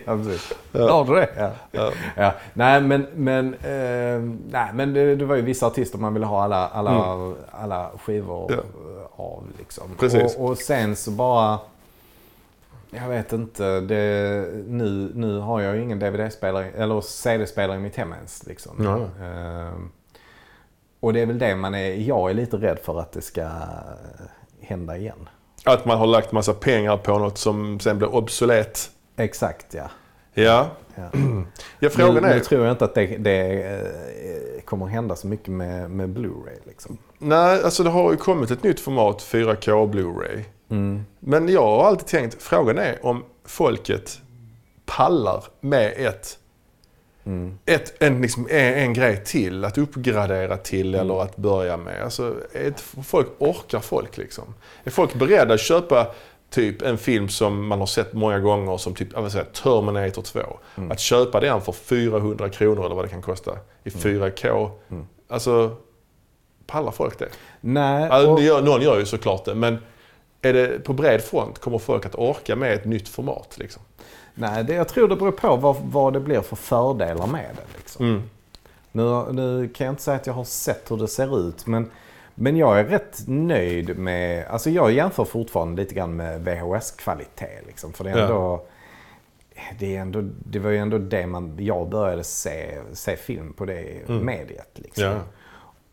ja, 0.06 0.16
precis. 0.16 0.52
Har 0.72 1.04
du 1.04 1.14
det? 1.14 1.28
Ja. 1.36 1.50
Ja. 1.70 1.92
Ja. 2.16 2.32
Nej, 2.54 2.80
men, 2.80 3.06
men, 3.14 3.54
eh, 3.54 4.20
nej, 4.50 4.70
men 4.74 4.94
det, 4.94 5.16
det 5.16 5.24
var 5.24 5.36
ju 5.36 5.42
vissa 5.42 5.66
artister 5.66 5.98
man 5.98 6.14
ville 6.14 6.26
ha 6.26 6.42
alla, 6.44 6.68
alla, 6.68 7.32
alla 7.50 7.90
skivor 8.04 8.52
Mm. 8.52 8.64
Ja. 9.16 9.24
av. 9.24 9.44
Liksom. 9.58 9.84
Precis. 10.00 10.36
Och, 10.36 10.44
och 10.44 10.58
sen 10.58 10.96
så 10.96 11.10
bara... 11.10 11.58
Jag 12.90 13.08
vet 13.08 13.32
inte. 13.32 13.80
Det, 13.80 14.48
nu, 14.66 15.12
nu 15.14 15.38
har 15.38 15.60
jag 15.60 15.76
ju 15.76 15.82
ingen 15.82 15.98
DVD-spelare 15.98 16.70
eller 16.70 17.00
CD-spelare 17.00 17.76
i 17.76 17.80
mitt 17.80 17.96
hem 17.96 18.12
ens. 18.12 18.46
Liksom. 18.46 18.84
Ja. 18.84 19.26
Eh, 19.26 19.72
och 21.00 21.12
det 21.12 21.20
är 21.20 21.26
väl 21.26 21.38
det 21.38 21.56
man 21.56 21.74
är... 21.74 21.94
Jag 21.94 22.30
är 22.30 22.34
lite 22.34 22.56
rädd 22.56 22.78
för 22.78 23.00
att 23.00 23.12
det 23.12 23.20
ska 23.20 23.48
hända 24.60 24.96
igen. 24.96 25.28
Att 25.64 25.84
man 25.84 25.98
har 25.98 26.06
lagt 26.06 26.32
massa 26.32 26.54
pengar 26.54 26.96
på 26.96 27.18
något 27.18 27.38
som 27.38 27.80
sen 27.80 27.98
blir 27.98 28.14
obsolet. 28.14 28.90
Exakt 29.16 29.74
ja. 29.74 29.90
Ja. 30.34 30.66
ja. 30.94 31.10
ja 31.78 31.90
frågan 31.90 32.22
nu, 32.22 32.28
är... 32.28 32.34
nu 32.34 32.40
tror 32.40 32.64
jag 32.64 32.72
inte 32.74 32.84
att 32.84 32.94
det, 32.94 33.06
det 33.06 33.62
eh, 33.62 34.62
kommer 34.64 34.86
hända 34.86 35.16
så 35.16 35.26
mycket 35.26 35.48
med, 35.48 35.90
med 35.90 36.08
Blu-ray. 36.08 36.58
Liksom. 36.66 36.98
Nej, 37.18 37.62
alltså 37.64 37.82
det 37.82 37.90
har 37.90 38.10
ju 38.10 38.16
kommit 38.16 38.50
ett 38.50 38.62
nytt 38.62 38.80
format, 38.80 39.22
4K 39.22 39.90
Blu-ray. 39.92 40.44
Men 41.20 41.48
jag 41.48 41.62
har 41.62 41.84
alltid 41.84 42.06
tänkt, 42.06 42.42
frågan 42.42 42.78
är 42.78 43.06
om 43.06 43.24
folket 43.44 44.20
pallar 44.86 45.44
med 45.60 45.94
ett, 45.96 46.38
ett 47.66 48.02
en, 48.02 48.22
liksom, 48.22 48.46
en, 48.50 48.74
en 48.74 48.94
grej 48.94 49.24
till, 49.24 49.64
att 49.64 49.78
uppgradera 49.78 50.56
till 50.56 50.94
eller 50.94 51.22
att 51.22 51.36
börja 51.36 51.76
med. 51.76 52.02
Alltså, 52.02 52.34
ett, 52.52 52.80
folk, 53.04 53.26
orkar 53.38 53.80
folk 53.80 54.16
liksom? 54.16 54.54
Är 54.84 54.90
folk 54.90 55.14
beredda 55.14 55.54
att 55.54 55.60
köpa 55.60 56.06
typ 56.50 56.82
en 56.82 56.98
film 56.98 57.28
som 57.28 57.66
man 57.66 57.78
har 57.78 57.86
sett 57.86 58.12
många 58.12 58.38
gånger 58.38 58.76
som 58.76 58.94
typ, 58.94 59.08
jag 59.14 59.22
vill 59.22 59.30
säga, 59.30 59.44
Terminator 59.44 60.22
2. 60.22 60.40
Att 60.90 61.00
köpa 61.00 61.40
den 61.40 61.60
för 61.60 61.72
400 61.72 62.48
kronor 62.48 62.84
eller 62.84 62.94
vad 62.94 63.04
det 63.04 63.08
kan 63.08 63.22
kosta 63.22 63.58
i 63.84 63.88
4K. 63.88 64.70
Alltså, 65.28 65.76
pallar 66.66 66.90
folk 66.92 67.18
det? 67.18 67.28
Nej, 67.60 68.08
Ja, 68.10 68.26
och, 68.28 68.64
någon 68.64 68.82
gör 68.82 68.98
ju 68.98 69.06
såklart 69.06 69.44
det, 69.44 69.54
men 69.54 69.78
är 70.42 70.52
det 70.52 70.84
på 70.84 70.92
bred 70.92 71.22
front 71.22 71.58
kommer 71.58 71.78
folk 71.78 72.06
att 72.06 72.14
orka 72.14 72.56
med 72.56 72.72
ett 72.72 72.84
nytt 72.84 73.08
format? 73.08 73.58
Liksom? 73.58 73.82
nej 74.34 74.64
det, 74.64 74.74
jag 74.74 74.88
tror 74.88 75.08
det 75.08 75.16
beror 75.16 75.32
på 75.32 75.56
vad, 75.56 75.76
vad 75.76 76.12
det 76.12 76.20
blir 76.20 76.40
för 76.40 76.56
fördelar 76.56 77.26
med 77.26 77.50
det. 77.56 77.78
Liksom. 77.78 78.06
Mm. 78.06 78.22
Nu, 78.92 79.32
nu 79.32 79.68
kan 79.68 79.84
jag 79.84 79.92
inte 79.92 80.02
säga 80.02 80.16
att 80.16 80.26
jag 80.26 80.34
har 80.34 80.44
sett 80.44 80.90
hur 80.90 80.96
det 80.96 81.08
ser 81.08 81.48
ut, 81.48 81.66
men, 81.66 81.90
men 82.34 82.56
jag 82.56 82.80
är 82.80 82.84
rätt 82.84 83.22
nöjd 83.26 83.98
med... 83.98 84.46
Alltså 84.46 84.70
jag 84.70 84.92
jämför 84.92 85.24
fortfarande 85.24 85.82
lite 85.82 85.94
grann 85.94 86.16
med 86.16 86.40
VHS-kvalitet. 86.44 87.60
Liksom, 87.66 87.92
för 87.92 88.04
det 88.04 88.10
är 88.10 88.16
Ja. 88.16 88.22
ändå... 88.24 88.66
Det, 89.78 89.96
är 89.96 90.00
ändå, 90.00 90.20
det 90.22 90.58
var 90.58 90.70
ju 90.70 90.76
ändå 90.78 90.98
det 90.98 91.26
man, 91.26 91.56
jag 91.58 91.88
började 91.88 92.24
se, 92.24 92.78
se 92.92 93.16
film 93.16 93.52
på 93.52 93.64
det 93.64 94.08
mediet. 94.08 94.70
Liksom. 94.74 95.04
Ja. 95.04 95.20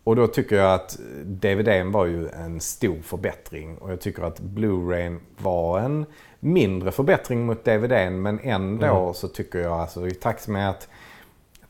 Och 0.05 0.15
då 0.15 0.27
tycker 0.27 0.55
jag 0.55 0.73
att 0.73 0.97
DVDn 1.23 1.91
var 1.91 2.05
ju 2.05 2.29
en 2.29 2.61
stor 2.61 3.01
förbättring. 3.01 3.77
Och 3.77 3.91
jag 3.91 4.01
tycker 4.01 4.23
att 4.23 4.39
Blu-ray 4.39 5.19
var 5.37 5.79
en 5.79 6.05
mindre 6.39 6.91
förbättring 6.91 7.45
mot 7.45 7.65
DVDn. 7.65 8.21
Men 8.21 8.39
ändå 8.39 9.13
så 9.13 9.27
tycker 9.27 9.59
jag, 9.59 9.73
alltså 9.73 10.07
i 10.07 10.11
takt 10.11 10.47
med 10.47 10.69
att 10.69 10.87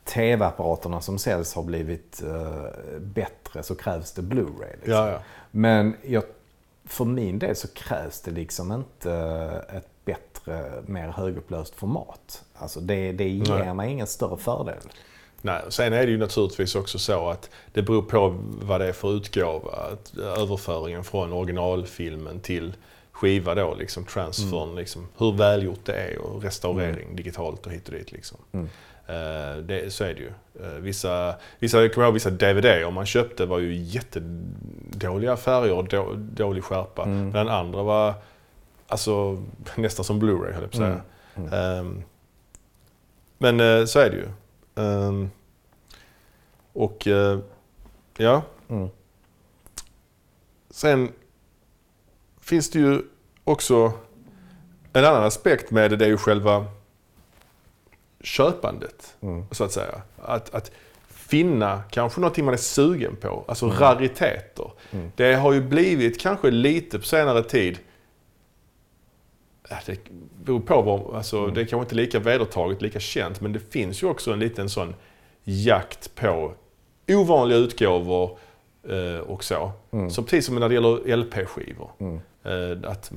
tv-apparaterna 0.04 1.00
som 1.00 1.18
säljs 1.18 1.54
har 1.54 1.62
blivit 1.62 2.22
eh, 2.22 2.98
bättre 3.00 3.62
så 3.62 3.74
krävs 3.74 4.12
det 4.12 4.22
Blu-ray. 4.22 4.72
Liksom. 4.72 4.92
Ja, 4.92 5.10
ja. 5.10 5.18
Men 5.50 5.96
jag, 6.02 6.22
för 6.84 7.04
min 7.04 7.38
del 7.38 7.56
så 7.56 7.68
krävs 7.68 8.20
det 8.20 8.30
liksom 8.30 8.72
inte 8.72 9.12
ett 9.76 9.88
bättre, 10.04 10.82
mer 10.86 11.08
högupplöst 11.08 11.74
format. 11.74 12.44
Alltså 12.54 12.80
det, 12.80 13.12
det 13.12 13.28
ger 13.28 13.58
Nej. 13.58 13.74
mig 13.74 13.90
ingen 13.90 14.06
större 14.06 14.36
fördel. 14.36 14.82
Nej, 15.46 15.62
sen 15.68 15.92
är 15.92 16.06
det 16.06 16.12
ju 16.12 16.18
naturligtvis 16.18 16.74
också 16.74 16.98
så 16.98 17.28
att 17.28 17.50
det 17.72 17.82
beror 17.82 18.02
på 18.02 18.36
vad 18.62 18.80
det 18.80 18.88
är 18.88 18.92
för 18.92 19.16
utgåva. 19.16 19.70
Att 19.72 20.18
överföringen 20.18 21.04
från 21.04 21.32
originalfilmen 21.32 22.40
till 22.40 22.72
skiva 23.12 23.54
då, 23.54 23.74
liksom 23.74 24.04
transfern, 24.04 24.74
liksom, 24.74 25.08
hur 25.18 25.32
välgjort 25.32 25.84
det 25.84 25.92
är 25.92 26.18
och 26.18 26.42
restaurering 26.42 27.16
digitalt 27.16 27.66
och 27.66 27.72
hit 27.72 27.88
och 27.88 27.94
dit. 27.94 28.12
Liksom. 28.12 28.38
Eh, 29.06 29.56
det, 29.62 29.92
så 29.92 30.04
är 30.04 30.14
det 30.14 30.20
ju. 30.20 30.30
Eh, 30.66 30.78
vissa, 30.80 31.34
vissa, 31.58 31.82
jag 31.82 31.94
kommer 31.94 32.06
ihåg 32.06 32.14
vissa 32.14 32.30
DVD 32.30 32.84
om 32.84 32.94
man 32.94 33.06
köpte 33.06 33.46
var 33.46 33.58
ju 33.58 33.74
jättedåliga 33.74 35.36
färger 35.36 35.72
och 35.72 35.88
då, 35.88 36.12
dålig 36.16 36.64
skärpa. 36.64 37.04
Den 37.04 37.48
andra 37.48 37.82
var 37.82 38.14
alltså, 38.88 39.42
nästan 39.74 40.04
som 40.04 40.22
Blu-ray 40.22 40.52
höll 40.52 40.62
jag 40.62 40.70
på 40.72 40.82
att 40.82 41.02
säga. 41.44 41.78
Ehm, 41.78 42.02
men 43.38 43.60
eh, 43.60 43.84
så 43.84 43.98
är 43.98 44.10
det 44.10 44.16
ju. 44.16 44.28
Ehm, 44.84 45.30
och 46.76 47.06
eh, 47.06 47.38
ja. 48.16 48.42
Mm. 48.68 48.88
Sen 50.70 51.12
finns 52.40 52.70
det 52.70 52.78
ju 52.78 53.02
också 53.44 53.92
en 54.92 55.04
annan 55.04 55.24
aspekt 55.24 55.70
med 55.70 55.90
det. 55.90 55.96
Det 55.96 56.04
är 56.04 56.08
ju 56.08 56.16
själva 56.16 56.66
köpandet. 58.20 59.16
Så 59.50 59.64
att 59.64 59.72
säga. 59.72 60.02
Att, 60.16 60.54
att 60.54 60.70
finna 61.06 61.82
kanske 61.90 62.20
någonting 62.20 62.44
man 62.44 62.54
är 62.54 62.58
sugen 62.58 63.16
på. 63.16 63.44
Alltså 63.48 63.68
rariteter. 63.68 64.70
Det 65.16 65.34
har 65.34 65.52
ju 65.52 65.60
blivit 65.60 66.20
kanske 66.20 66.50
lite 66.50 66.98
på 66.98 67.04
senare 67.04 67.42
tid 67.42 67.78
Ja, 69.68 69.76
Det 69.86 69.98
beror 70.44 70.60
på 70.60 70.82
vad, 70.82 71.14
alltså, 71.16 71.46
det 71.46 71.60
är 71.60 71.64
kanske 71.64 71.84
inte 71.84 71.94
lika 71.94 72.18
vedertaget, 72.18 72.82
lika 72.82 73.00
känt, 73.00 73.40
men 73.40 73.52
det 73.52 73.60
finns 73.60 74.02
ju 74.02 74.06
också 74.06 74.32
en 74.32 74.38
liten 74.38 74.68
sån 74.68 74.94
jakt 75.44 76.14
på 76.14 76.54
ovanliga 77.08 77.58
utgåvor 77.58 78.38
eh, 78.88 79.18
och 79.20 79.44
så. 79.44 79.72
Som 80.10 80.24
precis 80.24 80.46
som 80.46 80.54
när 80.54 80.68
det 80.68 80.74
gäller 80.74 81.16
LP-skivor. 81.16 81.90
Eh, 82.44 82.90
att 82.90 83.12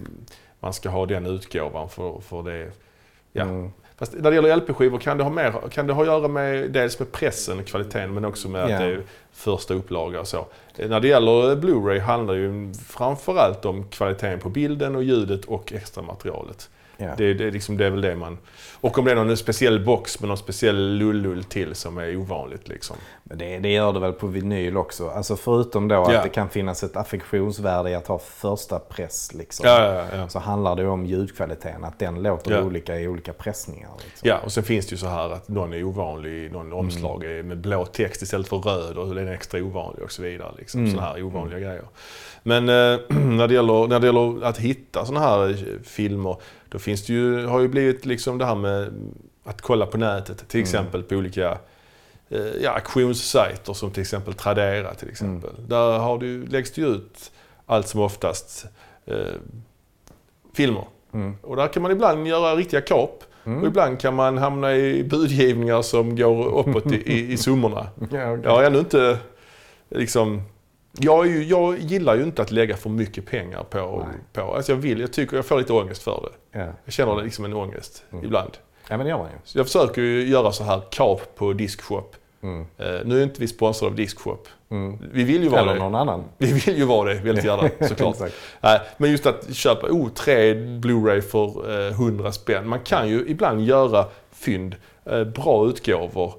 man 0.60 0.74
ska 0.74 0.90
ha 0.90 1.06
den 1.06 1.26
utgåvan 1.26 1.90
för, 1.90 2.20
för 2.20 2.44
det. 2.44 2.72
Ja. 3.32 3.46
Fast 3.98 4.14
när 4.14 4.30
det 4.32 4.36
gäller 4.36 4.56
LP-skivor 4.56 4.98
kan 5.00 5.18
det, 5.18 5.24
ha 5.24 5.32
mer, 5.32 5.54
kan 5.72 5.88
det 5.88 5.94
ha 5.94 6.02
att 6.02 6.08
göra 6.08 6.28
med 6.28 6.72
dels 6.72 7.00
med 7.00 7.12
pressen, 7.12 7.64
kvaliteten, 7.64 8.14
men 8.14 8.26
också 8.26 8.50
med 8.50 8.62
Ja. 8.62 8.64
att 8.76 8.82
det 8.82 8.86
är 8.86 9.02
första 9.40 9.74
upplaga 9.74 10.20
och 10.20 10.28
så. 10.28 10.46
När 10.78 11.00
det 11.00 11.08
gäller 11.08 11.56
Blu-ray 11.56 12.00
handlar 12.00 12.34
det 12.34 12.40
ju 12.40 12.74
framförallt 12.74 13.66
om 13.66 13.84
kvaliteten 13.84 14.40
på 14.40 14.50
bilden 14.50 14.96
och 14.96 15.04
ljudet 15.04 15.46
och 15.46 15.74
extra 15.74 16.04
materialet. 16.04 16.70
Ja. 17.02 17.14
Det, 17.18 17.34
det, 17.34 17.46
är 17.46 17.52
liksom, 17.52 17.78
det 17.78 17.86
är 17.86 17.90
väl 17.90 18.02
det 18.02 18.16
man... 18.16 18.38
Och 18.82 18.98
om 18.98 19.06
det 19.06 19.12
är 19.12 19.16
någon 19.16 19.38
speciell 19.38 19.86
box 19.86 20.20
med 20.20 20.28
någon 20.28 20.38
speciell 20.38 20.98
lullull 20.98 21.44
till 21.44 21.76
som 21.76 21.98
är 21.98 22.16
ovanligt 22.16 22.68
liksom. 22.68 22.96
Men 23.24 23.38
det, 23.38 23.60
det 23.60 23.70
gör 23.70 23.94
det 23.94 24.00
väl 24.00 24.14
på 24.14 24.28
vinyl 24.28 24.78
också. 24.78 25.10
Alltså 25.10 25.36
förutom 25.36 25.88
då 25.88 26.04
att 26.04 26.14
Ja. 26.14 26.24
det 26.24 26.30
kan 26.30 26.50
finnas 26.50 26.84
ett 26.84 26.98
affektionsvärde 26.98 27.90
i 27.90 27.96
att 27.96 28.08
ha 28.08 28.20
första 28.20 28.80
press. 28.80 29.34
Liksom, 29.34 29.66
ja. 29.66 30.28
Så 30.30 30.40
handlar 30.40 30.76
det 30.76 30.88
om 30.88 31.06
ljudkvaliteten. 31.06 31.84
Att 31.84 32.00
den 32.00 32.24
låter 32.24 32.64
olika 32.64 33.00
i 33.00 33.08
olika 33.08 33.34
pressningar. 33.34 33.90
Liksom. 34.06 34.30
Ja, 34.30 34.38
och 34.44 34.52
sen 34.52 34.64
finns 34.64 34.88
det 34.88 34.92
ju 34.92 34.98
så 34.98 35.08
här 35.08 35.30
att 35.30 35.48
någon 35.48 35.74
är 35.74 35.84
ovanlig, 35.84 36.52
någon 36.52 36.74
omslag 36.74 37.24
är 37.24 37.44
med 37.44 37.58
blå 37.58 37.86
text 37.86 38.22
istället 38.22 38.48
för 38.48 38.58
röd 38.58 38.98
och 38.98 39.16
den 39.16 39.28
är 39.30 39.34
extra 39.34 39.64
ovanlig 39.64 40.04
och 40.04 40.12
så 40.12 40.22
vidare. 40.22 40.54
Liksom. 40.58 40.80
Mm. 40.80 40.92
Sådana 40.92 41.08
här 41.08 41.24
ovanliga 41.24 41.60
grejer. 41.60 41.84
Men 42.44 42.70
eh, 42.70 43.00
när, 43.10 43.48
det 43.48 43.54
gäller, 43.54 43.88
när 43.88 44.00
det 44.00 44.06
gäller 44.06 44.44
att 44.44 44.58
hitta 44.58 45.06
sådana 45.06 45.26
här 45.26 45.50
eh, 45.50 45.82
filmer, 45.84 46.38
då 46.70 46.80
finns 46.80 47.06
det 47.06 47.14
ju, 47.14 47.46
har 47.46 47.60
ju 47.60 47.68
blivit 47.68 48.06
liksom 48.06 48.38
det 48.38 48.46
här 48.46 48.56
med 48.56 48.94
att 49.44 49.62
kolla 49.62 49.86
på 49.86 49.98
nätet. 49.98 50.48
Till 50.48 50.62
exempel 50.62 51.04
på 51.04 51.16
olika 51.16 51.58
eh, 52.30 52.48
ja, 52.62 52.72
auktionssajter 52.72 53.74
som 53.74 53.92
till 53.92 54.02
exempel 54.02 54.34
Tradera 54.34 54.94
till 54.94 55.10
exempel. 55.10 55.52
Där 55.68 55.98
har 55.98 56.18
du, 56.18 56.46
läggs 56.46 56.72
det 56.72 56.82
ju 56.82 56.88
ut 56.88 57.32
allt 57.66 57.88
som 57.88 58.02
oftast 58.02 58.66
eh, 59.06 59.16
filmer. 60.54 60.86
Och 61.42 61.56
där 61.56 61.68
kan 61.68 61.82
man 61.82 61.92
ibland 61.92 62.28
göra 62.28 62.56
riktiga 62.56 62.82
kap. 62.82 63.24
Och 63.58 63.68
ibland 63.68 64.00
kan 64.00 64.16
man 64.16 64.38
hamna 64.38 64.76
i 64.76 65.04
budgivningar 65.04 65.82
som 65.82 66.16
går 66.16 66.60
uppåt 66.60 66.92
i, 66.92 67.14
i, 67.14 67.32
i 67.32 67.38
summorna. 67.38 67.88
Ja, 68.12 68.32
okej. 68.32 68.42
Jag 68.44 68.66
ännu 68.66 68.80
inte 68.80 69.18
liksom, 69.90 70.42
jag, 71.00 71.28
ju, 71.28 71.44
jag 71.44 71.78
gillar 71.80 72.16
ju 72.16 72.24
inte 72.24 72.42
att 72.42 72.52
lägga 72.52 72.78
för 72.78 72.90
mycket 72.90 73.26
pengar 73.26 73.64
på... 73.64 74.06
Nej. 74.08 74.20
på 74.34 74.56
alltså 74.56 74.72
jag, 74.72 74.78
vill, 74.78 75.00
jag, 75.00 75.14
tycker, 75.14 75.36
jag 75.36 75.46
får 75.46 75.58
lite 75.58 75.74
ångest 75.74 76.04
för 76.04 76.30
det. 76.30 76.60
Ja. 76.60 76.68
Jag 76.86 76.94
känner 76.94 77.24
liksom 77.24 77.46
en 77.46 77.54
ångest 77.54 78.04
ibland. 78.24 78.58
ja, 78.90 78.98
men 78.98 79.06
det 79.06 79.10
gör 79.10 79.18
man 79.18 79.28
ju. 79.28 79.38
Så 79.44 79.58
jag 79.58 79.66
försöker 79.66 80.02
ju 80.02 80.28
göra 80.28 80.52
så 80.52 80.64
här 80.64 80.82
kap 80.90 81.36
på 81.36 81.54
Diskshop. 81.54 82.16
Mm. 82.42 82.66
Eh, 82.78 83.00
nu 83.06 83.20
är 83.20 83.24
inte 83.24 83.42
vi 83.42 83.48
sponsrade 83.48 83.92
av 83.92 83.96
Diskshop. 83.96 84.48
Mm. 84.72 84.98
Vi 85.12 85.24
vill 85.24 85.44
ju 85.44 85.50
vara 85.50 85.62
Eller 85.62 85.74
det. 85.74 85.80
någon 85.80 85.96
annan. 85.96 86.24
Vi 86.38 86.54
vill 86.54 86.78
ju 86.78 86.86
vara 86.86 87.14
det 87.14 87.20
väldigt 87.20 87.46
gärna 87.46 87.70
såklart. 87.88 88.18
Nej, 88.62 88.82
men 88.98 89.12
just 89.12 89.26
att 89.26 89.54
köpa 89.54 89.88
oh, 89.88 90.10
tre 90.10 90.54
Blu-ray 90.54 91.22
för 91.22 91.88
eh, 91.88 91.94
100 91.94 92.32
spänn. 92.32 92.68
Man 92.68 92.80
kan 92.80 93.10
ju 93.10 93.26
ibland 93.28 93.62
göra 93.62 94.06
fynd, 94.32 94.76
eh, 95.06 95.24
bra 95.24 95.68
utgåvor, 95.68 96.34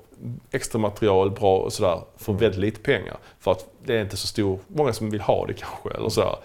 extra 0.51 0.79
material, 0.79 1.31
bra 1.31 1.59
och 1.59 1.73
sådär 1.73 2.01
för 2.17 2.33
väldigt 2.33 2.61
lite 2.61 2.81
pengar. 2.81 3.17
För 3.41 3.51
att 3.51 3.67
det 3.85 3.97
är 3.97 4.03
inte 4.03 4.17
så 4.17 4.27
stor, 4.27 4.59
många 4.67 4.93
som 4.93 5.11
vill 5.11 5.21
ha 5.21 5.47
det 5.47 5.55
kanske 5.55 5.91
eller 5.91 6.09
sådär. 6.09 6.37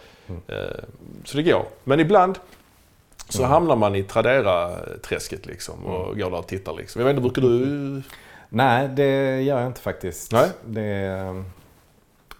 Eh, 0.48 0.84
så 1.24 1.38
det 1.38 1.44
går. 1.44 1.66
Men 1.84 2.00
ibland 2.00 2.40
så 3.30 3.44
hamnar 3.44 3.76
man 3.76 3.96
i 3.96 4.04
Tradera-träsket 4.04 5.46
liksom 5.46 5.86
och 5.86 6.18
går 6.18 6.32
där 6.32 6.38
och 6.38 6.48
tittar 6.48 6.74
liksom. 6.74 7.02
Jag 7.02 7.06
vet 7.06 7.18
inte, 7.18 7.22
brukar 7.22 7.42
du... 7.42 8.02
Nej, 8.50 8.88
det 8.88 9.42
gör 9.42 9.60
jag 9.60 9.68
inte 9.68 9.82
faktiskt. 9.82 10.32
Nej. 10.32 10.50
Det, 10.66 11.44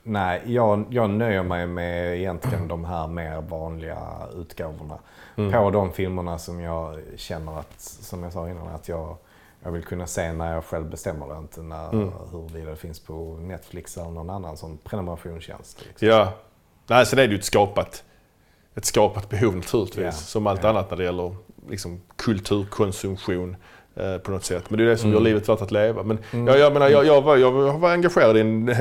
nej, 0.06 0.42
jag, 0.46 0.86
jag 0.90 1.10
nöjer 1.10 1.44
mig 1.44 1.68
med 1.68 2.18
egentligen 2.18 2.68
de 2.68 2.86
här 2.86 3.08
mer 3.08 3.42
vanliga 3.42 3.98
utgåvorna. 4.36 4.98
Mm. 5.36 5.52
På 5.52 5.70
de 5.72 5.92
filmerna 5.92 6.38
som 6.38 6.60
jag 6.60 7.00
känner 7.16 7.60
att, 7.60 7.80
som 7.80 8.24
jag 8.24 8.34
sa 8.34 8.50
innan, 8.50 8.68
att 8.68 8.88
jag, 8.90 9.18
jag 9.64 9.72
vill 9.72 9.84
kunna 9.84 10.08
se 10.08 10.34
när 10.34 10.54
jag 10.54 10.64
själv 10.66 10.90
bestämmer 10.90 11.28
det. 11.28 11.38
Inte 11.38 11.62
när, 11.62 11.90
Mm. 11.94 12.12
huruvida 12.32 12.70
det 12.70 12.76
finns 12.76 13.00
på 13.00 13.38
Netflix 13.42 13.98
eller 13.98 14.10
någon 14.10 14.30
annan 14.30 14.58
som 14.58 14.78
prenumerationstjänst. 14.78 15.86
Liksom. 15.88 16.08
Ja. 16.08 16.34
Nej, 16.88 17.06
sen 17.06 17.20
är 17.20 17.28
det 17.28 17.34
ju 17.34 17.40
ett 17.40 17.46
skapat, 17.46 18.04
ett 18.76 18.86
skapat 18.86 19.30
behov 19.30 19.56
naturligtvis. 19.56 20.04
Ja. 20.06 20.12
Som 20.12 20.48
allt 20.48 20.64
Ja. 20.64 20.70
annat 20.70 20.90
när 20.90 20.98
det 20.98 21.04
gäller 21.04 21.36
liksom, 21.70 22.02
kulturkonsumtion 22.16 23.56
eh, 23.96 24.18
på 24.18 24.32
något 24.32 24.44
sätt. 24.44 24.70
Men 24.70 24.78
det 24.78 24.84
är 24.84 24.88
det 24.88 24.98
som 24.98 25.10
Mm. 25.10 25.18
gör 25.24 25.24
livet 25.30 25.50
värt 25.50 25.62
att 25.62 25.72
leva. 25.72 26.04
Men 26.04 26.20
Mm. 26.32 26.48
jag, 26.48 26.60
jag, 26.60 26.74
menar, 26.74 26.90
jag, 26.90 27.06
jag, 27.06 27.22
var, 27.22 27.38
jag 27.38 27.52
var 27.80 27.92
engagerad 27.92 28.38
i 28.38 28.42
en, 28.42 28.70
eh, 28.70 28.78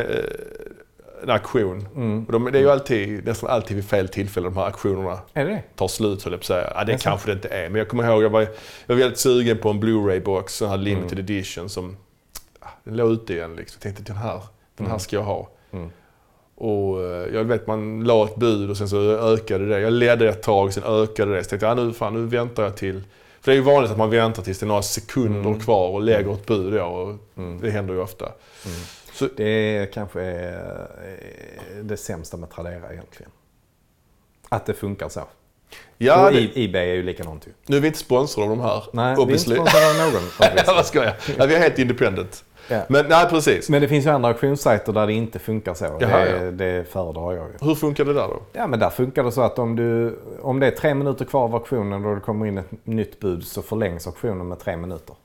en 1.24 1.30
aktion. 1.30 1.88
Mm. 1.96 2.24
Och 2.24 2.32
de, 2.32 2.44
det 2.52 2.58
är 2.58 2.62
ju 2.62 2.70
alltid, 2.70 3.24
nästan 3.26 3.50
alltid 3.50 3.76
vid 3.76 3.84
fel 3.88 4.08
tillfälle 4.08 4.46
de 4.46 4.56
här 4.56 4.66
aktionerna 4.66 5.18
Är 5.32 5.44
det 5.44 5.62
tar 5.76 5.88
slut 5.88 6.24
höll 6.24 6.32
jag 6.32 6.40
på 6.40 6.42
att 6.42 6.46
säga. 6.46 6.72
Ja, 6.74 6.84
det 6.84 6.92
Jaså? 6.92 7.04
kanske 7.04 7.28
det 7.28 7.32
inte 7.32 7.48
är. 7.48 7.68
Men 7.68 7.78
jag 7.78 7.88
kommer 7.88 8.04
ihåg, 8.10 8.22
jag 8.22 8.30
var, 8.30 8.40
jag 8.40 8.48
var 8.86 8.96
väldigt 8.96 9.18
sugen 9.18 9.58
på 9.58 9.68
en 9.70 9.80
Blu-ray-box, 9.80 10.48
sån 10.48 10.68
här 10.68 10.76
limited 10.76 11.12
Mm. 11.18 11.24
edition 11.24 11.68
som 11.68 11.96
ah, 12.60 12.66
den 12.84 12.96
låg 12.96 13.10
ute 13.12 13.32
igen. 13.34 13.56
Liksom. 13.56 13.76
Jag 13.82 13.82
tänkte 13.94 14.12
den 14.12 14.22
här, 14.22 14.40
den 14.76 14.86
här 14.86 14.92
Mm. 14.92 15.00
ska 15.00 15.16
jag 15.16 15.22
ha. 15.22 15.48
Mm. 15.72 15.90
Och 16.56 17.02
eh, 17.02 17.34
jag 17.34 17.44
vet 17.44 17.66
man 17.66 18.04
la 18.04 18.24
ett 18.24 18.36
bud 18.36 18.70
och 18.70 18.76
sen 18.76 18.88
så 18.88 19.10
ökade 19.12 19.66
det. 19.68 19.80
Jag 19.80 19.92
ledde 19.92 20.28
ett 20.28 20.42
tag, 20.42 20.72
sen 20.72 20.82
ökade 20.86 21.34
det. 21.34 21.44
Så 21.44 21.50
tänkte 21.50 21.66
jag, 21.66 21.78
ah, 21.78 21.82
nu, 21.84 21.92
fan, 21.92 22.14
nu 22.14 22.26
väntar 22.26 22.62
jag 22.62 22.76
till... 22.76 23.02
För 23.40 23.50
det 23.50 23.54
är 23.54 23.58
ju 23.58 23.62
vanligt 23.62 23.90
att 23.90 23.98
man 23.98 24.10
väntar 24.10 24.42
tills 24.42 24.58
det 24.58 24.64
är 24.64 24.68
några 24.68 24.82
sekunder 24.82 25.40
Mm. 25.50 25.60
kvar 25.60 25.88
och 25.88 26.02
lägger 26.02 26.32
ett 26.32 26.46
bud 26.46 26.72
då. 26.72 26.84
Och 26.84 27.14
Mm. 27.36 27.60
Det 27.60 27.70
händer 27.70 27.94
ju 27.94 28.00
ofta. 28.00 28.24
Mm. 28.24 28.78
Så, 29.14 29.28
Det 29.36 29.94
kanske 29.94 30.20
är 30.20 30.88
eh, 31.04 31.84
det 31.84 31.96
sämsta 31.96 32.36
med 32.36 32.50
Tradera 32.50 32.92
egentligen. 32.92 33.32
Att 34.48 34.66
det 34.66 34.74
funkar 34.74 35.08
så. 35.08 35.20
ja, 35.98 36.26
och 36.26 36.32
det, 36.32 36.64
Ebay 36.64 36.90
är 36.90 36.94
ju 36.94 37.02
likadant 37.02 37.46
ju. 37.46 37.50
nu 37.66 37.76
är 37.76 37.80
vi 37.80 37.86
inte 37.86 37.98
sponsrade 37.98 38.50
av 38.50 38.56
de 38.56 38.62
här. 38.62 38.84
Nej, 38.92 39.04
vi 39.04 39.08
är 39.08 39.10
inte 39.10 39.22
obviously. 39.22 39.54
sponsrade 39.54 39.90
av 39.90 39.96
någon. 39.96 40.22
Ja, 40.40 40.46
obviously. 40.48 40.74
vad 40.74 40.86
ska 40.86 41.04
jag? 41.04 41.14
Ja, 41.38 41.46
vi 41.46 41.54
är 41.54 41.58
helt 41.58 41.78
independent. 41.78 42.44
Ja. 42.68 42.80
Men 42.88 43.06
nej, 43.08 43.26
precis. 43.30 43.68
Men 43.70 43.82
det 43.82 43.88
finns 43.88 44.06
ju 44.06 44.10
andra 44.10 44.28
auktionssajter 44.28 44.92
där 44.92 45.06
det 45.06 45.12
inte 45.12 45.38
funkar 45.38 45.74
så. 45.74 45.84
Jaha, 45.84 46.24
det, 46.24 46.44
ja. 46.44 46.50
det 46.50 46.88
föredrar 46.90 47.32
jag 47.32 47.48
ju. 47.48 47.68
Hur 47.68 47.74
funkar 47.74 48.04
det 48.04 48.12
där 48.12 48.28
då? 48.28 48.42
Ja 48.52 48.66
men 48.66 48.78
där 48.78 48.90
funkar 48.90 49.24
det 49.24 49.32
så 49.32 49.40
att 49.42 49.58
om, 49.58 49.76
du, 49.76 50.18
om 50.42 50.60
det 50.60 50.66
är 50.66 50.70
tre 50.70 50.94
minuter 50.94 51.24
kvar 51.24 51.44
av 51.44 51.54
auktionen 51.54 52.04
och 52.04 52.14
det 52.14 52.20
kommer 52.20 52.46
in 52.46 52.58
ett 52.58 52.70
nytt 52.84 53.20
bud 53.20 53.44
så 53.44 53.62
förlängs 53.62 54.06
auktionen 54.06 54.48
med 54.48 54.58
tre 54.58 54.76
minuter. 54.76 55.16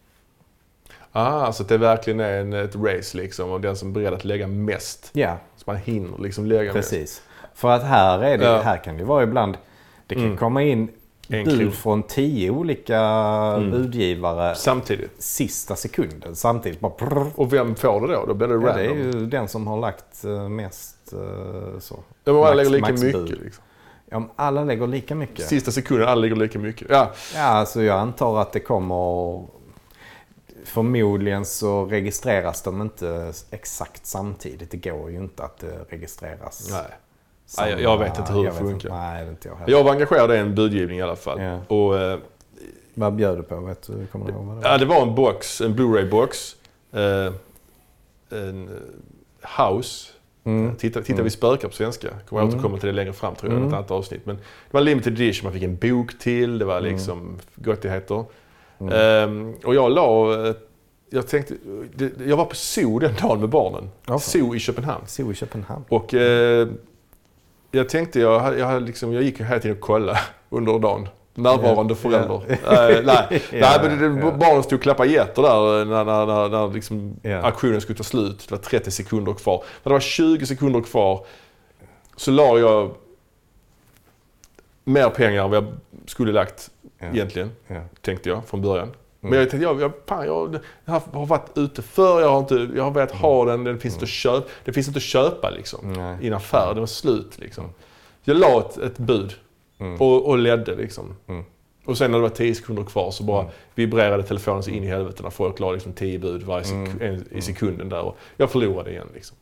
Ah, 1.11 1.51
så 1.51 1.63
det 1.63 1.77
verkligen 1.77 2.19
är 2.19 2.39
en, 2.41 2.53
ett 2.53 2.75
race 2.75 3.17
liksom 3.17 3.51
och 3.51 3.61
den 3.61 3.75
som 3.75 3.89
är 3.89 3.93
beredd 3.93 4.13
att 4.13 4.25
lägga 4.25 4.47
mest. 4.47 5.09
Ja, 5.13 5.37
Så 5.57 5.63
man 5.67 5.77
hinner 5.77 6.17
liksom 6.23 6.45
lägga 6.45 6.73
mest. 6.73 6.89
precis. 6.91 7.21
För 7.53 7.69
att 7.69 7.83
här, 7.83 8.19
är 8.23 8.37
det, 8.37 8.45
Ja. 8.45 8.61
här 8.61 8.77
kan 8.77 8.97
det 8.97 9.03
vara 9.03 9.23
ibland, 9.23 9.57
det 10.07 10.15
kan 10.15 10.23
Mm. 10.23 10.37
komma 10.37 10.63
in 10.63 10.87
En 11.31 11.45
bud 11.45 11.73
från 11.73 12.03
tio 12.03 12.49
olika 12.51 12.99
Mm. 12.99 13.71
budgivare 13.71 14.55
Samtidigt. 14.55 15.23
sista 15.23 15.75
sekunden 15.75 16.35
samtidigt. 16.35 16.79
Bara 16.79 16.91
prrr. 16.91 17.27
Och 17.35 17.53
vem 17.53 17.75
får 17.75 18.07
det 18.07 18.13
då? 18.13 18.25
Då 18.25 18.33
blir 18.33 18.47
det 18.47 18.53
Ja, 18.53 18.59
random. 18.59 18.75
det 18.77 18.85
är 18.85 18.95
ju 19.19 19.25
den 19.25 19.47
som 19.47 19.67
har 19.67 19.77
lagt 19.79 20.23
eh, 20.25 20.49
mest 20.49 21.13
eh, 21.13 21.79
så. 21.79 21.99
Ja, 22.23 22.33
men 22.33 22.43
alla 22.43 22.53
lägger 22.53 22.69
lika 22.69 22.91
mycket. 22.93 23.39
Liksom. 23.43 23.63
Ja, 24.09 24.17
om 24.17 24.29
alla 24.35 24.63
lägger 24.63 24.87
lika 24.87 25.15
mycket. 25.15 25.45
Sista 25.47 25.71
sekunden, 25.71 26.07
alla 26.07 26.21
lägger 26.21 26.35
lika 26.35 26.59
mycket. 26.59 26.87
Ja, 26.89 27.11
Ja, 27.35 27.41
alltså 27.43 27.83
jag 27.83 27.99
antar 27.99 28.41
att 28.41 28.51
det 28.51 28.59
kommer... 28.59 29.58
Förmodligen 30.69 31.45
så 31.45 31.85
registreras 31.85 32.61
de 32.61 32.81
inte 32.81 33.33
exakt 33.51 34.05
samtidigt. 34.05 34.71
Det 34.71 34.77
går 34.89 35.11
ju 35.11 35.17
inte 35.17 35.43
att 35.43 35.57
det 35.59 35.79
registreras. 35.89 36.67
nej. 36.71 36.83
samma- 37.45 37.67
Nej, 37.67 37.83
jag 37.83 37.97
vet 37.97 38.19
inte 38.19 38.33
hur 38.33 38.39
det 38.39 38.45
jag 38.45 38.57
funkar. 38.57 38.73
inte. 38.75 38.89
Nej, 38.89 39.27
inte 39.27 39.47
jag 39.47 39.55
heller. 39.55 39.71
Jag 39.71 39.83
var 39.83 39.91
engagerad 39.91 40.31
i 40.31 40.37
en 40.37 40.55
budgivning 40.55 40.99
i 40.99 41.01
alla 41.01 41.15
fall. 41.15 41.41
Ja. 41.41 41.59
Och, 41.67 41.97
eh, 41.97 42.19
Vad 42.93 43.13
bjöd 43.15 43.37
du 43.37 43.43
på? 43.43 43.59
Vet 43.59 43.87
du, 43.87 44.05
kommer 44.07 44.25
du 44.25 44.31
ihåg 44.31 44.45
vad 44.45 44.55
det 44.57 44.61
var? 44.63 44.69
ja, 44.71 44.77
det 44.77 44.85
var 44.85 45.01
en 45.01 45.15
box, 45.15 45.61
en 45.61 45.75
Blu-ray-box. 45.75 46.55
Eh, 46.93 47.33
en 48.39 48.67
eh, 48.69 49.65
house. 49.67 50.11
Mm. 50.43 50.75
Titta, 50.75 50.99
titta 51.01 51.13
Mm. 51.13 51.23
vi 51.23 51.29
spökar 51.29 51.67
på 51.67 51.73
svenska. 51.73 52.07
Kommer 52.29 52.41
Mm. 52.41 52.53
återkomma 52.53 52.77
till 52.77 52.87
det 52.87 52.93
längre 52.93 53.13
fram 53.13 53.35
tror 53.35 53.51
jag, 53.51 53.57
Mm. 53.57 53.69
ett 53.69 53.75
annat 53.75 53.91
avsnitt. 53.91 54.25
Men 54.25 54.35
det 54.35 54.41
var 54.71 54.79
en 54.79 54.85
limited 54.85 55.13
edition, 55.13 55.43
man 55.43 55.53
fick 55.53 55.63
en 55.63 55.75
bok 55.77 56.19
till, 56.19 56.59
det 56.59 56.65
var 56.65 56.77
Mm. 56.79 56.91
liksom 56.91 57.39
gottigheter. 57.55 58.25
Mm. 58.79 58.93
Ehm, 58.93 59.53
och 59.63 59.75
jag 59.75 59.91
la... 59.91 60.27
Jag 61.09 61.27
tänkte... 61.27 61.53
Jag 62.25 62.37
var 62.37 62.45
på 62.45 62.55
zoo 62.55 62.99
den 62.99 63.13
dagen 63.21 63.39
med 63.39 63.49
barnen. 63.49 63.89
Ja, 64.07 64.19
Zoo 64.19 64.55
i 64.55 64.59
Köpenhamn. 64.59 65.03
Så 65.07 65.31
i 65.31 65.35
Köpenhamn. 65.35 65.83
Och 65.89 66.13
eh, 66.13 66.67
jag 67.71 67.89
tänkte, 67.89 68.19
jag, 68.19 68.59
jag, 68.59 68.81
liksom, 68.81 69.13
jag 69.13 69.23
gick 69.23 69.39
hela 69.41 69.59
tiden 69.59 69.77
och 69.77 69.83
kollade 69.83 70.19
under 70.49 70.79
dagen. 70.79 71.07
Närvarande 71.35 71.91
Ja. 71.91 71.95
förälder. 71.95 72.41
Ja. 72.65 72.89
Eh, 72.89 73.05
nej, 73.05 73.41
Ja, 73.51 73.69
nej, 73.81 73.97
men 73.99 74.15
det, 74.15 74.31
barnen 74.31 74.63
stod 74.63 74.77
och 74.77 74.83
klappade 74.83 75.09
getter 75.09 75.41
där 75.41 75.79
eh, 75.81 75.87
när, 75.87 76.05
när, 76.05 76.25
när, 76.25 76.49
när 76.49 76.73
liksom 76.73 77.15
Ja. 77.21 77.37
auktionen 77.41 77.81
skulle 77.81 77.97
ta 77.97 78.03
slut. 78.03 78.45
Det 78.49 78.51
var 78.55 78.57
30 78.57 78.91
sekunder 78.91 79.33
kvar. 79.33 79.63
När 79.83 79.89
det 79.89 79.93
var 79.93 79.99
20 79.99 80.45
sekunder 80.45 80.81
kvar 80.81 81.25
så 82.15 82.31
la 82.31 82.59
jag 82.59 82.91
mer 84.89 85.09
pengar 85.09 85.43
än 85.43 85.49
vad 85.51 85.63
jag 85.63 85.67
skulle 86.05 86.31
lagt 86.31 86.69
Ja. 86.99 87.07
egentligen, 87.07 87.51
Ja. 87.67 87.81
tänkte 88.01 88.29
jag 88.29 88.45
från 88.47 88.61
början. 88.61 88.87
Mm. 88.87 88.95
Men 89.31 89.39
jag 89.39 89.49
tänkte, 89.49 89.63
jag, 89.63 89.81
jag, 89.81 89.91
fan, 90.07 90.25
jag, 90.25 90.59
jag 90.85 90.93
har 91.13 91.25
varit 91.25 91.57
ute 91.57 91.81
förr, 91.81 92.21
jag 92.21 92.29
har, 92.29 92.39
inte, 92.39 92.69
jag 92.75 92.83
har 92.83 92.91
velat 92.91 93.11
ha 93.11 93.45
den, 93.45 93.63
den 93.63 93.79
finns 93.79 93.93
inte 93.93 94.03
att 94.03 94.09
köpa. 94.09 94.47
Det 94.65 94.73
finns 94.73 94.87
inte 94.87 94.97
att 94.97 95.03
köpa 95.03 95.49
liksom, 95.49 95.93
Nej. 95.93 96.17
i 96.21 96.27
en 96.27 96.33
affär. 96.33 96.73
Det 96.73 96.79
var 96.79 96.87
slut 96.87 97.39
liksom. 97.39 97.65
Jag 98.23 98.37
la 98.37 98.59
ett, 98.59 98.77
ett 98.77 98.97
bud 98.97 99.33
Mm. 99.81 100.01
och, 100.01 100.25
och 100.29 100.37
ledde 100.37 100.75
liksom. 100.75 101.15
Mm. 101.27 101.43
Och 101.85 101.97
sen 101.97 102.11
när 102.11 102.17
det 102.17 102.21
var 102.21 102.29
10 102.29 102.55
sekunder 102.55 102.83
kvar 102.83 103.11
så 103.11 103.23
bara 103.23 103.41
Mm. 103.41 103.53
vibrerade 103.75 104.23
telefonen 104.23 104.63
så 104.63 104.69
in 104.69 104.83
i 104.83 104.87
helvete 104.87 105.23
när 105.23 105.29
folk 105.29 105.59
la 105.59 105.71
liksom 105.71 105.93
10 105.93 106.19
bud 106.19 106.43
varje 106.43 106.63
sek- 106.65 106.73
Mm. 107.01 107.01
en, 107.01 107.37
i 107.37 107.41
sekunden 107.41 107.89
där. 107.89 108.01
Och 108.01 108.17
jag 108.37 108.51
förlorade 108.51 108.91
igen 108.91 109.07
liksom. 109.13 109.37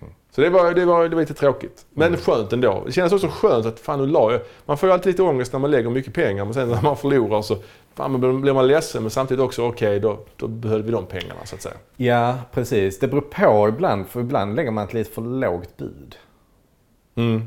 Mm. 0.00 0.12
Så 0.30 0.40
det 0.40 0.50
var, 0.50 0.74
det, 0.74 0.84
var, 0.84 1.08
det 1.08 1.14
var 1.16 1.22
lite 1.22 1.34
tråkigt. 1.34 1.86
Men 1.90 2.08
Mm. 2.08 2.20
skönt 2.20 2.52
ändå. 2.52 2.82
Det 2.86 2.92
känns 2.92 3.12
också 3.12 3.28
skönt 3.28 3.66
att 3.66 3.80
fan 3.80 3.98
nu 4.00 4.06
la 4.06 4.32
jag. 4.32 4.40
Man 4.66 4.78
får 4.78 4.88
ju 4.88 4.92
alltid 4.92 5.06
lite 5.12 5.22
ångest 5.22 5.52
när 5.52 5.60
man 5.60 5.70
lägger 5.70 5.90
mycket 5.90 6.14
pengar 6.14 6.44
men 6.44 6.54
sen 6.54 6.68
när 6.68 6.82
man 6.82 6.96
förlorar 6.96 7.42
så 7.42 7.56
fan, 7.94 8.12
man 8.20 8.40
blir 8.42 8.52
man 8.54 8.66
ledsen 8.66 9.02
men 9.02 9.10
samtidigt 9.10 9.40
också 9.44 9.62
okej 9.68 10.00
då, 10.00 10.18
då 10.36 10.48
behövde 10.48 10.84
vi 10.84 10.90
de 10.92 11.06
pengarna 11.06 11.40
så 11.44 11.54
att 11.54 11.62
säga. 11.62 11.74
Ja, 11.96 12.38
precis. 12.52 12.98
Det 12.98 13.08
beror 13.08 13.20
på 13.20 13.68
ibland. 13.68 14.06
För 14.08 14.20
ibland 14.20 14.56
lägger 14.56 14.70
man 14.70 14.84
ett 14.84 14.94
lite 14.94 15.10
för 15.12 15.22
lågt 15.22 15.76
bud. 15.76 16.16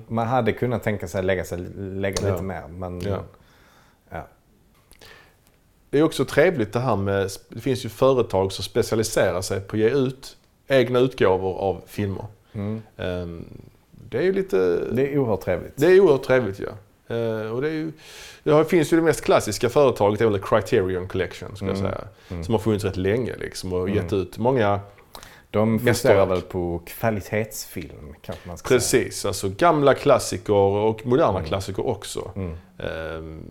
Man 0.07 0.27
hade 0.27 0.51
kunnat 0.51 0.83
tänka 0.83 1.07
sig 1.07 1.23
lägga, 1.23 1.43
sig, 1.43 1.57
lägga 1.77 2.17
Ja. 2.27 2.31
lite 2.31 2.43
mer. 2.43 2.63
Men, 2.67 3.01
Ja. 3.01 3.19
ja. 4.09 4.27
Det 5.89 5.99
är 5.99 6.03
också 6.03 6.25
trevligt 6.25 6.73
det 6.73 6.79
här 6.79 6.95
med, 6.95 7.29
det 7.49 7.59
finns 7.59 7.85
ju 7.85 7.89
företag 7.89 8.51
som 8.51 8.63
specialiserar 8.63 9.41
sig 9.41 9.61
på 9.61 9.75
att 9.75 9.79
ge 9.79 9.89
ut 9.89 10.37
egna 10.67 10.99
utgåvor 10.99 11.57
av 11.57 11.81
filmer. 11.87 12.25
Mm. 12.53 12.81
Ehm, 12.97 13.45
Det 14.09 14.17
är 14.17 14.21
ju 14.21 14.31
lite... 14.33 14.57
Det 14.91 15.07
är 15.13 15.17
oerhört 15.17 15.41
trevligt. 15.41 15.73
Det 15.75 15.85
är 15.87 15.99
oerhört 15.99 16.23
trevligt 16.23 16.59
ja. 16.59 16.69
Eh, 17.15 17.51
och 17.51 17.61
det, 17.61 17.69
ju, 17.69 17.91
det 18.43 18.65
finns 18.65 18.93
ju 18.93 18.97
det 18.97 19.03
mest 19.03 19.21
klassiska 19.23 19.69
företaget, 19.69 20.19
det 20.19 20.25
är 20.25 20.29
väl 20.29 20.39
Criterion 20.41 21.07
Collection 21.07 21.55
jag 21.67 21.77
Mm. 21.77 21.91
säga. 21.91 22.07
Mm. 22.29 22.43
Som 22.43 22.53
har 22.53 22.59
funnits 22.59 22.85
rätt 22.85 22.97
länge 22.97 23.35
liksom 23.39 23.73
och 23.73 23.89
gett 23.89 24.11
Mm. 24.11 24.23
ut 24.23 24.37
många, 24.37 24.79
De 25.51 25.79
fokuserar 25.79 26.25
väl 26.25 26.41
på 26.41 26.81
kvalitetsfilm 26.85 28.15
kanske 28.21 28.47
man 28.47 28.57
ska 28.57 28.67
precis, 28.67 29.25
alltså 29.25 29.49
gamla 29.57 29.93
klassiker 29.93 30.53
och 30.53 31.05
moderna 31.05 31.29
Mm. 31.37 31.45
klassiker 31.45 31.87
också. 31.87 32.31
säga. 32.35 32.57
Mm. 32.77 33.43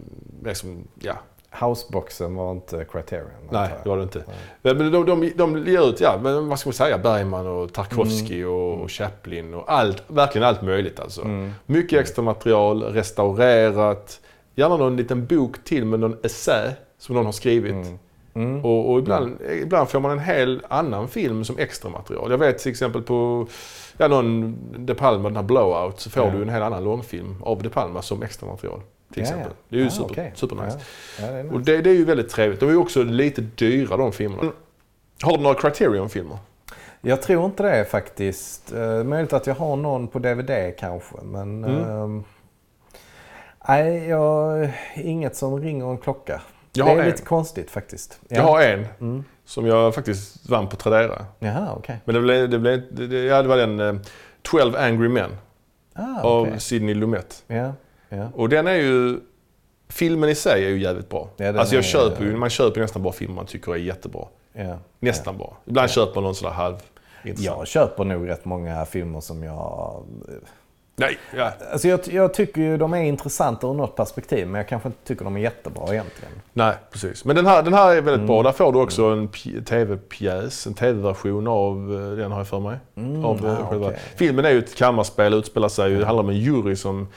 Eh, 0.43 0.49
liksom, 0.49 0.85
ja, 1.01 1.19
Houseboxen 1.61 2.35
var 2.35 2.51
inte 2.53 2.85
Criterion. 2.93 3.31
Nej, 3.51 3.71
det 3.83 3.89
var 3.89 3.97
det 3.97 4.03
inte. 4.03 4.25
Men 4.63 4.79
de, 4.93 5.07
de, 5.07 5.33
de 5.37 5.67
ger 5.67 5.89
ut, 5.89 6.01
ja, 6.01 6.19
men 6.23 6.49
vad 6.49 6.59
ska 6.59 6.69
man 6.69 6.75
säga, 6.75 6.99
Bergman 6.99 7.47
och 7.47 7.73
Tarkovsky 7.73 8.43
Mm. 8.43 8.55
och, 8.55 8.81
och 8.83 8.91
Chaplin 8.91 9.55
och 9.55 9.73
allt, 9.73 10.03
verkligen 10.07 10.49
allt 10.49 10.63
möjligt 10.63 11.01
alltså. 11.01 11.25
Mycket 11.67 12.01
extra 12.01 12.23
material, 12.23 12.83
restaurerat, 12.83 14.21
gärna 14.55 14.77
någon 14.77 14.97
liten 14.97 15.27
bok 15.27 15.65
till 15.65 15.85
med 15.85 16.01
någon 16.01 16.17
essä 16.23 16.73
som 16.99 17.15
någon 17.15 17.25
har 17.25 17.33
skrivit. 17.33 17.87
Mm. 18.35 18.65
Och, 18.65 18.91
och 18.93 18.99
ibland, 18.99 19.37
ibland 19.63 19.89
får 19.89 20.01
man 20.01 20.11
en 20.11 20.19
hel 20.19 20.63
annan 20.69 21.09
film 21.09 21.45
som 21.45 21.59
extra 21.59 21.91
material. 21.91 22.31
Jag 22.31 22.39
vet 22.39 22.59
till 22.59 22.71
exempel 22.71 23.03
på 23.03 23.47
ja, 23.97 24.09
någon 24.09 24.57
De 24.87 24.95
Palma, 24.95 25.29
den 25.29 25.37
här 25.37 25.43
Blowout, 25.43 26.01
så 26.01 26.11
får 26.11 26.25
Ja. 26.25 26.31
du 26.31 26.43
en 26.43 26.49
hel 26.49 26.63
annan 26.63 26.85
långfilm 26.85 27.35
av 27.43 27.63
De 27.63 27.69
Palma 27.69 28.03
som 28.03 28.23
extra 28.23 28.49
material. 28.49 28.81
Till 29.13 29.23
Ja, 29.23 29.29
exempel. 29.29 29.51
ja. 29.51 29.65
Det 29.69 29.77
är 29.77 29.81
ju 29.81 29.87
Ah, 29.87 29.91
super, 29.91 30.11
okej. 30.13 30.33
supernice. 30.35 30.79
Ja. 31.21 31.27
Ja, 31.27 31.33
det 31.33 31.43
nice. 31.43 31.55
Och 31.55 31.61
det, 31.61 31.81
det 31.83 31.91
är 31.91 31.95
ju 31.95 32.05
väldigt 32.05 32.29
trevligt. 32.31 32.61
De 32.61 32.67
är 32.67 32.73
ju 32.73 32.79
också 32.79 33.03
lite 33.03 33.41
dyra 33.41 33.97
de 33.97 34.13
filmerna. 34.13 34.53
Har 35.23 35.37
du 35.37 35.43
några 35.43 35.61
Criterion-filmer? 35.61 36.39
Jag 37.01 37.23
tror 37.23 37.45
inte 37.45 37.63
det 37.63 37.85
faktiskt. 37.85 38.73
Eh, 38.73 39.05
möjligt 39.05 39.33
att 39.33 39.47
jag 39.47 39.55
har 39.55 39.77
någon 39.77 40.09
på 40.09 40.19
DVD 40.19 40.51
kanske. 40.79 41.17
Men 41.23 41.65
Mm. 41.65 41.91
ehm, 41.91 42.25
nej, 43.69 44.09
jag, 44.09 44.69
inget 44.97 45.37
som 45.37 45.61
ringer 45.61 45.91
en 45.91 45.99
klocka. 45.99 46.41
Det 46.73 46.81
är 46.81 46.99
en. 46.99 47.07
lite 47.07 47.23
konstigt 47.23 47.71
faktiskt. 47.71 48.21
Ja. 48.29 48.37
Jag 48.37 48.43
har 48.43 48.63
en 48.63 48.87
Mm. 49.01 49.25
som 49.45 49.67
jag 49.67 49.95
faktiskt 49.95 50.49
vann 50.51 50.69
på 50.69 50.77
Tradera. 50.77 51.27
Jaha, 51.39 51.75
okej. 51.77 52.01
Men 52.05 52.15
det 52.15 52.21
blev, 52.21 52.51
det 52.51 52.59
blev 52.59 52.83
det, 52.91 53.07
det, 53.07 53.25
ja, 53.25 53.43
det 53.43 53.49
var 53.49 53.57
den 53.57 53.81
eh, 53.81 53.95
12 54.43 54.77
Angry 54.77 55.09
Men 55.09 55.31
Ah, 55.95 56.21
av 56.23 56.43
okej. 56.43 56.61
Sidney 56.61 56.95
Lumet. 56.95 57.45
Ja, 57.47 57.73
ja. 58.09 58.29
Och 58.35 58.49
den 58.49 58.67
är 58.67 58.75
ju... 58.75 59.21
Filmen 59.91 60.29
i 60.31 60.35
sig 60.35 60.65
är 60.65 60.69
ju 60.69 60.79
jävligt 60.83 61.09
bra. 61.09 61.29
Ja, 61.37 61.59
alltså 61.59 61.75
jag 61.75 61.85
är- 61.85 61.89
köper 61.89 62.25
ju, 62.25 62.37
man 62.37 62.51
köper 62.51 62.81
nästan 62.81 63.03
bara 63.03 63.13
filmer 63.13 63.35
man 63.35 63.47
tycker 63.47 63.73
är 63.73 63.77
jättebra. 63.77 64.25
Nästan 65.01 65.37
bra. 65.39 65.57
Ibland 65.65 65.91
köper 65.91 66.15
man 66.15 66.25
någon 66.25 66.35
sådär 66.35 66.53
halv. 66.53 66.77
Jag 67.23 67.67
köper 67.67 68.05
nog 68.05 68.29
rätt 68.29 68.45
många 68.45 68.85
filmer 68.85 69.21
som 69.21 69.43
jag... 69.43 70.05
Nej, 70.97 71.19
ja. 71.37 71.53
Alltså 71.73 71.89
jag, 71.89 72.01
jag 72.11 72.35
tycker 72.35 72.61
ju 72.61 72.77
de 72.77 72.95
är 72.95 73.03
intressanta 73.03 73.67
ur 73.67 73.75
något 73.75 73.97
perspektiv 73.97 74.47
men 74.49 74.55
jag 74.59 74.69
kanske 74.69 74.87
inte 74.89 74.99
tycker 75.05 75.25
de 75.25 75.37
är 75.37 75.41
jättebra 75.41 75.93
egentligen. 75.95 76.33
Nej, 76.53 76.75
precis. 76.93 77.25
Men 77.25 77.37
den 77.37 77.47
här, 77.47 77.63
den 77.63 77.75
här 77.75 77.91
är 77.91 77.95
väldigt 77.95 78.15
Mm. 78.15 78.27
bra. 78.27 78.43
Där 78.43 78.53
får 78.53 78.73
du 78.73 78.79
också 78.79 79.05
en 79.05 79.29
tv-pjäs, 79.65 80.67
en 80.67 80.75
tv-version 80.75 81.47
av 81.49 81.95
eh, 81.95 82.17
den 82.17 82.33
har 82.33 82.39
jag 82.41 82.49
för 82.49 82.61
mig. 82.61 82.79
av 83.25 83.47
eh, 83.47 83.61
ah, 83.73 83.77
okej. 83.77 83.99
Filmen 84.17 84.45
är 84.45 84.51
ju 84.51 84.59
ett 84.59 84.75
kammarspel, 84.77 85.35
utspelar 85.35 85.69
sig 85.69 85.91
ju, 85.91 85.99
det 85.99 86.05
handlar 86.07 86.23
om 86.25 86.29
en 86.31 86.37
jury 86.41 86.77
som 86.77 87.09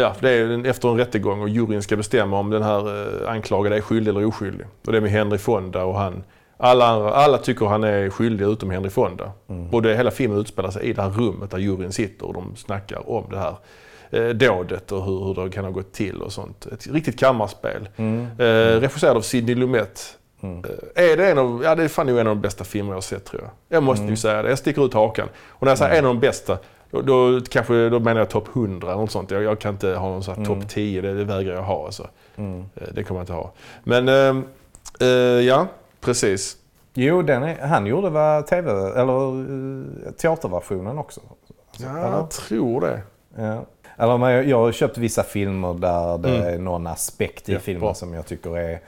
Ja, 0.00 0.14
det 0.20 0.30
är 0.30 0.66
efter 0.66 0.88
en 0.88 0.96
rättegång 0.98 1.42
och 1.42 1.48
juryn 1.48 1.82
ska 1.82 1.96
bestämma 1.96 2.38
om 2.38 2.50
den 2.50 2.62
här 2.62 3.22
eh, 3.24 3.30
anklagade 3.32 3.76
är 3.76 3.80
skyldig 3.80 4.10
eller 4.10 4.26
oskyldig. 4.26 4.66
Och 4.86 4.92
det 4.92 4.98
är 4.98 5.02
med 5.02 5.10
Henry 5.10 5.38
Fonda 5.38 5.84
och 5.84 5.98
han. 5.98 6.24
Alla, 6.58 6.86
andra, 6.86 7.10
alla 7.14 7.38
tycker 7.38 7.66
han 7.66 7.84
är 7.84 8.10
skyldig 8.10 8.44
utom 8.44 8.70
Henry 8.70 8.90
Fonda. 8.90 9.32
Mm. 9.48 9.70
Och 9.70 9.82
det, 9.82 9.96
hela 9.96 10.10
filmen 10.10 10.38
utspelar 10.38 10.70
sig 10.70 10.82
i 10.82 10.92
det 10.92 11.02
här 11.02 11.10
rummet 11.10 11.50
där 11.50 11.58
juryn 11.58 11.92
sitter 11.92 12.26
och 12.26 12.34
de 12.34 12.56
snackar 12.56 13.10
om 13.10 13.24
det 13.30 13.38
här 13.38 13.54
eh, 14.10 14.28
dådet 14.28 14.92
och 14.92 15.04
hur, 15.04 15.24
hur 15.24 15.44
det 15.44 15.50
kan 15.50 15.64
ha 15.64 15.70
gått 15.70 15.92
till 15.92 16.22
och 16.22 16.32
sånt. 16.32 16.66
Ett 16.66 16.86
riktigt 16.86 17.18
kammarspel. 17.18 17.88
Mm. 17.96 18.20
Eh, 18.38 18.80
regisserad 18.80 19.16
av 19.16 19.20
Sidney 19.20 19.54
Lumet. 19.54 20.18
Eh, 20.42 21.04
är 21.12 21.16
det 21.16 21.30
en 21.30 21.38
av, 21.38 21.60
ja 21.64 21.74
det 21.74 21.84
är 21.84 21.88
fan 21.88 22.06
nog 22.06 22.18
en 22.18 22.26
av 22.26 22.36
de 22.36 22.40
bästa 22.42 22.64
filmer 22.64 22.90
jag 22.90 22.96
har 22.96 23.00
sett 23.00 23.24
tror 23.24 23.42
jag. 23.42 23.50
Jag 23.76 23.82
måste 23.82 24.02
Mm. 24.02 24.10
ju 24.12 24.16
säga 24.16 24.42
det. 24.42 24.48
Jag 24.48 24.58
sticker 24.58 24.84
ut 24.86 24.94
hakan. 24.94 25.28
Och 25.48 25.62
när 25.62 25.70
jag 25.70 25.78
säger 25.78 25.98
en 25.98 26.06
av 26.06 26.14
de 26.14 26.20
bästa, 26.20 26.58
då, 26.90 27.02
då, 27.02 27.40
kanske, 27.50 27.88
då 27.88 28.00
menar 28.00 28.20
jag 28.20 28.30
topp 28.30 28.48
100 28.56 28.88
eller 28.88 29.00
något 29.00 29.10
sånt. 29.10 29.30
Jag, 29.30 29.42
jag 29.42 29.58
kan 29.58 29.74
inte 29.74 29.88
ha 29.94 30.08
någon 30.08 30.22
sån 30.22 30.36
här 30.36 30.44
topp 30.44 30.68
10, 30.68 31.00
det, 31.00 31.14
det 31.14 31.24
vägrar 31.24 31.54
jag 31.54 31.62
ha 31.62 31.84
alltså. 31.86 32.08
Mm. 32.36 32.64
Eh, 32.74 32.88
Det 32.94 33.04
kommer 33.04 33.20
jag 33.20 33.22
inte 33.22 33.32
ha. 33.32 33.52
Men 33.84 34.08
eh, 34.08 34.42
eh, 35.08 35.08
ja, 35.40 35.66
precis. 36.00 36.56
Jo, 36.94 37.22
den 37.22 37.42
är, 37.42 37.66
han 37.66 37.86
gjorde 37.86 38.10
var 38.10 38.42
tv, 38.42 38.70
eller 39.00 39.34
uh, 39.34 39.84
teaterversionen 40.16 40.98
också. 40.98 41.20
Alltså, 41.70 41.84
Ja, 41.86 41.98
eller? 41.98 42.16
jag 42.16 42.30
tror 42.30 42.80
det. 42.80 43.00
Ja. 43.36 43.64
Eller, 43.98 44.18
men 44.18 44.48
jag, 44.48 44.58
har 44.58 44.72
köpt 44.72 44.98
vissa 44.98 45.22
filmer 45.22 45.74
där 45.74 46.18
det 46.18 46.28
Mm. 46.36 46.54
är 46.54 46.58
någon 46.58 46.86
aspekt 46.86 47.48
i 47.48 47.52
Ja, 47.52 47.58
filmen 47.58 47.80
bra. 47.80 47.94
som 47.94 48.14
jag 48.14 48.26
tycker 48.26 48.58
är 48.58 48.80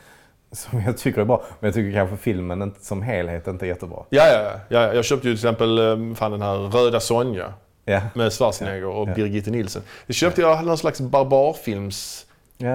som 0.52 0.80
jag 0.80 0.98
tycker 0.98 1.20
är 1.20 1.24
bra. 1.24 1.42
Men 1.60 1.68
jag 1.68 1.74
tycker 1.74 1.92
kanske 1.98 2.16
filmen 2.16 2.74
som 2.80 3.02
helhet 3.02 3.46
inte 3.46 3.64
är 3.64 3.68
jättebra. 3.68 3.98
Ja, 4.08 4.22
ja, 4.26 4.42
ja, 4.42 4.60
ja. 4.68 4.94
Jag 4.94 5.04
köpte 5.04 5.28
ju 5.28 5.34
till 5.36 5.48
exempel 5.48 5.78
eh, 5.78 6.14
fan 6.14 6.30
den 6.32 6.42
här 6.42 6.56
Röda 6.56 7.00
Sonja 7.00 7.52
Ja. 7.88 8.00
med 8.14 8.32
Schwarzenegger 8.32 8.86
och 8.86 9.08
Ja. 9.08 9.14
Birgitte 9.14 9.50
Nilsson. 9.50 9.82
Det 10.06 10.12
köpte 10.12 10.40
jag 10.40 10.64
någon 10.64 10.78
slags 10.78 11.00
barbarfilms... 11.00 12.26
Eh, 12.58 12.68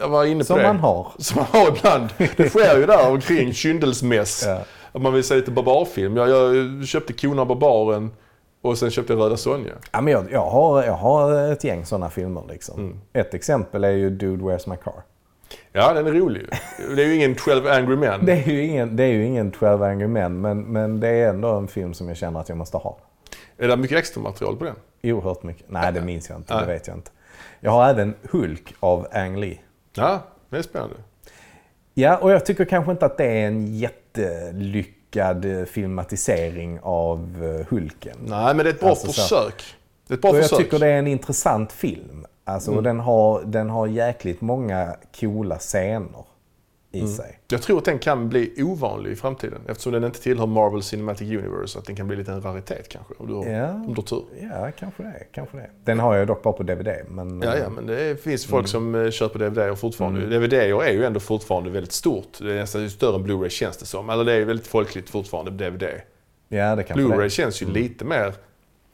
jag 0.00 0.08
var 0.08 0.24
inne 0.24 0.40
på 0.40 0.44
Som 0.44 0.58
det. 0.58 0.62
man 0.66 0.76
har. 0.80 1.12
Som 1.18 1.36
man 1.38 1.62
har 1.62 1.76
ibland. 1.76 2.08
Det 2.36 2.48
sker 2.48 2.78
ju 2.78 2.86
där 2.86 3.10
omkring 3.10 3.52
kyndelsmäss. 3.52 4.44
Ja. 4.46 4.60
Att 4.92 5.02
man 5.02 5.12
vill 5.14 5.24
se 5.24 5.34
lite 5.34 5.50
barbarfilm. 5.50 6.16
Jag, 6.16 6.28
jag 6.28 6.86
köpte 6.86 7.12
Kona 7.12 7.44
Barbaren 7.44 8.10
och 8.62 8.78
sen 8.78 8.90
köpte 8.90 9.12
jag 9.12 9.20
Röda 9.20 9.36
Sonja. 9.36 9.72
Ja, 9.92 10.00
men 10.00 10.12
jag, 10.12 10.32
jag, 10.32 10.50
har, 10.50 10.82
jag 10.84 10.92
har 10.92 11.52
ett 11.52 11.64
gäng 11.64 11.84
sådana 11.86 12.10
filmer. 12.10 12.42
Liksom. 12.48 12.80
Mm. 12.80 13.00
Ett 13.12 13.34
exempel 13.34 13.84
är 13.84 13.90
ju 13.90 14.10
Dude 14.10 14.44
Where's 14.44 14.68
My 14.70 14.76
Car. 14.76 14.94
Ja, 15.72 15.92
den 15.92 16.06
är 16.06 16.12
rolig. 16.12 16.46
Det 16.96 17.02
är 17.02 17.06
ju 17.06 17.14
ingen 17.14 17.34
12 17.34 17.66
Angry 17.66 17.96
Men. 17.96 18.20
Det 18.26 18.32
är 18.32 18.46
ju 18.50 18.64
ingen, 18.64 18.96
det 18.96 19.02
är 19.04 19.08
ju 19.12 19.24
ingen 19.24 19.50
12 19.50 19.82
Angry 19.82 20.06
Men, 20.06 20.40
men, 20.40 20.60
men 20.62 21.00
det 21.00 21.08
är 21.08 21.28
ändå 21.28 21.48
en 21.48 21.68
film 21.68 21.94
som 21.94 22.08
jag 22.08 22.16
känner 22.16 22.40
att 22.40 22.48
jag 22.48 22.58
måste 22.58 22.76
ha. 22.76 22.96
Är 23.58 23.68
det 23.68 23.76
mycket 23.76 23.98
extra 23.98 24.22
material 24.22 24.56
på 24.56 24.64
den? 24.64 24.74
Oerhört 25.02 25.42
mycket. 25.42 25.64
Nej, 25.70 25.92
det 25.92 26.00
minns 26.00 26.28
jag 26.28 26.38
inte. 26.38 26.54
Nej. 26.54 26.66
Det 26.66 26.72
vet 26.72 26.86
jag 26.86 26.96
inte. 26.96 27.10
Jag 27.60 27.70
har 27.70 27.88
även 27.88 28.14
Hulk 28.30 28.74
av 28.80 29.06
Ang 29.12 29.36
Lee. 29.40 29.58
Ja, 29.94 30.20
det 30.50 30.56
är 30.58 30.62
spännande. 30.62 30.96
Ja, 31.94 32.16
och 32.16 32.30
jag 32.32 32.46
tycker 32.46 32.64
kanske 32.64 32.92
inte 32.92 33.06
att 33.06 33.16
det 33.18 33.24
är 33.24 33.46
en 33.46 33.74
jättelyckad 34.46 35.44
eh, 35.44 35.64
filmatisering 35.64 36.80
av 36.82 37.44
eh, 37.60 37.66
Hulken. 37.70 38.16
Nej, 38.26 38.54
men 38.54 38.56
det 38.64 38.70
är 38.70 38.74
ett 38.74 38.80
bra 38.80 38.88
Alltså, 38.88 39.06
så- 39.06 39.12
försök. 39.12 39.64
Det 40.06 40.14
är 40.14 40.16
ett 40.16 40.22
bra 40.22 40.30
och 40.30 40.36
jag 40.36 40.42
försök. 40.44 40.58
tycker 40.58 40.78
det 40.78 40.86
är 40.86 40.98
en 40.98 41.06
intressant 41.06 41.72
film. 41.72 42.26
Alltså, 42.44 42.70
Mm. 42.70 42.84
den, 42.84 43.00
har, 43.00 43.42
den 43.44 43.70
har 43.70 43.86
jäkligt 43.86 44.40
många 44.40 44.96
coola 45.20 45.58
scener 45.58 46.24
i 46.94 47.00
Mm. 47.00 47.12
sig. 47.12 47.38
Jag 47.48 47.62
tror 47.62 47.78
att 47.78 47.84
den 47.84 47.98
kan 47.98 48.28
bli 48.28 48.62
ovanlig 48.62 49.10
i 49.12 49.16
framtiden 49.16 49.60
eftersom 49.68 49.92
den 49.92 50.04
inte 50.04 50.20
tillhör 50.22 50.46
Marvel 50.46 50.82
Cinematic 50.82 51.28
Universe. 51.28 51.78
Att 51.78 51.84
den 51.84 51.96
kan 51.96 52.06
bli 52.08 52.16
lite 52.16 52.32
en 52.32 52.42
raritet 52.42 52.88
kanske 52.88 53.14
om 53.18 53.26
du 53.26 53.34
har, 53.34 53.46
Ja. 53.46 53.68
om 53.72 53.86
du 53.88 53.94
har 53.94 54.02
tur. 54.02 54.24
Ja, 54.40 54.70
kanske 54.78 55.02
det. 55.02 55.24
Kanske 55.32 55.56
det. 55.56 55.70
Den 55.84 55.98
har 55.98 56.14
jag 56.16 56.26
dock 56.26 56.42
bara 56.42 56.52
på 56.52 56.62
DVD. 56.62 56.88
Men, 57.08 57.42
Ja, 57.42 57.54
eh, 57.54 57.60
ja, 57.62 57.68
men 57.70 57.86
det 57.86 58.22
finns 58.22 58.46
folk 58.46 58.68
som 58.68 58.94
eh, 58.94 59.10
köper 59.10 59.38
DVD 59.38 59.70
och 59.70 59.78
fortfarande. 59.78 60.20
Mm. 60.20 60.30
DVD 60.40 60.52
är 60.54 60.92
ju 60.92 61.04
ändå 61.04 61.20
fortfarande 61.20 61.70
väldigt 61.70 61.92
stort. 61.92 62.38
Det 62.38 62.52
är 62.52 62.56
nästan 62.56 62.90
större 62.90 63.14
än 63.16 63.26
Blu-ray 63.26 63.48
känns 63.48 63.76
det 63.76 63.86
som. 63.86 64.10
Eller 64.10 64.24
det 64.24 64.32
är 64.32 64.44
väldigt 64.44 64.66
folkligt 64.66 65.10
fortfarande 65.10 65.50
DVD. 65.50 65.82
ja, 66.48 66.76
det 66.76 66.82
kanske 66.82 67.06
Blu-ray 67.06 67.22
det. 67.22 67.30
känns 67.30 67.62
ju 67.62 67.66
lite 67.66 68.04
mer, 68.04 68.34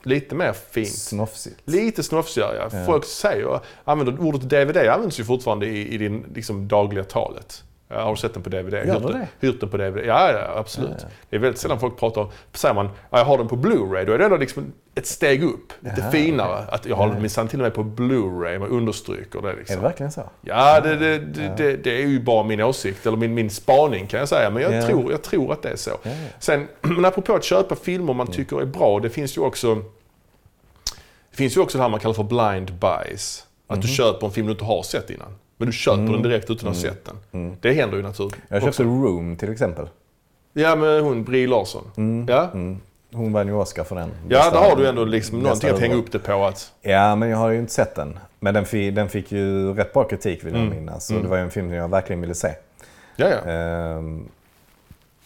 lite 0.02 0.34
mer 0.34 0.52
fint. 0.52 0.88
Snofsigt. 0.88 1.56
Lite 1.64 2.02
snofsigare, 2.02 2.56
ja. 2.56 2.68
Ja. 2.78 2.84
Folk 2.86 3.04
säger, 3.04 3.60
använder 3.84 4.20
ordet 4.20 4.40
DVD 4.50 4.76
används 4.76 5.20
ju 5.20 5.24
fortfarande 5.24 5.66
i, 5.66 5.94
i 5.94 5.98
din 5.98 6.24
liksom, 6.34 6.68
dagliga 6.68 7.04
talet. 7.04 7.64
Har 7.90 8.16
sett 8.16 8.34
den 8.34 8.42
på 8.42 8.48
DVD. 8.50 8.74
Hyrt 8.74 8.86
den, 9.02 9.26
hyrt 9.40 9.60
den 9.60 9.68
på 9.70 9.76
DVD. 9.76 9.98
Ja, 10.06 10.32
ja 10.32 10.52
absolut. 10.56 10.96
Ja. 11.00 11.08
Det 11.30 11.36
är 11.36 11.40
väldigt 11.40 11.60
sällan 11.60 11.80
folk 11.80 11.98
pratar 11.98 12.20
om, 12.20 12.30
säger 12.52 12.74
man 12.74 12.88
ja, 13.10 13.18
jag 13.18 13.24
har 13.24 13.38
den 13.38 13.48
på 13.48 13.56
Blu-ray, 13.56 14.04
då 14.04 14.12
är 14.12 14.18
det 14.18 14.24
ändå 14.24 14.36
liksom 14.36 14.72
ett 14.94 15.06
steg 15.06 15.42
upp. 15.44 15.72
Lite 15.80 16.10
finare. 16.12 16.64
Att 16.68 16.86
jag 16.86 16.96
har 16.96 17.08
den 17.08 17.20
minsann 17.22 17.48
till 17.48 17.58
och 17.58 17.62
med 17.62 17.74
på 17.74 17.82
Blu-ray, 17.82 18.58
man 18.58 18.68
understryker 18.68 19.40
det 19.42 19.50
Är 19.50 19.56
liksom. 19.56 19.76
det 19.76 19.82
verkligen 19.82 20.12
så? 20.12 20.22
Ja, 20.40 20.80
det, 20.80 20.96
det, 20.96 21.18
det, 21.56 21.76
det, 21.76 22.02
är 22.02 22.06
ju 22.06 22.20
bara 22.20 22.44
min 22.44 22.60
åsikt, 22.60 23.06
eller 23.06 23.16
min, 23.16 23.34
min 23.34 23.50
spaning 23.50 24.06
kan 24.06 24.20
jag 24.20 24.28
säga. 24.28 24.50
Men 24.50 24.62
jag, 24.62 24.72
Ja. 24.74 24.86
tror, 24.86 25.10
jag 25.10 25.22
tror 25.22 25.52
att 25.52 25.62
det 25.62 25.68
är 25.70 25.76
så. 25.76 25.90
Ja. 26.02 26.10
Sen, 26.38 26.68
men 26.80 27.04
apropå 27.04 27.34
att 27.34 27.44
köpa 27.44 27.76
filmer 27.76 28.04
Mm. 28.04 28.16
man 28.16 28.26
tycker 28.26 28.60
är 28.60 28.66
bra, 28.66 29.00
det 29.00 29.10
finns 29.10 29.36
ju 29.36 29.40
också 29.40 29.74
det 31.30 31.36
finns 31.36 31.56
ju 31.56 31.60
också 31.60 31.78
det 31.78 31.82
här 31.82 31.88
man 31.90 32.00
kallar 32.00 32.14
för 32.14 32.22
blind 32.22 32.72
buys. 32.74 33.44
Att 33.66 33.76
Mhm. 33.76 33.80
du 33.80 33.88
köper 33.88 34.26
en 34.26 34.32
film 34.32 34.46
du 34.46 34.52
inte 34.52 34.64
har 34.64 34.82
sett 34.82 35.10
innan. 35.10 35.34
Men 35.58 35.66
du 35.66 35.72
köper 35.72 35.98
Mm. 36.00 36.12
den 36.12 36.22
direkt 36.22 36.50
utan 36.50 36.68
att 36.68 36.74
ha 36.76 36.82
sett 36.82 37.08
den. 37.30 37.56
Det 37.60 37.72
händer 37.72 37.96
ju 37.96 38.02
naturligt. 38.02 38.36
Jag 38.48 38.62
köpte 38.62 38.68
också. 38.68 38.82
Room 38.82 39.36
till 39.36 39.52
exempel. 39.52 39.88
Ja, 40.52 40.76
med 40.76 41.02
hon 41.02 41.24
Brie 41.24 41.46
Larson. 41.46 41.84
Ja, 42.28 42.48
Mm. 42.54 42.80
Hon 43.12 43.32
vann 43.32 43.46
ju 43.46 43.52
Oscar 43.52 43.84
för 43.84 43.96
den. 43.96 44.10
ja 44.28 44.38
Bästa- 44.38 44.50
där 44.50 44.70
har 44.70 44.76
du 44.76 44.88
ändå 44.88 45.04
liksom 45.04 45.38
någonting 45.38 45.70
att 45.70 45.80
hänga 45.80 45.94
upp 45.94 46.12
det 46.12 46.18
på. 46.18 46.44
Att, 46.44 46.72
Ja, 46.82 47.14
men 47.16 47.28
jag 47.28 47.38
har 47.38 47.50
ju 47.50 47.58
inte 47.58 47.72
sett 47.72 47.94
den. 47.94 48.18
Men 48.40 48.54
den, 48.54 48.64
fi, 48.64 48.90
den 48.90 49.08
fick 49.08 49.32
ju 49.32 49.74
rätt 49.74 49.92
bra 49.92 50.04
kritik 50.04 50.44
vill 50.44 50.52
jag 50.54 50.62
Mm. 50.62 50.76
minnas. 50.76 51.10
Och 51.10 51.22
det 51.22 51.28
var 51.28 51.36
ju 51.36 51.42
en 51.42 51.50
film 51.50 51.66
som 51.68 51.74
jag 51.74 51.88
verkligen 51.88 52.20
ville 52.20 52.34
se. 52.34 52.48
ja, 53.16 53.26
ja. 53.28 53.50
Ehm, 53.50 54.28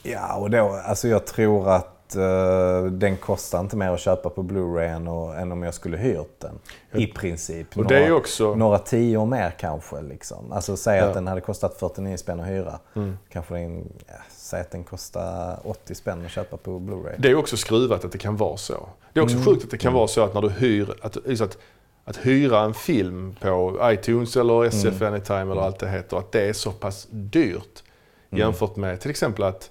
ja, 0.02 0.34
och 0.36 0.50
då, 0.50 0.80
alltså 0.86 1.08
jag 1.08 1.26
tror 1.26 1.68
att 1.70 2.01
eh, 2.16 2.84
den 2.84 3.16
kostar 3.16 3.60
inte 3.60 3.76
mer 3.76 3.90
att 3.90 4.00
köpa 4.00 4.30
på 4.30 4.42
Blu-ray 4.42 4.88
än, 4.96 5.08
och- 5.08 5.36
än 5.36 5.52
om 5.52 5.62
jag 5.62 5.74
skulle 5.74 5.96
hyrt 5.96 6.40
den. 6.40 6.58
I 7.02 7.06
princip. 7.06 7.76
Och 7.78 7.86
det 7.86 7.96
är 7.98 8.06
ju 8.06 8.12
också... 8.12 8.54
Några 8.54 8.78
tio 8.78 9.26
mer 9.26 9.50
kanske. 9.58 10.00
Liksom. 10.02 10.52
Alltså 10.52 10.76
säg 10.76 10.98
Ja. 10.98 11.04
att 11.04 11.14
den 11.14 11.26
hade 11.26 11.40
kostat 11.40 11.76
49 11.78 12.16
spänn 12.16 12.40
att 12.40 12.46
hyra. 12.48 12.78
Mm. 12.96 13.18
Kanske 13.28 13.54
den, 13.54 13.92
ja, 14.06 14.14
säg 14.30 14.60
att 14.60 14.70
den 14.70 14.84
kostar 14.84 15.58
80 15.64 15.94
spänn 15.94 16.24
att 16.24 16.30
köpa 16.30 16.56
på 16.56 16.70
Blu-ray. 16.78 17.14
Det 17.18 17.30
är 17.30 17.34
också 17.34 17.56
skruvat 17.56 18.04
att 18.04 18.12
det 18.12 18.18
kan 18.18 18.36
vara 18.36 18.56
så. 18.56 18.88
Det 19.12 19.20
är 19.20 19.24
också 19.24 19.36
Mm. 19.36 19.46
sjukt 19.46 19.64
att 19.64 19.70
det 19.70 19.78
kan 19.78 19.92
vara 19.92 20.08
så 20.08 20.22
att 20.24 20.34
när 20.34 20.40
du 20.42 20.50
hyr, 20.50 20.94
att, 21.02 21.16
just 21.26 21.42
att 21.42 21.58
att 22.04 22.16
hyra 22.16 22.60
en 22.60 22.74
film 22.74 23.36
på 23.40 23.78
iTunes 23.82 24.36
eller 24.36 24.64
SF 24.64 25.00
Mm. 25.02 25.12
Anytime 25.14 25.40
eller 25.52 25.60
allt 25.62 25.78
det 25.78 25.88
heter, 25.88 26.16
att 26.16 26.32
det 26.32 26.48
är 26.48 26.52
så 26.52 26.70
pass 26.72 27.06
dyrt 27.10 27.82
Mm. 28.30 28.40
jämfört 28.40 28.76
med 28.76 29.00
till 29.00 29.10
exempel 29.10 29.44
att, 29.44 29.70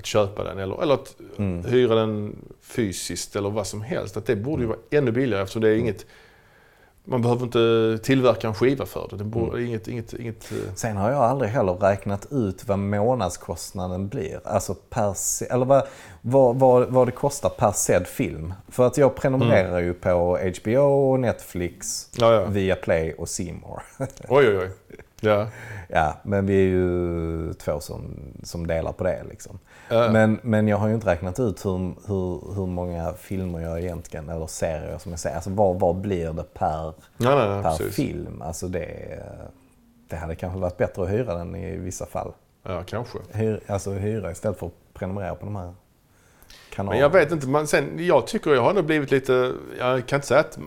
att 0.00 0.06
köpa 0.06 0.44
den 0.44 0.58
eller, 0.58 0.82
eller 0.82 0.94
att 0.94 1.16
Mm. 1.38 1.64
hyra 1.64 1.94
den 1.94 2.36
fysiskt 2.60 3.36
eller 3.36 3.50
vad 3.50 3.66
som 3.66 3.82
helst. 3.82 4.16
Att 4.16 4.26
det 4.26 4.36
borde 4.36 4.62
ju 4.62 4.68
vara 4.68 4.78
ännu 4.90 5.12
billigare 5.12 5.42
eftersom 5.42 5.62
det 5.62 5.68
är 5.68 5.76
inget 5.76 6.06
man 7.04 7.22
behöver 7.22 7.42
inte 7.44 7.98
tillverka 8.04 8.48
en 8.48 8.54
skiva 8.54 8.86
för 8.86 9.06
det. 9.10 9.16
Det 9.16 9.24
borde, 9.24 9.56
Mm. 9.56 9.66
inget, 9.66 9.88
inget, 9.88 10.12
inget, 10.12 10.52
eh, 10.52 10.74
Sen 10.74 10.96
har 10.96 11.10
jag 11.10 11.20
aldrig 11.20 11.50
heller 11.50 11.72
räknat 11.72 12.26
ut 12.32 12.68
vad 12.68 12.78
månadskostnaden 12.78 14.08
blir. 14.08 14.40
Alltså 14.44 14.74
per 14.74 15.14
eller 15.52 15.64
vad, 15.66 15.86
vad, 16.20 16.56
vad, 16.58 16.88
vad 16.88 17.08
det 17.08 17.12
kostar 17.12 17.48
per 17.48 17.72
sedd 17.72 18.06
film. 18.06 18.54
För 18.68 18.86
att 18.86 18.98
jag 18.98 19.14
prenumererar 19.14 19.80
ju 19.80 19.94
på 19.94 20.38
HBO, 20.62 21.16
Netflix, 21.16 22.08
ja, 22.18 22.34
ja. 22.34 22.44
Viaplay 22.44 23.12
och 23.18 23.28
More. 23.62 23.82
Oj, 24.28 24.48
oj, 24.48 24.58
oj. 24.58 24.70
Ja. 25.20 25.46
ja, 25.88 26.16
men 26.22 26.46
vi 26.46 26.54
är 26.54 26.68
ju 26.68 27.52
två 27.52 27.80
som, 27.80 28.14
som 28.42 28.66
delar 28.66 28.92
på 28.92 29.04
det 29.04 29.24
liksom. 29.28 29.58
Men, 29.90 30.40
men 30.42 30.68
jag 30.68 30.76
har 30.76 30.88
ju 30.88 30.94
inte 30.94 31.06
räknat 31.06 31.40
ut 31.40 31.64
hur, 31.64 31.78
hur, 32.06 32.54
hur 32.54 32.66
många 32.66 33.12
filmer 33.12 33.60
jag 33.60 33.80
egentligen, 33.80 34.28
eller 34.28 34.46
serier 34.46 34.98
som 34.98 35.12
jag 35.12 35.18
säger, 35.18 35.36
alltså 35.36 35.50
vad, 35.50 35.80
vad 35.80 35.96
blir 35.96 36.32
det 36.32 36.54
per, 36.54 36.82
Nej, 37.16 37.36
nej, 37.36 37.48
nej, 37.48 37.62
per 37.62 37.70
precis. 37.76 37.96
film? 37.96 38.42
Alltså 38.42 38.68
det, 38.68 39.18
det 40.08 40.16
hade 40.16 40.34
kanske 40.34 40.58
varit 40.58 40.76
bättre 40.76 41.02
att 41.02 41.10
hyra 41.10 41.34
den 41.34 41.56
i 41.56 41.76
vissa 41.76 42.06
fall. 42.06 42.32
Ja, 42.62 42.82
kanske. 42.86 43.18
Hyr, 43.32 43.60
alltså 43.66 43.90
hyra 43.90 44.30
istället 44.30 44.58
för 44.58 44.66
att 44.66 44.94
prenumerera 44.94 45.34
på 45.34 45.44
de 45.44 45.56
här 45.56 45.74
kanalerna. 46.70 46.90
Men 46.90 47.00
jag 47.00 47.10
vet 47.20 47.32
inte, 47.32 47.48
man, 47.48 47.66
sen, 47.66 48.06
jag 48.06 48.26
tycker 48.26 48.50
jag 48.50 48.62
har 48.62 48.74
nog 48.74 48.84
blivit 48.84 49.10
lite, 49.10 49.52
jag 49.78 50.06
kan 50.06 50.16
inte 50.16 50.26
säga 50.26 50.40
att 50.40 50.58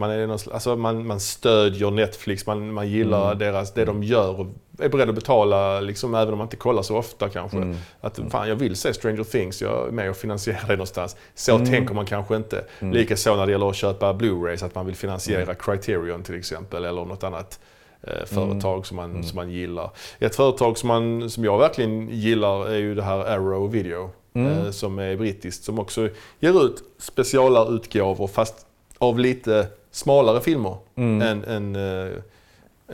man, 0.00 0.10
är 0.10 0.26
någon, 0.26 0.38
alltså 0.52 0.76
man, 0.76 1.06
man 1.06 1.20
stödjer 1.20 1.90
Netflix, 1.90 2.46
man, 2.46 2.72
man 2.72 2.88
gillar 2.88 3.26
Mm. 3.26 3.38
deras, 3.38 3.72
det 3.74 3.84
de 3.84 4.02
gör 4.02 4.40
och 4.40 4.46
är 4.78 4.88
beredd 4.88 5.08
att 5.08 5.14
betala, 5.14 5.80
liksom, 5.80 6.14
även 6.14 6.32
om 6.32 6.38
man 6.38 6.44
inte 6.46 6.56
kollar 6.56 6.82
så 6.82 6.96
ofta 6.96 7.28
kanske. 7.28 7.56
Mm. 7.56 7.76
Att 8.00 8.20
fan, 8.30 8.48
jag 8.48 8.56
vill 8.56 8.76
se 8.76 8.94
Stranger 8.94 9.24
Things, 9.24 9.62
jag 9.62 9.88
är 9.88 9.92
med 9.92 10.10
och 10.10 10.16
finansierar 10.16 10.64
det 10.68 10.72
någonstans. 10.72 11.16
Så 11.34 11.54
Mm. 11.54 11.66
tänker 11.66 11.94
man 11.94 12.06
kanske 12.06 12.36
inte. 12.36 12.64
Mm. 12.80 12.94
Likaså 12.94 13.36
när 13.36 13.46
det 13.46 13.52
gäller 13.52 13.68
att 13.70 13.76
köpa 13.76 14.12
Blu-rays, 14.12 14.64
att 14.66 14.74
man 14.74 14.86
vill 14.86 14.94
finansiera 14.96 15.54
Criterion 15.54 16.22
till 16.22 16.34
exempel, 16.38 16.84
eller 16.84 17.04
något 17.04 17.24
annat 17.24 17.60
eh, 18.02 18.24
företag 18.26 18.86
som, 18.86 18.96
man, 18.96 19.10
Mm. 19.10 19.22
som 19.22 19.36
man 19.36 19.50
gillar. 19.50 19.90
Ett 20.18 20.36
företag 20.36 20.78
som, 20.78 20.88
man, 20.88 21.30
som 21.30 21.44
jag 21.44 21.58
verkligen 21.58 22.08
gillar 22.08 22.68
är 22.68 22.78
ju 22.78 22.94
det 22.94 23.02
här 23.02 23.18
Arrow 23.18 23.70
Video, 23.70 24.10
Mm. 24.34 24.58
eh, 24.58 24.70
som 24.70 24.98
är 24.98 25.16
brittiskt, 25.16 25.64
som 25.64 25.78
också 25.78 26.08
ger 26.40 26.64
ut 26.66 26.82
specialutgåvor 26.98 28.26
fast 28.26 28.66
av 28.98 29.18
lite 29.18 29.66
smalare 29.90 30.40
filmer 30.40 30.76
Mm. 30.96 31.22
än, 31.22 31.44
än, 31.44 31.76
eh, 32.06 32.12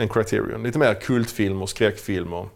än 0.03 0.09
Criterion. 0.09 0.63
Lite 0.63 0.79
mer 0.79 0.95
kultfilmer, 0.95 1.67
skräckfilmer. 1.67 2.49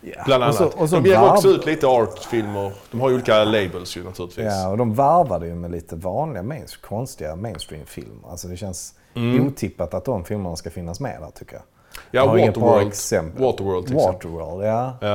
Ja. 0.00 0.22
Bland 0.26 0.42
Och 0.42 0.48
annat. 0.48 0.72
så, 0.72 0.78
och 0.80 0.88
så 0.88 0.96
de 0.96 1.08
ger 1.08 1.16
varv- 1.18 1.32
också 1.34 1.48
ut 1.48 1.66
lite 1.66 1.86
artfilmer. 1.86 2.72
De 2.90 3.00
har 3.00 3.08
ju 3.08 3.14
olika 3.14 3.44
labels 3.44 3.96
ju 3.96 4.04
naturligtvis. 4.04 4.46
Ja, 4.46 4.68
och 4.68 4.76
de 4.76 4.94
varvade 4.94 5.46
ju 5.46 5.54
med 5.54 5.70
lite 5.70 5.96
vanliga, 5.96 6.42
main, 6.42 6.66
konstiga 6.80 7.36
mainstream-filmer. 7.36 8.30
Alltså 8.30 8.48
det 8.48 8.56
känns 8.56 8.94
Mm. 9.14 9.46
otippat 9.46 9.94
att 9.94 10.04
de 10.04 10.24
filmerna 10.24 10.56
ska 10.56 10.70
finnas 10.70 11.00
med 11.00 11.20
där 11.20 11.30
tycker 11.30 11.52
jag. 11.54 11.62
Ja, 12.10 12.38
Jag 12.38 12.46
Waterworld. 12.46 12.88
exempel. 12.88 13.42
Waterworld 13.42 13.86
till 13.86 13.96
exempel. 13.96 14.30
Waterworld, 14.30 14.66
ja. 14.66 14.96
Ja. 15.00 15.14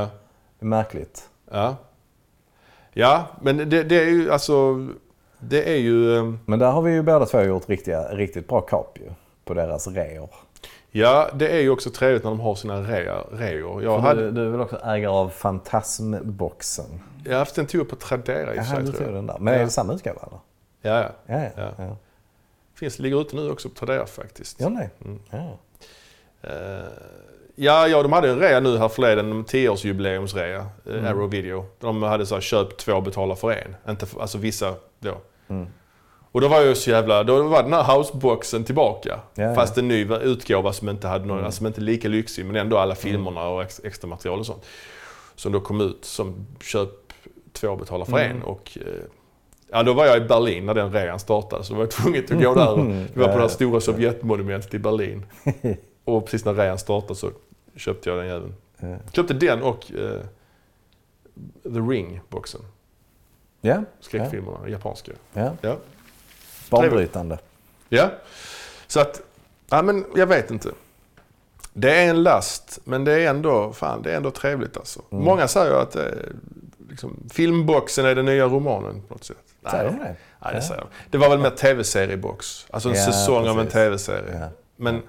Det 0.60 0.64
är 0.64 0.66
märkligt. 0.66 1.30
Ja. 1.52 1.76
ja, 2.94 3.26
men 3.42 3.58
det, 3.58 3.84
det 3.84 4.02
är 4.02 4.10
ju 4.10 4.32
alltså... 4.32 4.88
Det 5.40 5.70
är 5.74 5.78
ju... 5.78 6.18
eh, 6.18 6.34
Men 6.46 6.60
där 6.60 6.72
har 6.72 6.82
vi 6.82 6.92
ju 6.92 7.02
båda 7.02 7.26
två 7.26 7.42
gjort 7.42 7.70
riktiga, 7.70 8.02
riktigt 8.16 8.48
bra 8.48 8.62
kap 8.62 8.98
ju. 9.00 9.10
På 9.46 9.54
deras 9.54 9.88
reor. 9.88 10.30
Ja, 10.92 11.30
det 11.36 11.48
är 11.50 11.60
ju 11.60 11.70
också 11.70 11.90
trevligt 11.90 12.24
när 12.24 12.30
de 12.32 12.40
har 12.40 12.56
sina 12.56 12.82
rea, 12.82 13.22
reor. 13.32 13.84
Jag 13.84 14.00
hade... 14.00 14.22
Du, 14.26 14.32
du 14.32 14.46
är 14.46 14.50
väl 14.50 14.62
också 14.62 14.76
ägare 14.84 15.08
av 15.12 15.30
Fantasmboxen? 15.30 16.86
Jag 17.26 17.32
har 17.32 17.40
haft 17.40 17.56
den 17.56 17.66
tog 17.68 17.82
jag 17.82 17.90
på 17.90 17.96
Tradera 17.96 18.56
i 18.56 18.60
och 18.60 18.66
för 18.66 18.76
sig, 18.76 18.88
tror 18.94 19.04
jag. 19.04 19.14
den 19.14 19.28
där. 19.28 19.38
Men 19.40 19.54
Ja. 19.54 19.60
är 19.60 19.64
det 19.64 19.70
samma 19.72 19.94
utgåva 19.94 20.22
eller? 20.28 20.40
Ja, 20.82 21.02
ja. 21.02 21.10
Ja, 21.36 21.44
ja. 21.44 21.50
Ja. 21.78 21.84
ja. 21.86 21.98
Finns, 22.76 23.00
ligger 23.00 23.22
ute 23.22 23.36
nu 23.36 23.52
också 23.52 23.70
på 23.70 23.76
Tradera 23.76 24.06
faktiskt. 24.06 24.62
Gör 24.62 24.70
ni? 24.70 24.90
Mm. 25.06 25.20
Ja. 25.30 25.58
Eh, 26.42 26.86
ja, 27.60 27.88
ja, 27.88 28.04
de 28.04 28.14
hade 28.14 28.30
en 28.30 28.40
rea 28.40 28.60
nu 28.60 28.78
här 28.78 28.88
förleden, 28.90 29.32
en 29.32 29.46
10-årsjubileumsrea, 29.46 30.58
uh, 30.88 30.94
Mm. 30.94 31.06
Arrow 31.06 31.30
Video. 31.30 31.66
De 31.80 32.04
hade 32.04 32.26
så 32.26 32.36
här, 32.36 32.42
köp 32.42 32.78
två, 32.78 33.02
betala 33.02 33.36
för 33.36 33.52
en. 33.52 33.76
Inte 33.92 34.06
för, 34.06 34.22
alltså 34.22 34.38
vissa 34.38 34.74
då. 35.00 35.18
Mm. 35.50 35.68
Och 36.32 36.42
då 36.42 36.48
var 36.48 36.62
jag 36.62 36.78
så 36.78 36.90
jävla, 36.90 37.24
då 37.24 37.44
var 37.44 37.64
den 37.64 37.74
här 37.74 37.96
houseboxen 37.96 38.64
tillbaka. 38.64 39.20
Ja, 39.36 39.44
ja. 39.44 39.56
Fast 39.56 39.78
en 39.78 39.88
ny 39.88 40.08
utgåva 40.22 40.74
som 40.74 40.90
inte 40.90 41.08
hade 41.08 41.26
någon, 41.26 41.38
Mm. 41.38 41.46
alltså, 41.46 41.68
inte 41.68 41.82
lika 41.82 42.08
lyxig, 42.08 42.46
men 42.46 42.56
ändå 42.56 42.78
alla 42.78 42.96
filmerna 42.96 43.48
och 43.48 43.62
ex, 43.64 43.82
extra 43.84 44.08
material 44.08 44.40
och 44.40 44.46
sånt. 44.46 44.66
Som 45.36 45.52
då 45.52 45.60
kom 45.60 45.82
ut 45.82 46.06
som 46.06 46.48
köp 46.64 46.90
två, 47.54 47.76
betala 47.76 48.06
för 48.06 48.18
Mm. 48.20 48.38
en. 48.38 48.44
Och, 48.44 48.78
eh, 48.82 48.88
ja, 49.72 49.84
då 49.84 49.94
var 49.94 50.06
jag 50.06 50.18
i 50.18 50.22
Berlin 50.22 50.66
när 50.66 50.74
den 50.74 50.92
rean 50.94 51.20
startade, 51.20 51.64
så 51.64 51.74
då 51.74 51.78
var 51.78 51.84
jag 51.84 51.92
tvungen 51.92 52.24
att 52.24 52.30
gå 52.30 52.56
där. 52.56 52.76
Vi 53.14 53.22
var 53.22 53.28
på 53.28 53.36
det 53.36 53.42
här 53.42 53.48
stora 53.48 53.80
Sovjetmonumentet 53.82 54.74
i 54.74 54.80
Berlin. 54.80 55.26
Och 56.06 56.26
precis 56.26 56.46
när 56.46 56.54
rean 56.54 56.78
startade 56.78 57.16
så 57.16 57.30
köpte 57.78 58.10
jag 58.10 58.18
den 58.20 58.28
jäveln. 58.28 58.54
Ja. 58.80 58.98
Köpte 59.14 59.34
den 59.34 59.62
och 59.64 59.92
eh, 59.92 60.22
The 61.64 61.80
Ring-boxen. 61.80 62.62
Ja, 63.62 63.84
Skräckfilmerna, 64.00 64.70
japanska. 64.70 65.12
ja. 65.34 65.52
Ja. 65.62 65.78
Banbrytande. 66.70 67.40
Ja. 67.90 68.10
Så 68.88 69.00
att, 69.00 69.22
ja 69.70 69.82
men 69.82 70.06
jag 70.16 70.28
vet 70.28 70.52
inte. 70.52 70.70
Det 71.74 71.96
är 71.96 72.10
en 72.10 72.24
last, 72.24 72.80
men 72.84 73.04
det 73.04 73.12
är 73.22 73.30
ändå, 73.30 73.74
fan, 73.74 74.02
det 74.02 74.12
är 74.12 74.18
ändå 74.18 74.32
trevligt 74.32 74.78
alltså. 74.78 75.02
Mm. 75.12 75.24
Många 75.24 75.48
säger 75.48 75.72
att 75.82 75.96
eh, 75.96 76.04
liksom, 76.90 77.20
filmboxen 77.32 78.06
är 78.06 78.16
den 78.16 78.26
nya 78.26 78.46
romanen 78.46 79.02
på 79.08 79.14
något 79.14 79.24
sätt. 79.24 79.38
Säger 79.72 79.84
de 79.86 79.90
Nej, 79.90 80.00
det? 80.04 80.16
nej, 80.44 80.54
det 80.54 80.62
säger 80.62 80.82
de. 80.82 80.88
Det 81.12 81.18
var 81.18 81.30
väl 81.30 81.40
mer 81.40 81.50
tv-seriebox. 81.50 82.66
Alltså 82.70 82.90
en 82.90 82.96
Ja, 82.96 83.06
säsong 83.06 83.48
av 83.48 83.60
en 83.60 83.66
precis. 83.66 83.74
tv-serie. 83.74 84.40
Ja. 84.40 84.48
Men, 84.76 85.02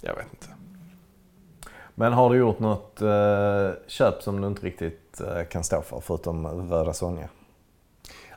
jag 0.00 0.14
vet 0.14 0.26
inte. 0.30 0.46
Men 1.94 2.12
har 2.12 2.30
du 2.30 2.36
gjort 2.36 2.58
något 2.58 3.02
eh, 3.02 3.70
köp 3.86 4.22
som 4.22 4.40
du 4.40 4.46
inte 4.46 4.66
riktigt 4.66 5.20
eh, 5.20 5.44
kan 5.50 5.64
stå 5.64 5.82
för, 5.82 6.00
förutom 6.00 6.46
Röda 6.46 6.92
Sonja? 6.92 7.28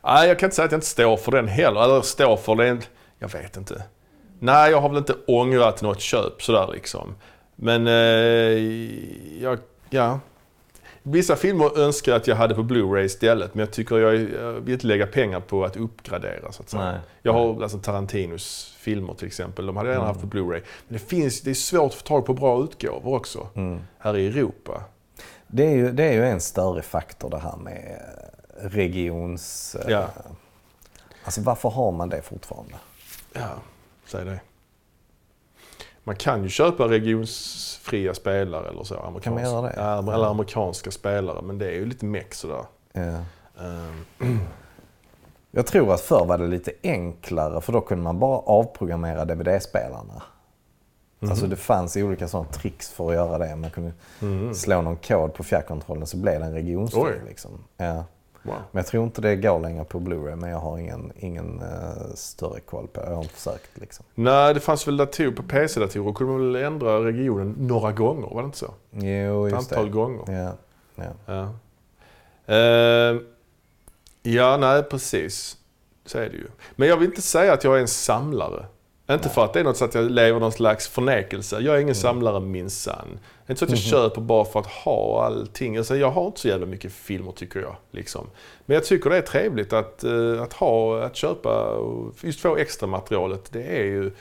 Nej, 0.04 0.28
jag 0.28 0.40
kan 0.40 0.48
inte 0.48 0.56
säga 0.56 0.66
att 0.66 0.72
jag 0.72 0.78
inte 0.78 0.88
står 0.88 1.18
för 1.18 1.32
den 1.32 1.48
heller. 1.48 1.84
Eller 1.84 2.02
står 2.02 2.38
för 2.38 2.56
den. 2.56 2.82
Jag 3.20 3.30
vet 3.30 3.58
inte. 3.58 3.84
Nej, 4.40 4.72
jag 4.72 4.82
har 4.82 4.90
väl 4.90 4.98
inte 4.98 5.16
ångrat 5.28 5.82
något 5.82 6.02
köp 6.02 6.42
sådär 6.42 6.70
liksom. 6.74 7.16
Men, 7.56 7.88
eh, 7.88 7.94
jag, 9.42 9.60
ja. 9.90 10.20
Vissa 11.08 11.36
filmer 11.36 11.80
önskar 11.80 12.12
jag 12.12 12.20
att 12.22 12.28
jag 12.28 12.36
hade 12.36 12.56
på 12.56 12.64
Blu-ray 12.64 13.04
istället. 13.04 13.54
Men 13.56 13.60
jag 13.60 13.72
tycker 13.74 13.98
jag, 13.98 14.16
jag 14.16 14.52
vill 14.54 14.74
inte 14.74 14.88
lägga 14.88 15.08
pengar 15.08 15.40
på 15.40 15.66
att 15.66 15.78
uppgradera 15.78 16.52
så 16.52 16.62
att 16.64 16.70
säga. 16.70 16.84
Nej. 16.92 17.00
Jag 17.22 17.34
har 17.34 17.64
alltså 17.64 17.78
Tarantinos 17.80 18.76
filmer 18.80 19.14
till 19.14 19.28
exempel. 19.28 19.66
De 19.66 19.78
hade 19.78 19.90
jag 19.90 19.94
gärna 19.94 20.06
Mm. 20.10 20.16
haft 20.22 20.32
på 20.32 20.38
Blu-ray. 20.38 20.62
Men 20.88 20.94
det, 20.98 21.00
finns, 21.00 21.42
det 21.42 21.50
är 21.50 21.54
svårt 21.54 21.92
att 21.92 21.96
få 21.96 22.04
tag 22.04 22.26
på 22.26 22.34
bra 22.34 22.64
utgåvor 22.64 23.16
också. 23.16 23.48
Mm. 23.56 23.80
Här 24.00 24.18
i 24.18 24.28
Europa. 24.28 24.84
Det, 25.48 25.66
är 25.66 25.76
ju, 25.76 25.92
det 25.92 26.04
är 26.04 26.14
ju 26.14 26.26
en 26.26 26.42
större 26.42 26.82
faktor 26.82 27.30
det 27.30 27.40
här 27.40 27.58
med 27.58 28.02
regions... 28.62 29.76
eh, 29.76 29.92
Ja. 29.92 30.08
Alltså 31.24 31.42
varför 31.42 31.70
har 31.70 31.92
man 31.92 32.10
det 32.10 32.22
fortfarande? 32.22 32.74
Ja, 33.34 33.50
säg 34.06 34.26
det. 34.26 34.40
Man 36.08 36.16
kan 36.16 36.44
ju 36.44 36.50
köpa 36.50 36.88
regionsfria 36.88 38.14
spelare 38.14 38.70
eller 38.70 38.84
så. 38.84 38.96
Amerikanska, 38.96 39.24
Kan 39.24 39.34
man 39.34 39.44
göra 39.76 40.02
det? 40.02 40.12
Eller 40.14 40.26
amerikanska 40.26 40.92
spelare, 40.92 41.42
men 41.42 41.58
det 41.58 41.66
är 41.68 41.74
ju 41.76 41.86
lite 41.86 42.06
meck 42.06 42.34
sådär. 42.34 42.66
Ja. 42.94 43.02
Ehm, 43.62 44.06
Jag 45.52 45.68
tror 45.68 45.94
att 45.94 46.02
förr 46.02 46.26
var 46.26 46.38
det 46.38 46.48
lite 46.48 46.72
enklare 46.84 47.62
för 47.62 47.74
då 47.74 47.82
kunde 47.82 48.04
man 48.04 48.20
bara 48.20 48.38
avprogrammera 48.40 49.26
DVD-spelarna. 49.26 50.24
Mhm. 51.20 51.32
Alltså 51.32 51.48
det 51.48 51.56
fanns 51.56 51.98
olika 51.98 52.28
sådana 52.28 52.50
tricks 52.50 52.90
för 52.90 53.08
att 53.10 53.14
göra 53.16 53.38
det. 53.38 53.56
Man 53.56 53.70
kunde 53.70 53.94
slå 54.56 54.82
någon 54.82 54.96
kod 54.96 55.34
på 55.34 55.44
fjärrkontrollen 55.44 56.08
så 56.08 56.18
blev 56.18 56.40
det 56.40 56.46
en 56.46 56.54
regionsfil. 56.54 57.02
Oj. 57.04 57.22
Liksom. 57.28 57.52
Ja. 57.78 58.04
Wow. 58.46 58.56
Men 58.72 58.80
jag 58.80 58.88
tror 58.88 59.04
inte 59.04 59.22
det 59.22 59.36
går 59.36 59.60
längre 59.60 59.84
på 59.86 60.00
Blu-ray 60.00 60.36
men 60.36 60.50
jag 60.50 60.58
har 60.60 60.78
ingen, 60.78 61.12
ingen 61.16 61.62
eh, 61.62 62.14
större 62.16 62.60
koll 62.60 62.88
på 62.88 63.02
det. 63.02 63.08
Jag 63.08 63.16
har 63.16 63.24
inte 63.24 63.36
försökt 63.36 63.78
liksom. 63.78 64.06
Nej, 64.16 64.54
det 64.54 64.60
fanns 64.60 64.88
väl 64.88 64.98
datorer 64.98 65.32
på 65.32 65.44
PC-datorer. 65.44 66.14
kunde 66.14 66.34
man 66.34 66.54
väl 66.54 66.64
ändra 66.64 67.06
regionen 67.06 67.56
några 67.60 67.92
gånger, 67.92 68.28
var 68.28 68.42
det 68.42 68.46
inte 68.46 68.58
så? 68.58 68.74
Jo, 68.92 69.46
Ett 69.48 69.54
just 69.54 69.72
antal 69.72 69.86
det. 69.86 69.92
gånger. 69.92 70.34
Ja. 70.44 70.54
Ja. 70.96 71.12
Ja. 71.26 71.50
Ehm, 72.56 73.26
ja, 74.22 74.58
nej 74.58 74.84
precis. 74.84 75.58
Så 76.06 76.18
är 76.18 76.30
det 76.30 76.36
ju. 76.38 76.48
Men 76.76 76.88
jag 76.88 76.98
vill 76.98 77.10
inte 77.10 77.22
säga 77.22 77.54
att 77.54 77.64
jag 77.64 77.76
är 77.78 77.82
en 77.82 77.88
samlare. 77.88 78.66
Inte 79.10 79.30
för 79.30 79.46
att 79.46 79.54
det 79.54 79.60
är 79.60 79.64
något 79.64 79.78
så 79.78 79.86
att 79.86 79.96
jag 79.96 80.12
lever 80.12 80.40
någon 80.40 80.52
slags 80.52 80.88
förnekelse. 80.88 81.60
Jag 81.60 81.76
är 81.76 81.80
ingen 81.80 81.96
samlare 81.96 82.40
minsann. 82.40 83.20
Det 83.46 83.52
är 83.52 83.54
inte 83.54 83.60
så 83.60 83.66
att 83.66 83.72
jag 83.72 83.80
köper 83.80 84.22
bara 84.22 84.46
för 84.46 84.60
att 84.60 84.68
ha 84.68 85.26
allting. 85.26 85.78
Alltså, 85.78 85.96
jag 85.96 86.12
har 86.12 86.26
inte 86.28 86.40
så 86.40 86.48
jävla 86.48 86.66
mycket 86.66 86.94
filmer 86.94 87.32
tycker 87.32 87.60
jag. 87.60 87.76
Liksom. 87.92 88.28
Men 88.66 88.76
jag 88.76 88.86
tycker 88.86 89.10
det 89.10 89.18
är 89.18 89.22
trevligt 89.22 89.74
att, 89.74 90.04
eh, 90.04 90.42
att 90.42 90.54
ha, 90.54 91.02
att 91.02 91.16
köpa 91.16 91.66
och 91.66 92.14
just 92.22 92.40
få 92.40 92.56
extra 92.56 92.88
materialet. 92.88 93.52
Det 93.52 93.64
är 93.64 93.84
ju 93.84 94.12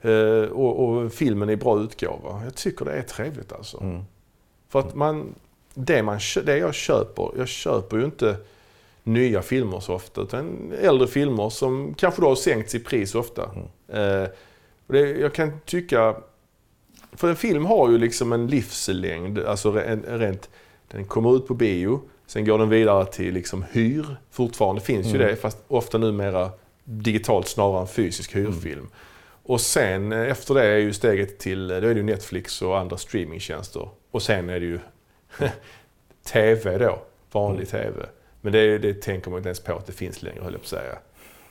Eh, 0.00 0.50
och, 0.50 0.88
och 0.88 1.12
filmen 1.12 1.48
är 1.48 1.52
i 1.52 1.56
bra 1.56 1.80
utgåva. 1.80 2.40
Jag 2.44 2.54
tycker 2.54 2.84
det 2.84 2.92
är 2.92 3.02
trevligt 3.02 3.52
alltså. 3.52 3.80
Mm. 3.80 4.02
För 4.68 4.78
att 4.78 4.94
man, 4.94 5.34
det, 5.74 6.02
man, 6.02 6.18
det 6.44 6.58
jag 6.58 6.74
köper, 6.74 7.30
jag 7.36 7.48
köper 7.48 7.96
ju 7.96 8.04
inte 8.04 8.36
nya 9.02 9.42
filmer 9.42 9.80
så 9.80 9.94
ofta. 9.94 10.20
Utan 10.20 10.72
äldre 10.80 11.08
filmer 11.08 11.50
som 11.50 11.94
kanske 11.94 12.22
då 12.22 12.28
har 12.28 12.34
sänkts 12.34 12.74
i 12.74 12.78
pris 12.78 13.14
ofta. 13.14 13.42
Eh, 13.42 13.62
och 14.86 14.92
det, 14.94 15.00
jag 15.10 15.34
kan 15.34 15.60
tycka, 15.64 16.16
för 17.12 17.28
en 17.28 17.36
film 17.36 17.64
har 17.64 17.90
ju 17.90 17.98
liksom 17.98 18.32
en 18.32 18.46
livslängd. 18.46 19.38
Alltså 19.38 19.72
re- 19.72 20.18
rent, 20.18 20.50
den 20.88 21.04
kommer 21.04 21.36
ut 21.36 21.46
på 21.46 21.54
bio, 21.54 22.00
sen 22.26 22.44
går 22.44 22.58
den 22.58 22.68
vidare 22.68 23.06
till 23.06 23.34
liksom 23.34 23.64
hyr. 23.70 24.16
Fortfarande 24.30 24.80
finns 24.80 25.06
ju 25.06 25.14
Mm. 25.14 25.26
det, 25.26 25.36
fast 25.36 25.58
ofta 25.68 25.98
numera 25.98 26.50
digitalt 26.84 27.48
snarare 27.48 27.80
än 27.80 27.86
fysisk 27.88 28.36
hyrfilm. 28.36 28.88
Och 29.42 29.60
sen 29.60 30.12
eh, 30.12 30.30
efter 30.30 30.54
det 30.54 30.64
är 30.66 30.76
ju 30.78 30.92
steget 30.92 31.38
till, 31.38 31.70
eh, 31.70 31.76
då 31.80 31.86
är 31.88 31.94
det 31.94 32.00
ju 32.00 32.06
Netflix 32.06 32.62
och 32.62 32.78
andra 32.78 32.96
streamingtjänster. 32.96 33.88
Och 34.10 34.22
sen 34.22 34.50
är 34.50 34.60
det 34.60 34.66
ju 34.66 34.78
TV 36.32 36.78
då, 36.78 36.98
vanlig 37.32 37.68
TV. 37.68 38.06
Men 38.40 38.52
det, 38.52 38.78
det 38.78 38.94
tänker 39.02 39.30
man 39.30 39.38
inte 39.38 39.48
ens 39.48 39.60
på 39.60 39.72
att 39.76 39.86
det 39.86 39.92
finns 39.92 40.22
längre 40.22 40.42
höll 40.42 40.52
jag 40.52 40.60
på 40.60 40.64
att 40.64 40.68
säga. 40.82 40.98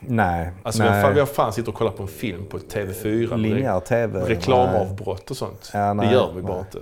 Nej. 0.08 0.52
Alltså 0.64 0.84
nej. 0.84 1.04
fan, 1.04 1.16
vem 1.16 1.28
fan 1.28 1.54
sitter 1.54 1.70
och 1.70 1.76
kollar 1.76 1.92
på 1.92 2.04
en 2.04 2.10
film 2.10 2.46
på 2.46 2.58
TV4 2.58 3.30
med 3.30 3.40
Linjär 3.40 3.80
TV. 3.80 4.20
re- 4.20 4.26
reklamavbrott 4.26 5.32
och 5.32 5.38
sånt? 5.38 5.72
Ja, 5.74 5.94
nej, 5.94 6.08
det 6.08 6.14
gör 6.14 6.28
vi 6.28 6.34
nej. 6.42 6.44
bara 6.44 6.60
inte. 6.60 6.80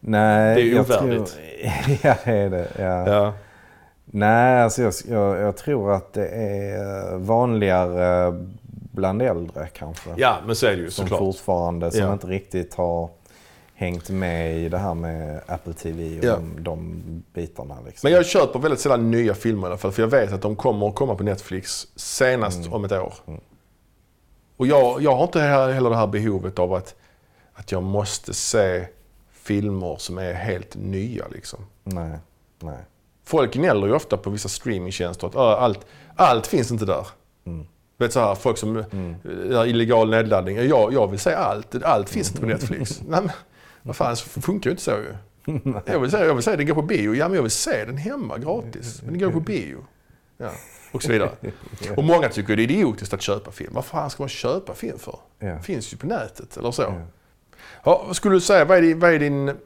Nej, 0.00 0.54
Det 0.54 0.60
är 0.76 0.80
ovärdigt. 0.80 1.32
Tror, 1.32 1.98
ja, 2.02 2.14
det 2.24 2.32
är 2.32 2.50
det. 2.50 2.68
Ja. 2.78 3.08
Ja. 3.12 3.32
Nej, 4.04 4.62
alltså 4.62 4.82
jag, 4.82 4.92
jag, 5.08 5.38
jag 5.40 5.56
tror 5.56 5.92
att 5.92 6.12
det 6.12 6.28
är 6.28 7.16
vanligare 7.18 8.32
bland 8.94 9.22
äldre 9.22 9.68
kanske. 9.72 10.10
ja, 10.16 10.36
men 10.46 10.56
så 10.56 10.66
är 10.66 10.70
det 10.70 10.76
ju 10.76 10.90
som 10.90 11.02
såklart. 11.06 11.18
fortfarande, 11.18 11.90
som 11.90 12.00
Ja. 12.00 12.12
inte 12.12 12.26
riktigt 12.26 12.74
har 12.74 13.08
hängt 13.82 14.10
med 14.10 14.58
i 14.58 14.68
det 14.68 14.78
här 14.78 14.94
med 14.94 15.40
Apple 15.46 15.72
TV 15.74 16.18
och 16.18 16.24
Ja. 16.24 16.36
de, 16.36 16.62
de 16.64 17.02
bitarna. 17.34 17.76
Liksom. 17.86 18.06
Men 18.08 18.12
jag 18.16 18.26
köper 18.26 18.58
väldigt 18.58 18.80
sällan 18.80 19.10
nya 19.10 19.34
filmer 19.34 19.62
i 19.62 19.66
alla 19.70 19.78
fall. 19.78 19.92
För 19.92 20.02
jag 20.02 20.08
vet 20.08 20.32
att 20.32 20.42
de 20.42 20.56
kommer 20.56 20.88
att 20.88 20.94
komma 20.94 21.14
på 21.14 21.22
Netflix 21.22 21.86
senast 21.96 22.58
Mm. 22.58 22.72
om 22.72 22.84
ett 22.84 22.92
år. 22.92 23.14
Och 24.56 24.66
jag, 24.66 25.02
jag 25.02 25.14
har 25.16 25.22
inte 25.24 25.38
he- 25.38 25.72
heller 25.72 25.90
det 25.90 25.96
här 25.96 26.06
behovet 26.06 26.58
av 26.58 26.74
att, 26.74 26.94
att 27.54 27.72
jag 27.72 27.82
måste 27.82 28.34
se 28.34 28.86
filmer 29.32 29.96
som 29.98 30.18
är 30.18 30.32
helt 30.32 30.76
nya. 30.76 31.24
Liksom. 31.28 31.58
Nej, 31.84 32.18
nej. 32.60 32.78
Folk 33.24 33.52
gnäller 33.54 33.86
ju 33.86 33.92
ofta 33.94 34.16
på 34.16 34.30
vissa 34.30 34.48
streamingtjänster 34.48 35.26
att 35.26 35.36
"Ah, 35.36 35.56
allt, 35.56 35.86
allt 36.16 36.46
finns 36.46 36.70
inte 36.70 36.84
där. 36.84 37.06
Mm. 37.46 37.66
Vet 37.98 38.12
så 38.12 38.20
här, 38.20 38.34
folk 38.34 38.58
som 38.58 38.84
gör 39.50 39.66
illegal 39.66 40.10
nedladdning. 40.10 40.56
Jag, 40.56 40.92
jag 40.92 41.08
vill 41.10 41.20
se 41.20 41.34
allt. 41.34 41.82
Allt 41.84 42.08
finns 42.08 42.28
inte 42.30 42.40
på 42.40 42.46
Netflix. 42.54 43.02
Nej, 43.08 43.20
men, 43.22 43.30
vad 43.82 43.96
fan, 43.96 44.16
så 44.16 44.40
funkar 44.40 44.70
ju 44.70 44.72
inte 44.72 44.82
så 44.82 44.90
ju. 44.90 45.14
Jag 45.86 46.00
vill 46.00 46.10
säga, 46.10 46.26
jag 46.26 46.34
vill 46.34 46.42
säga 46.42 46.56
den 46.56 46.66
går 46.66 46.74
på 46.74 46.82
bio. 46.82 47.14
Ja, 47.14 47.28
men 47.28 47.34
jag 47.34 47.42
vill 47.42 47.50
se 47.50 47.84
den 47.84 47.96
hemma 47.96 48.38
gratis. 48.38 49.02
Men 49.02 49.12
den 49.12 49.22
går 49.22 49.30
på 49.30 49.40
bio. 49.40 49.86
Ja, 50.36 50.50
och 50.92 51.02
så 51.02 51.12
vidare. 51.12 51.30
Och 51.96 52.04
många 52.04 52.28
tycker 52.28 52.56
det 52.56 52.62
är 52.62 52.64
idiotiskt 52.64 53.14
att 53.14 53.22
köpa 53.22 53.50
film. 53.50 53.74
Vad 53.74 53.84
fan 53.84 54.10
ska 54.10 54.22
man 54.22 54.28
köpa 54.28 54.74
film 54.74 54.98
för? 54.98 55.18
Ja. 55.38 55.58
finns 55.58 55.92
ju 55.92 55.96
på 55.96 56.06
nätet 56.06 56.56
eller 56.56 56.70
så. 56.70 56.82
Ja. 56.82 57.06
Vad 57.84 58.16
skulle 58.16 58.34
du 58.34 58.40
säga, 58.40 58.64
vad 58.64 58.78
är 58.78 58.82
din, 58.82 58.98
vad 59.00 59.12
är 59.12 59.18
din, 59.18 59.56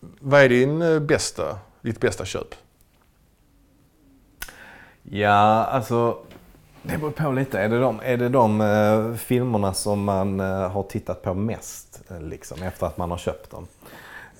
vad 0.00 0.40
är 0.40 0.48
din 0.48 0.82
eh, 0.82 1.00
bästa, 1.00 1.58
ditt 1.82 2.00
bästa 2.00 2.24
köp? 2.24 2.54
Ja, 5.02 5.64
alltså 5.64 6.18
det 6.82 6.98
beror 6.98 7.10
på 7.10 7.32
lite. 7.32 7.58
Är 7.60 7.68
det 7.68 7.80
de, 7.80 8.00
är 8.04 8.16
det 8.16 8.28
de 8.28 8.60
eh, 8.60 9.14
filmerna 9.14 9.74
som 9.74 10.04
man 10.04 10.40
eh, 10.40 10.46
har 10.70 10.82
tittat 10.82 11.22
på 11.22 11.34
mest 11.34 12.00
eh, 12.10 12.20
liksom, 12.20 12.62
efter 12.62 12.86
att 12.86 12.96
man 12.98 13.10
har 13.10 13.18
köpt 13.18 13.50
dem? 13.50 13.66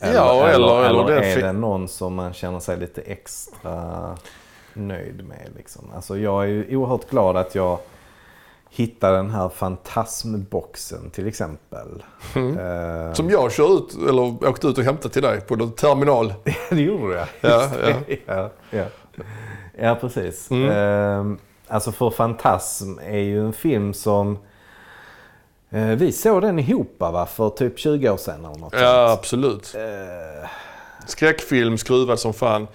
Ja, 0.01 0.09
eller- 0.09 0.55
eller, 0.55 0.85
eller 0.85 1.05
eller 1.05 1.17
är 1.23 1.35
fi- 1.35 1.41
det 1.43 1.53
någon 1.53 1.89
som 1.89 2.15
man 2.15 2.33
känner 2.33 2.61
sig 2.61 2.77
lite 2.77 3.01
extra 3.03 4.17
nöjd 4.75 5.25
med? 5.29 5.49
Liksom? 5.57 5.85
Alltså, 5.95 6.19
jag 6.19 6.43
är 6.45 6.47
ju 6.49 6.77
oerhört 6.77 7.11
glad 7.11 7.37
att 7.37 7.55
jag 7.55 7.79
hittade 8.71 9.17
den 9.17 9.31
här 9.31 9.49
fantasmboxen 9.49 11.11
till 11.11 11.27
exempel. 11.27 12.05
Eh, 12.37 13.13
Som 13.13 13.31
jag 13.31 13.53
kör 13.53 13.75
ut, 13.79 13.95
eller 14.09 14.49
åkte 14.49 14.67
ut 14.67 14.79
och 14.79 14.85
hämtade 14.85 15.15
till 15.15 15.23
dig 15.23 15.41
på 15.41 15.57
någon 15.57 15.73
terminal. 15.73 16.35
det 16.71 16.81
gjorde 16.83 17.15
jag. 17.15 17.27
Ja, 17.41 17.71
ja. 17.89 18.15
ja, 18.27 18.51
ja. 18.71 18.85
ja, 19.79 19.95
precis. 20.01 20.51
Mm. 20.51 20.71
Ehm, 20.71 21.39
alltså 21.69 21.93
för 21.93 22.11
Fantasm 22.11 22.99
är 22.99 23.19
ju 23.19 23.47
en 23.47 23.53
film 23.53 23.95
som 23.95 24.39
eh, 25.71 25.87
vi 25.87 26.13
såg 26.13 26.43
den 26.43 26.59
ihop 26.59 26.95
va? 26.99 27.27
För 27.27 27.51
typ 27.51 27.79
20 27.79 28.11
år 28.11 28.17
sedan 28.17 28.45
eller 28.45 28.59
något 28.59 28.73
Ja, 28.77 29.07
sånt. 29.09 29.19
absolut. 29.19 29.75
Eh, 29.75 30.49
Skräckfilm, 31.07 31.79
skruvad 31.79 32.19
som 32.21 32.35
fan. 32.35 32.67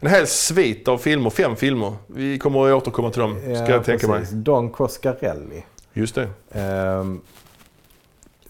En 0.00 0.08
hel 0.10 0.26
svit 0.26 0.88
av 0.88 0.98
filmer, 0.98 1.30
fem 1.30 1.56
filmer. 1.56 1.92
Vi 2.06 2.38
kommer 2.38 2.68
att 2.68 2.82
återkomma 2.82 3.10
till 3.10 3.20
dem, 3.20 3.40
ska 3.40 3.50
ja, 3.50 3.70
jag 3.70 3.84
tänka 3.84 4.08
mig. 4.08 4.18
precis. 4.20 4.34
Don 4.34 4.70
Coscarelli. 4.70 5.64
Just 5.92 6.14
det. 6.14 6.28
Ehm, 6.52 7.20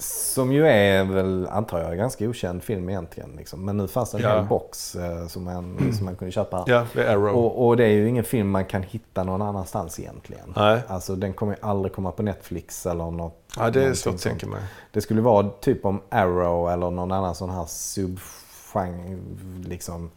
som 0.02 0.52
ju 0.52 0.66
är 0.66 1.04
väl, 1.04 1.46
antar 1.50 1.78
jag, 1.80 1.96
ganska 1.96 2.28
okänd 2.28 2.62
film 2.62 2.88
egentligen. 2.88 3.30
Liksom. 3.36 3.64
Men 3.64 3.76
nu 3.76 3.88
fanns 3.88 4.10
det 4.10 4.18
en 4.18 4.22
Ja. 4.24 4.36
hel 4.36 4.44
box 4.44 4.94
eh, 4.96 5.26
som, 5.26 5.44
man, 5.44 5.92
som 5.96 6.04
man 6.04 6.16
kunde 6.16 6.32
köpa. 6.32 6.64
Ja, 6.66 6.86
det 6.94 7.02
är 7.02 7.12
Arrow. 7.16 7.34
Och, 7.36 7.66
och 7.68 7.76
det 7.76 7.84
är 7.84 7.88
ju 7.88 8.08
ingen 8.08 8.24
film 8.24 8.50
man 8.50 8.64
kan 8.64 8.82
hitta 8.82 9.24
någon 9.24 9.42
annanstans 9.42 10.00
egentligen. 10.00 10.52
Nej. 10.56 10.80
Alltså 10.88 11.16
den 11.16 11.32
kommer 11.32 11.52
ju 11.52 11.58
aldrig 11.62 11.92
komma 11.94 12.12
på 12.12 12.22
Netflix 12.22 12.86
eller 12.86 13.10
något. 13.10 13.42
Ja, 13.56 13.70
det 13.70 13.84
är 13.84 13.94
svårt 13.94 14.14
att 14.14 14.20
tänka 14.20 14.46
mig. 14.46 14.60
Det 14.92 15.00
skulle 15.00 15.20
vara 15.20 15.48
typ 15.60 15.84
om 15.84 16.00
Arrow 16.08 16.70
eller 16.70 16.90
någon 16.90 17.12
annan 17.12 17.34
sån 17.34 17.50
här 17.50 17.64
subgenre, 17.66 19.18
liksom, 19.64 20.10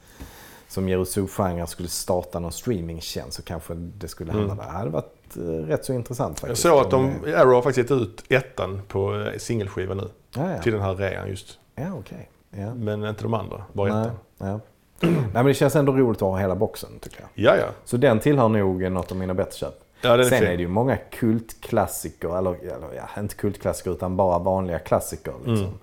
som 0.68 0.90
ger 0.90 1.02
ut 1.02 1.10
subgenrer 1.10 1.66
skulle 1.66 1.90
starta 1.90 2.40
någon 2.40 2.52
streamingtjänst 2.52 3.34
så 3.38 3.42
kanske 3.44 3.74
det 3.74 4.08
skulle 4.08 4.32
hamna 4.32 4.56
där. 4.56 4.64
Det 4.64 4.70
hade 4.72 4.90
varit 4.90 5.14
rätt 5.42 5.86
så 5.86 5.94
intressant 5.94 6.28
Mm. 6.44 6.50
Jag 6.50 6.58
faktiskt. 6.58 6.62
såg 6.62 6.80
att 6.82 6.92
de, 6.92 7.34
Arrow 7.36 7.54
har 7.54 7.62
faktiskt 7.62 7.90
gett 7.92 8.02
ut 8.02 8.24
ettan 8.30 8.82
på 8.88 9.16
eh, 9.16 9.38
singelskiva 9.38 9.94
nu. 9.94 10.02
det- 10.02 10.40
Ja, 10.40 10.62
Till 10.62 10.74
ja. 10.74 10.80
den 10.80 10.88
här 10.88 10.96
rean 10.96 11.30
just. 11.30 11.60
ja 11.76 11.94
okej. 12.00 12.30
Ja. 12.52 12.74
Men 12.74 13.06
inte 13.06 13.24
de 13.24 13.34
andra, 13.34 13.64
bara 13.74 13.94
Nej, 13.94 14.02
ettan. 14.06 14.18
ja. 14.38 14.60
Nej, 15.10 15.12
men 15.34 15.46
det 15.46 15.54
känns 15.54 15.76
ändå 15.76 15.92
roligt 15.94 16.22
att 16.22 16.28
ha 16.28 16.38
hela 16.38 16.56
boxen 16.56 16.90
tycker 17.02 17.20
jag. 17.22 17.30
Ja, 17.34 17.56
ja. 17.62 17.68
Så 17.86 17.98
den 17.98 18.20
tillhör 18.20 18.50
nog 18.50 18.92
något 18.92 19.12
av 19.12 19.18
mina 19.18 19.34
bättre 19.34 19.58
köp. 19.58 19.80
Ja, 20.02 20.14
är 20.14 20.24
Sen 20.24 20.40
fin. 20.40 20.48
är 20.48 20.58
det 20.58 20.62
ju 20.64 20.68
många 20.68 20.98
kultklassiker, 20.98 22.38
eller, 22.38 22.52
eller 22.54 22.94
ja, 22.96 23.22
inte 23.22 23.36
kultklassiker 23.36 23.92
utan 23.92 24.18
bara 24.18 24.40
vanliga 24.40 24.80
klassiker. 24.80 25.34
Liksom. 25.46 25.56
Mm. 25.68 25.78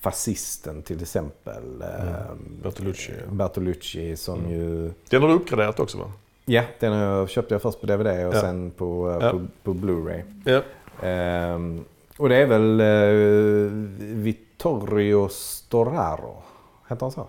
Fascisten 0.00 0.82
till 0.82 1.02
exempel. 1.02 1.82
Mm. 1.82 2.60
Bertolucci. 2.62 3.12
Bertolucci 3.30 4.16
som 4.16 4.38
Mm. 4.38 4.50
ju... 4.52 4.92
Den 5.10 5.22
har 5.22 5.28
du 5.28 5.34
uppgraderat 5.34 5.80
också 5.80 5.98
va? 5.98 6.12
Ja, 6.44 6.62
den 6.80 6.92
har 6.92 6.98
jag- 7.00 7.30
köpte 7.30 7.54
jag 7.54 7.62
först 7.62 7.80
på 7.80 7.86
DVD 7.86 8.06
och 8.26 8.34
Ja. 8.34 8.40
sen 8.40 8.70
på, 8.70 9.10
eh, 9.10 9.26
Ja. 9.26 9.30
på, 9.30 9.46
på 9.62 9.74
Blu-ray. 9.74 10.22
Ja. 10.44 10.62
Ehm, 11.08 11.84
och 12.16 12.28
det 12.28 12.36
är 12.36 12.46
väl 12.46 12.80
uh, 12.80 13.70
Vittorio 14.16 15.28
Storaro, 15.28 16.42
heter 16.88 17.00
han 17.06 17.12
så? 17.12 17.26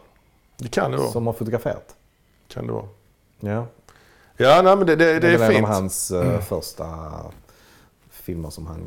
Det 0.57 0.67
kan 0.67 0.91
det 0.91 0.97
vara. 0.97 1.07
Som 1.11 1.25
har 1.27 1.33
fotograferat. 1.33 1.95
Kan 2.47 2.67
det 2.67 2.73
vara. 2.73 2.87
Ja. 3.39 3.65
Ja, 4.37 4.61
nej, 4.63 4.75
men 4.77 4.87
det, 4.87 4.95
det, 4.95 5.05
det 5.13 5.19
Det 5.19 5.27
är 5.27 5.33
är 5.33 5.37
väl 5.37 5.47
en 5.49 5.53
fint. 5.55 5.65
av 5.67 5.71
hans 5.73 6.11
eh, 6.11 6.39
första 6.41 6.85
filmer 8.11 8.49
som 8.49 8.67
han 8.67 8.79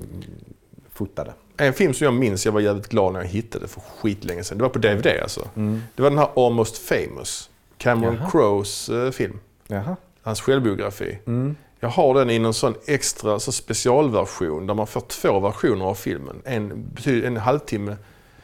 fotade. 0.93 1.33
En 1.57 1.73
film 1.73 1.95
som 1.95 2.05
jag 2.05 2.15
minns 2.15 2.45
jag 2.47 2.53
var 2.53 2.61
jävligt 2.61 2.89
glad 2.89 3.13
när 3.13 3.21
jag 3.21 3.29
hittade 3.29 3.69
för 3.69 3.81
skitlänge 3.81 4.45
sedan. 4.45 4.59
Det 4.59 4.63
var 4.65 4.71
på 4.71 4.79
DVD 4.79 5.07
alltså. 5.23 5.49
Mm. 5.57 5.83
Det 5.95 6.03
var 6.03 6.11
den 6.11 6.19
här 6.19 6.29
Almost 6.47 6.79
famous. 6.79 7.51
Cameron. 7.79 8.19
Crowes 8.31 8.89
eh, 8.89 9.11
film. 9.11 9.41
Jaha. 9.67 9.97
Hans 10.29 10.41
självbiografi. 10.41 11.19
Mm. 11.27 11.57
Jag 11.81 11.89
har 11.89 12.15
den 12.15 12.31
i 12.31 12.39
någon 12.39 12.55
sån 12.55 12.75
extra 12.87 13.39
så 13.41 13.53
specialversion 13.53 14.67
där 14.67 14.75
man 14.75 14.87
får 14.87 15.01
två 15.01 15.41
versioner 15.41 15.85
av 15.85 15.95
filmen. 15.95 16.43
En, 16.45 16.89
en 17.07 17.37
halvtimme, 17.37 17.97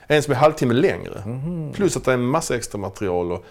en 0.07 0.23
som 0.23 0.33
är 0.33 0.37
halvtimme 0.37 0.75
längre. 0.75 1.23
Mhm. 1.27 1.73
Plus 1.73 1.97
att 1.97 2.05
det 2.05 2.11
är 2.11 2.15
en 2.15 2.25
massa 2.27 2.57
extra 2.57 2.79
material 2.79 3.33
och 3.33 3.45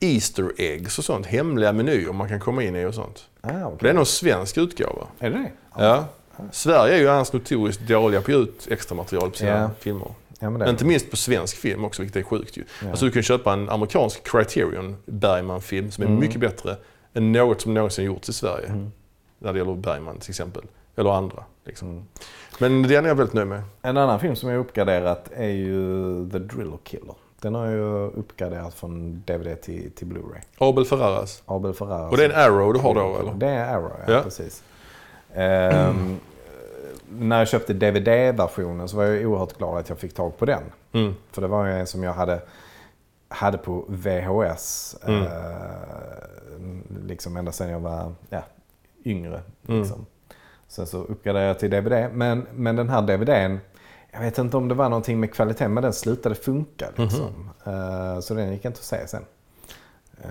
Easter 0.00 0.52
eggs 0.56 0.98
och 0.98 1.04
sånt. 1.04 1.26
Hemliga 1.26 1.72
menyer 1.72 2.12
man 2.12 2.28
kan 2.28 2.40
komma 2.40 2.62
in 2.62 2.76
i 2.76 2.84
och 2.84 2.94
sånt. 2.94 3.28
Ah, 3.40 3.48
okay. 3.66 3.78
Det 3.80 3.88
är 3.90 3.94
nog 3.94 4.06
svensk 4.06 4.58
utgåva. 4.58 5.06
Är 5.18 5.30
det 5.30 5.38
det? 5.38 5.50
Ja. 5.82 6.04
Sverige 6.52 6.94
är 6.94 6.98
ju 6.98 7.08
annars 7.08 7.32
notoriskt 7.32 7.82
dåliga 7.88 8.20
på 8.20 8.30
att 8.30 8.36
ge 8.36 8.42
ut 8.42 8.68
extra 8.70 8.94
material 8.96 9.30
på 9.30 9.36
sina 9.36 9.50
Ja. 9.50 9.70
filmer. 9.80 10.08
Ja, 10.40 10.50
men 10.50 10.68
Inte 10.68 10.84
minst 10.84 11.10
på 11.10 11.16
svensk 11.16 11.56
film 11.56 11.84
också, 11.84 12.02
vilket 12.02 12.16
är 12.16 12.22
sjukt 12.22 12.56
ju. 12.56 12.64
Ja. 12.82 12.90
Alltså 12.90 13.04
du 13.04 13.10
kan 13.10 13.22
köpa 13.22 13.52
en 13.52 13.68
amerikansk 13.70 14.22
Criterion 14.32 14.96
Bergman-film 15.06 15.90
som 15.90 16.04
är 16.04 16.08
Mm. 16.08 16.20
mycket 16.20 16.40
bättre 16.40 16.76
än 17.18 17.32
något 17.32 17.60
som 17.60 17.74
någonsin 17.74 18.04
gjorts 18.04 18.28
i 18.28 18.32
Sverige. 18.32 18.66
Mm. 18.66 18.92
När 19.38 19.52
det 19.52 19.58
gäller 19.58 19.74
Bergman 19.74 20.18
till 20.18 20.30
exempel. 20.30 20.62
Eller 20.96 21.10
andra. 21.10 21.44
Liksom. 21.64 21.88
Mm. 21.88 22.04
Men 22.58 22.82
den 22.82 23.04
är 23.04 23.08
jag 23.08 23.14
väldigt 23.14 23.34
nöjd 23.34 23.48
med. 23.48 23.62
En 23.82 23.96
annan 23.96 24.20
film 24.20 24.36
som 24.36 24.48
jag 24.48 24.58
uppgraderat 24.60 25.30
är 25.34 25.48
ju 25.48 25.74
The 26.30 26.38
Driller 26.38 26.78
Killer. 26.84 27.14
Den 27.40 27.54
har 27.54 27.66
jag 27.66 28.12
uppgraderat 28.14 28.74
från 28.74 29.22
DVD 29.26 29.60
till, 29.62 29.90
till 29.92 30.06
Blu-ray. 30.06 30.40
Abel 30.58 30.84
Ferraras. 30.84 31.42
Abel 31.46 31.74
Ferrara. 31.74 32.08
Och 32.08 32.16
det 32.16 32.24
är 32.24 32.28
en 32.30 32.36
Arrow 32.52 32.72
du 32.72 32.80
har 32.80 32.94
då 32.94 33.18
eller? 33.20 33.32
Det 33.34 33.46
är 33.46 33.74
Arrow, 33.74 33.92
ja, 34.06 34.12
Ja. 34.12 34.22
precis. 34.22 34.62
Ehm, 35.34 36.16
när 37.08 37.38
jag 37.38 37.48
köpte 37.48 37.72
DVD-versionen 37.72 38.88
så 38.88 38.96
var 38.96 39.04
jag 39.04 39.30
oerhört 39.30 39.58
glad 39.58 39.78
att 39.78 39.88
jag 39.88 39.98
fick 39.98 40.14
tag 40.14 40.38
på 40.38 40.44
den. 40.44 40.62
Mm. 40.92 41.14
För 41.32 41.42
det 41.42 41.48
var 41.48 41.66
ju 41.66 41.72
en 41.72 41.86
som 41.86 42.02
jag 42.02 42.12
hade, 42.12 42.40
hade 43.28 43.58
på 43.58 43.84
VHS. 43.88 44.96
Mm. 45.06 45.22
Eh, 45.22 45.28
liksom 47.06 47.36
ända 47.36 47.52
sedan 47.52 47.68
jag 47.70 47.80
var 47.80 48.14
ja, 48.30 48.42
yngre. 49.04 49.42
Mm. 49.68 49.80
Liksom. 49.80 50.06
Sen 50.68 50.86
så 50.86 50.98
uppgraderade 51.02 51.48
jag 51.48 51.58
till 51.58 51.70
DVD. 51.70 52.10
Men, 52.12 52.46
men 52.54 52.76
den 52.76 52.88
här 52.88 53.02
DVDn, 53.02 53.58
jag 54.10 54.20
vet 54.20 54.38
inte 54.38 54.56
om 54.56 54.68
det 54.68 54.74
var 54.74 54.88
någonting 54.88 55.20
med 55.20 55.34
kvaliteten, 55.34 55.74
men 55.74 55.82
den 55.82 55.92
slutade 55.92 56.34
funka. 56.34 56.88
Liksom. 56.96 57.50
Eh, 57.64 58.20
så 58.20 58.34
den 58.34 58.52
gick 58.52 58.64
inte 58.64 58.78
att 58.78 58.84
se 58.84 59.08
sen. 59.08 59.24
Eh, 60.22 60.28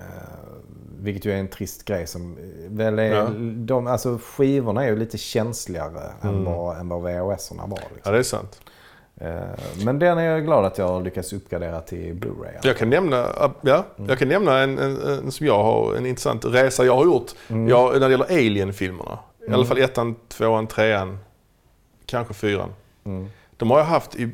vilket 1.00 1.24
ju 1.24 1.32
är 1.32 1.36
en 1.36 1.48
trist 1.48 1.84
grej 1.84 2.06
som 2.06 2.36
eh, 2.38 2.70
väl 2.70 2.98
är, 2.98 3.04
Ja. 3.14 3.28
de, 3.56 3.86
alltså 3.86 4.18
skivorna 4.22 4.84
är 4.84 4.88
ju 4.88 4.96
lite 4.96 5.18
känsligare 5.18 6.12
än 6.22 6.28
Mm. 6.30 6.44
vad, 6.44 6.78
än 6.78 6.88
vad 6.88 7.02
VHS-erna 7.02 7.66
var. 7.66 7.78
Liksom. 7.78 8.00
Ja, 8.04 8.10
det 8.10 8.18
är 8.18 8.22
sant. 8.22 8.60
Eh, 9.20 9.40
Men 9.84 9.98
den 9.98 10.18
är 10.18 10.22
jag 10.24 10.44
glad 10.44 10.64
att 10.64 10.78
jag 10.78 11.04
lyckats 11.04 11.32
uppgradera 11.32 11.80
till 11.80 12.14
Blu-ray. 12.14 12.58
Jag 12.62 12.76
kan 12.76 12.90
nämna, 12.90 13.16
ja, 13.60 13.84
Mm. 13.96 14.08
jag 14.08 14.18
kan 14.18 14.28
nämna 14.28 14.58
en, 14.58 14.78
en, 14.78 14.96
en 15.02 15.32
som 15.32 15.46
jag 15.46 15.62
har, 15.62 15.94
en 15.94 16.06
intressant 16.06 16.44
resa 16.44 16.84
jag 16.84 16.96
har 16.96 17.04
gjort. 17.04 17.30
Mm. 17.48 17.68
Jag, 17.68 17.92
när 17.92 18.08
det 18.08 18.10
gäller 18.10 18.24
Alien-filmerna. 18.32 19.18
I 19.40 19.42
Mm. 19.44 19.54
alla 19.54 19.64
fall 19.66 19.78
ettan, 19.78 20.16
tvåan, 20.28 20.66
trean, 20.66 21.18
kanske 22.06 22.34
fyran. 22.34 22.72
Mm. 23.04 23.28
De 23.56 23.70
har 23.70 23.78
jag 23.78 23.84
haft 23.84 24.14
i, 24.16 24.30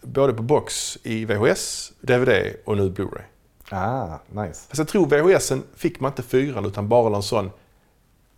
både 0.00 0.32
på 0.34 0.42
box 0.42 0.98
i 1.02 1.24
VHS, 1.24 1.92
DVD 2.00 2.30
och 2.64 2.76
nu 2.76 2.90
Blu-ray. 2.90 3.22
Ah, 3.70 4.18
nice. 4.30 4.62
Fast 4.68 4.78
jag 4.78 4.88
tror 4.88 5.06
VHSen 5.06 5.62
fick 5.76 6.00
man 6.00 6.10
inte 6.10 6.22
fyran 6.22 6.64
utan 6.66 6.88
bara 6.88 7.08
någon 7.08 7.22
sån 7.22 7.50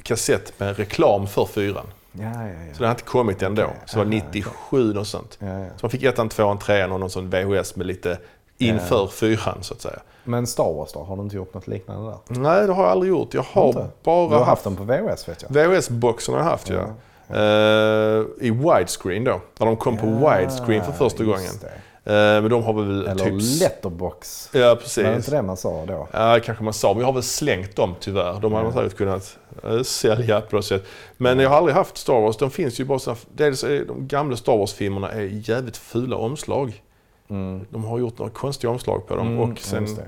kassett 0.03 0.61
med 0.61 0.77
reklam 0.77 1.27
för 1.27 1.45
fyran. 1.45 1.87
Ja, 2.21 2.43
ja, 2.43 2.49
ja. 2.49 2.73
Så 2.75 2.79
den 2.79 2.85
har 2.87 2.91
inte 2.95 3.03
kommit 3.03 3.43
ändå. 3.43 3.63
Okej. 3.63 3.77
Så 3.87 3.99
det 3.99 4.05
var 4.05 4.13
Aha, 4.17 4.25
97 4.27 4.99
och 4.99 5.07
sånt. 5.07 5.39
ja, 5.41 5.47
ja. 5.59 5.67
Så 5.77 5.79
man 5.83 5.91
fick 5.91 6.03
ettan, 6.03 6.29
tvåan, 6.29 6.59
trean 6.59 6.93
och 6.93 7.01
någon 7.01 7.11
sån 7.11 7.31
VHS 7.31 7.77
med 7.77 7.87
lite 7.87 8.19
inför 8.59 9.07
fyran 9.07 9.59
så 9.61 9.75
att 9.75 9.81
säga. 9.81 9.99
Men 10.25 10.47
Star 10.47 10.73
Wars 10.73 10.93
då? 10.93 11.03
Har 11.05 11.17
du 11.17 11.23
inte 11.23 11.37
gjort 11.37 11.55
något 11.55 11.67
liknande 11.67 12.11
där? 12.11 12.41
Nej, 12.41 12.67
det 12.67 12.73
har 12.73 12.83
jag 12.83 12.91
aldrig 12.93 13.11
gjort. 13.11 13.35
Jag 13.35 13.43
har 13.53 13.67
Inte? 13.69 13.87
bara 14.05 14.29
Du 14.29 14.35
har 14.35 14.45
haft 14.45 14.65
den 14.65 14.77
på 14.77 14.83
VHS 14.85 15.29
vet 15.29 15.43
jag. 15.43 15.51
VHS-boxen 15.51 16.35
har 16.35 16.41
jag 16.41 16.51
haft 16.51 16.69
ja. 16.71 16.89
Eh, 17.29 18.25
I 18.41 18.51
widescreen 18.51 19.25
då. 19.25 19.41
När 19.59 19.67
de 19.67 19.77
kom 19.77 19.97
på 19.99 20.07
widescreen 20.07 20.85
för 20.85 20.93
första 20.93 21.25
gången. 21.25 21.51
det. 21.61 21.73
Eh, 22.07 22.13
men 22.13 22.49
de 22.49 22.63
har 22.63 22.73
väl 22.73 23.07
Eller 23.07 23.25
typ... 23.25 23.61
letterbox. 23.61 24.49
Ja, 24.53 24.61
Var 24.61 24.69
det 24.69 24.77
precis. 24.77 25.07
inte 25.07 25.31
det 25.31 25.43
man 25.43 25.57
sa 25.57 25.85
då? 25.87 26.09
Ja, 26.13 26.41
kanske 26.45 26.65
man 26.65 26.75
sa. 26.75 26.93
Men 26.93 27.01
jag 27.01 27.07
har 27.07 27.13
väl 27.13 27.23
slängt 27.23 27.77
dem 27.77 27.95
tyvärr. 28.01 28.41
De 28.41 28.53
hade 28.53 28.65
man 28.65 28.73
säkert 28.73 28.97
kunnat 28.97 29.39
eh, 29.65 29.83
sälja 29.83 30.41
på 30.41 30.57
något 30.57 30.65
sätt. 30.65 30.85
Men 31.17 31.39
jag 31.39 31.51
har 31.51 31.57
aldrig 31.57 31.77
haft 31.77 31.97
Star 31.97 32.21
Wars. 32.21 32.37
De 32.37 32.51
finns 32.51 32.81
ju 32.81 32.85
bara 32.85 32.99
så 32.99 33.17
Dels 33.35 33.65
är 33.65 33.85
de 33.85 34.09
gamla 34.09 34.37
Star 34.37 34.57
Wars-filmerna 34.57 35.13
är 35.13 35.49
jävligt 35.49 35.77
fula 35.77 36.17
omslag. 36.17 36.83
Mm. 37.31 37.67
De 37.71 37.85
har 37.85 37.99
gjort 37.99 38.19
några 38.19 38.33
konstiga 38.33 38.71
omslag 38.71 39.07
på 39.07 39.17
dem. 39.17 39.27
Mm, 39.27 39.51
och 39.53 39.59
sen, 39.59 39.99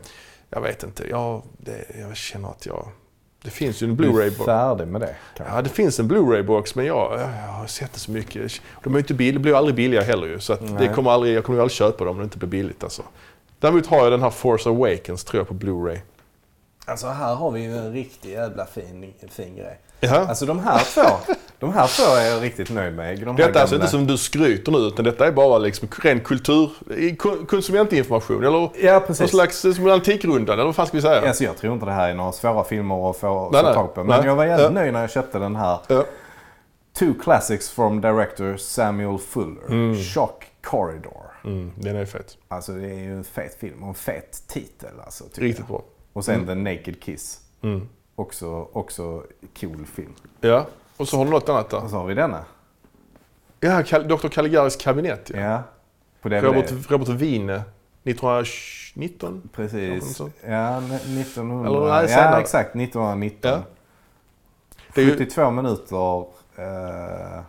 jag 0.50 0.60
vet 0.60 0.82
inte. 0.82 1.08
Jag, 1.08 1.42
det, 1.58 1.84
jag 2.00 2.16
känner 2.16 2.48
att 2.48 2.66
jag... 2.66 2.88
Det 3.48 3.52
finns 3.54 3.82
ju 3.82 3.84
en 3.88 3.96
Du 3.96 4.04
är 4.04 4.08
Blu-ray-box. 4.12 4.44
färdig 4.44 4.86
med 4.88 5.00
det 5.00 5.14
kanske? 5.36 5.54
Ja, 5.56 5.62
det 5.62 5.68
finns 5.68 6.00
en 6.00 6.08
Blu-ray-box 6.08 6.72
men 6.76 6.86
jag, 6.86 7.20
jag 7.20 7.52
har 7.52 7.66
sett 7.66 7.92
det 7.92 8.00
så 8.00 8.10
mycket. 8.10 8.60
De 8.84 8.94
är 8.94 8.98
inte 8.98 9.14
bill, 9.14 9.38
blir 9.38 9.54
aldrig 9.54 9.74
billiga 9.74 10.02
heller 10.02 10.26
ju. 10.26 10.40
Så 10.40 10.56
det 10.78 10.88
kommer 10.88 11.10
aldrig, 11.10 11.36
jag 11.36 11.44
kommer 11.44 11.58
aldrig 11.58 11.72
köpa 11.72 12.04
dem 12.04 12.12
om 12.12 12.18
det 12.18 12.24
inte 12.24 12.38
blir 12.38 12.48
billigt 12.48 12.84
alltså. 12.84 13.02
Däremot 13.60 13.86
har 13.86 13.98
jag 13.98 14.12
den 14.12 14.22
här 14.22 14.30
Force 14.30 14.68
Awakens 14.68 15.24
tror 15.24 15.40
jag 15.40 15.48
på 15.48 15.54
Blu-ray. 15.54 15.98
Alltså 16.88 17.06
här 17.06 17.34
har 17.34 17.50
vi 17.50 17.60
ju 17.62 17.76
en 17.78 17.92
riktig 17.92 18.30
jävla 18.32 18.66
fin, 18.66 19.14
fin 19.30 19.56
grej. 19.56 19.80
Ja. 20.00 20.26
Alltså 20.28 20.46
de 20.46 20.58
här 20.58 20.78
två, 20.94 21.34
de 21.58 21.72
här 21.72 21.86
två 21.96 22.16
är 22.16 22.24
jag 22.30 22.42
riktigt 22.42 22.70
nöjd 22.70 22.94
med. 22.94 23.18
De 23.20 23.36
Detta 23.36 23.58
är 23.58 23.60
alltså 23.60 23.74
inte 23.76 23.86
som 23.88 24.06
du 24.06 24.16
skryter 24.18 24.72
nu 24.72 24.78
utan 24.78 25.04
detta 25.04 25.26
är 25.26 25.32
bara 25.32 25.58
liksom 25.58 25.88
ren 26.02 26.20
kultur, 26.20 26.70
konsumentinformation 27.46 28.44
eller 28.44 28.70
Ja, 28.82 28.92
någon 28.92 29.06
precis. 29.06 29.30
slags 29.30 29.60
som 29.60 29.90
antikrundan 29.90 30.54
eller 30.54 30.64
vad 30.64 30.76
fan 30.76 30.86
ska 30.86 30.96
vi 30.96 31.02
säga? 31.02 31.28
Alltså 31.28 31.44
jag 31.44 31.56
tror 31.56 31.72
inte 31.74 31.86
det 31.86 31.92
här 31.92 32.10
är 32.10 32.14
några 32.14 32.32
svåra 32.32 32.64
filmer 32.64 33.10
att 33.10 33.16
få, 33.16 33.50
Nej, 33.52 33.62
få 33.64 33.72
tag 33.74 33.94
på. 33.94 34.04
Men 34.04 34.18
Nej. 34.20 34.26
jag 34.28 34.36
var 34.36 34.44
jävligt 34.44 34.64
Ja. 34.64 34.70
nöjd 34.70 34.92
när 34.92 35.00
jag 35.00 35.10
köpte 35.10 35.38
den 35.38 35.56
här. 35.56 35.78
Ja. 35.88 36.04
Two 36.98 37.12
classics 37.22 37.70
from 37.70 38.00
director 38.00 38.56
Samuel 38.56 39.18
Fuller. 39.18 39.66
Mm. 39.68 39.96
Shock 39.96 40.44
Corridor. 40.62 41.22
Mm, 41.44 41.72
den 41.76 41.96
är 41.96 42.04
fet. 42.04 42.36
Alltså 42.48 42.72
det 42.72 42.86
är 42.90 42.98
ju 42.98 43.16
en 43.16 43.24
fet 43.24 43.54
film 43.60 43.82
och 43.82 43.88
en 43.88 43.94
fet 43.94 44.42
titel 44.48 44.90
alltså. 45.04 45.24
Riktigt 45.34 45.58
jag. 45.58 45.66
bra. 45.68 45.82
Och 46.18 46.24
sen 46.24 46.46
The 46.46 46.54
Naked 46.54 47.02
Kiss. 47.02 47.40
Mm. 47.62 47.88
Också, 48.14 48.68
också 48.72 49.24
cool 49.60 49.86
film. 49.86 50.14
Ja, 50.40 50.66
och 50.96 51.08
så 51.08 51.16
har 51.16 51.24
du 51.24 51.30
något 51.30 51.48
annat 51.48 51.70
där. 51.70 51.84
Och 51.84 51.90
så 51.90 51.96
har 51.96 52.06
vi 52.06 52.14
denna. 52.14 52.44
Ja, 53.60 53.82
Dr. 53.82 54.28
Caligaris 54.28 54.76
kabinett 54.76 55.30
ja. 55.34 55.40
Ja. 55.40 55.62
På 56.22 56.28
DVD. 56.28 56.44
Robert, 56.44 56.90
Robert 56.90 57.08
Wiene, 57.08 57.62
1919? 58.04 59.34
Något 59.44 59.52
Precis. 59.52 60.20
Ja, 60.46 60.76
n- 60.76 60.84
1900. 60.94 61.68
Eller 61.68 61.80
nej, 62.06 62.10
ja, 62.10 62.40
exakt. 62.40 62.76
1919. 62.76 63.50
Ja. 63.50 63.58
Det 64.94 65.00
är 65.00 65.04
ju- 65.04 65.10
72 65.18 65.50
minuter. 65.50 66.20
Eh, 66.56 67.42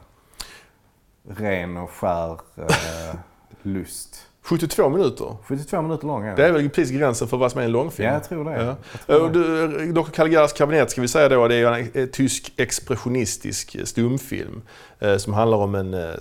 ren 1.28 1.78
och 1.78 1.89
skär 1.91 2.32
eh, 2.57 3.15
lust. 3.61 4.29
72 4.50 4.89
minuter. 4.89 5.38
72 5.47 5.82
minuter 5.82 6.08
lång 6.08 6.26
är 6.26 6.36
Det 6.36 6.45
är 6.45 6.52
väl 6.52 6.70
precis 6.70 6.97
gränsen 6.97 7.28
för 7.28 7.38
vad 7.38 7.52
som 7.52 7.62
är 7.62 7.66
en 7.66 7.72
långfilm? 7.72 8.08
Ja, 8.08 8.14
jag 8.14 8.24
tror 8.24 8.45
det. 8.45 8.64
Ja. 8.64 8.76
Tror 9.06 9.24
Och 9.24 9.32
det. 9.32 9.91
Dr. 9.91 10.12
Caligaris 10.12 10.54
kabinett 10.54 10.91
ska 10.91 11.02
vi 11.02 11.08
säga 11.08 11.30
då, 11.30 11.47
det 11.47 11.56
är 11.56 11.72
en, 11.72 11.89
eh, 11.93 12.06
tysk 12.06 12.54
expressionistisk 12.58 13.78
stumfilm. 13.88 14.62
Eh, 15.00 15.18
som 15.18 15.34
handlar 15.34 15.58
om 15.58 15.76
en 15.76 15.93
eh, 15.93 16.00
eh, 16.00 16.16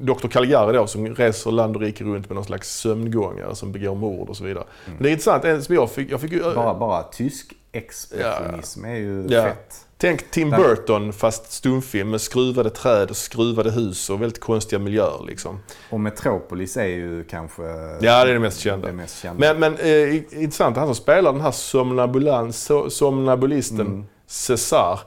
Dr. 0.00 0.28
Caligari 0.28 0.76
då 0.76 0.86
som 0.86 1.14
reser 1.14 1.50
land 1.50 1.76
och 1.76 1.82
rike 1.82 2.04
runt 2.04 2.28
med 2.28 2.34
någon 2.34 2.44
slags 2.44 2.70
sömngångare 2.70 3.54
som 3.54 3.72
begår 3.72 3.94
mord 3.94 4.28
och 4.28 4.36
så 4.36 4.44
vidare. 4.44 4.64
Men 4.86 5.02
det 5.02 5.08
är 5.08 5.10
intressant, 5.10 5.44
en 5.44 5.62
som 5.62 5.74
jag 5.74 5.90
fick, 5.90 6.10
jag 6.10 6.20
fick 6.20 6.32
eh, 6.32 6.54
Bara, 6.54 6.74
bara 6.74 7.02
tysk 7.02 7.52
expressionism 7.72 8.84
är 8.84 8.94
ju 8.96 9.26
Ja. 9.28 9.42
fett. 9.42 9.84
Tänk 10.00 10.30
Tim 10.30 10.50
Burton 10.50 11.12
fast 11.12 11.52
stumfilm 11.52 12.10
med 12.10 12.20
skruvade 12.20 12.70
träd 12.70 13.10
och 13.10 13.16
skruvade 13.16 13.70
hus 13.70 14.10
och 14.10 14.22
väldigt 14.22 14.40
konstiga 14.40 14.78
miljöer 14.78 15.24
liksom. 15.26 15.60
Och 15.90 16.00
Metropolis 16.00 16.76
är 16.76 16.84
ju 16.86 17.24
kanske 17.24 17.62
Ja, 17.62 17.98
det 18.00 18.30
är 18.30 18.34
det 18.34 18.38
mest 18.38 18.58
kända. 18.60 18.86
det 18.86 18.92
mest 18.92 19.18
kända. 19.22 19.40
Men, 19.54 19.60
men 19.60 19.74
eh, 19.86 20.14
intressant, 20.42 20.76
han 20.76 20.86
som 20.86 20.94
spelar 20.94 21.32
den 21.32 21.40
här 21.40 21.50
somnabulan, 21.50 22.52
so, 22.52 22.90
somnambulisten 22.90 23.80
Mm. 23.86 24.04
Cesar. 24.26 25.00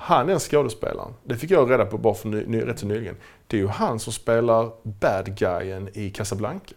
Han 0.00 0.28
är 0.28 0.32
en 0.32 0.40
skådespelaren. 0.40 1.14
Det 1.24 1.36
fick 1.36 1.50
jag 1.50 1.70
reda 1.70 1.86
på 1.86 1.98
bara 1.98 2.14
för 2.14 2.28
ny, 2.28 2.44
ny, 2.46 2.60
rätt 2.60 2.78
så 2.78 2.86
nyligen. 2.86 3.16
Det 3.46 3.56
är 3.56 3.60
ju 3.60 3.66
han 3.68 3.98
som 3.98 4.12
spelar 4.12 4.70
bad 4.82 5.36
guyen 5.38 5.88
i 5.92 6.10
Casablanca. 6.10 6.74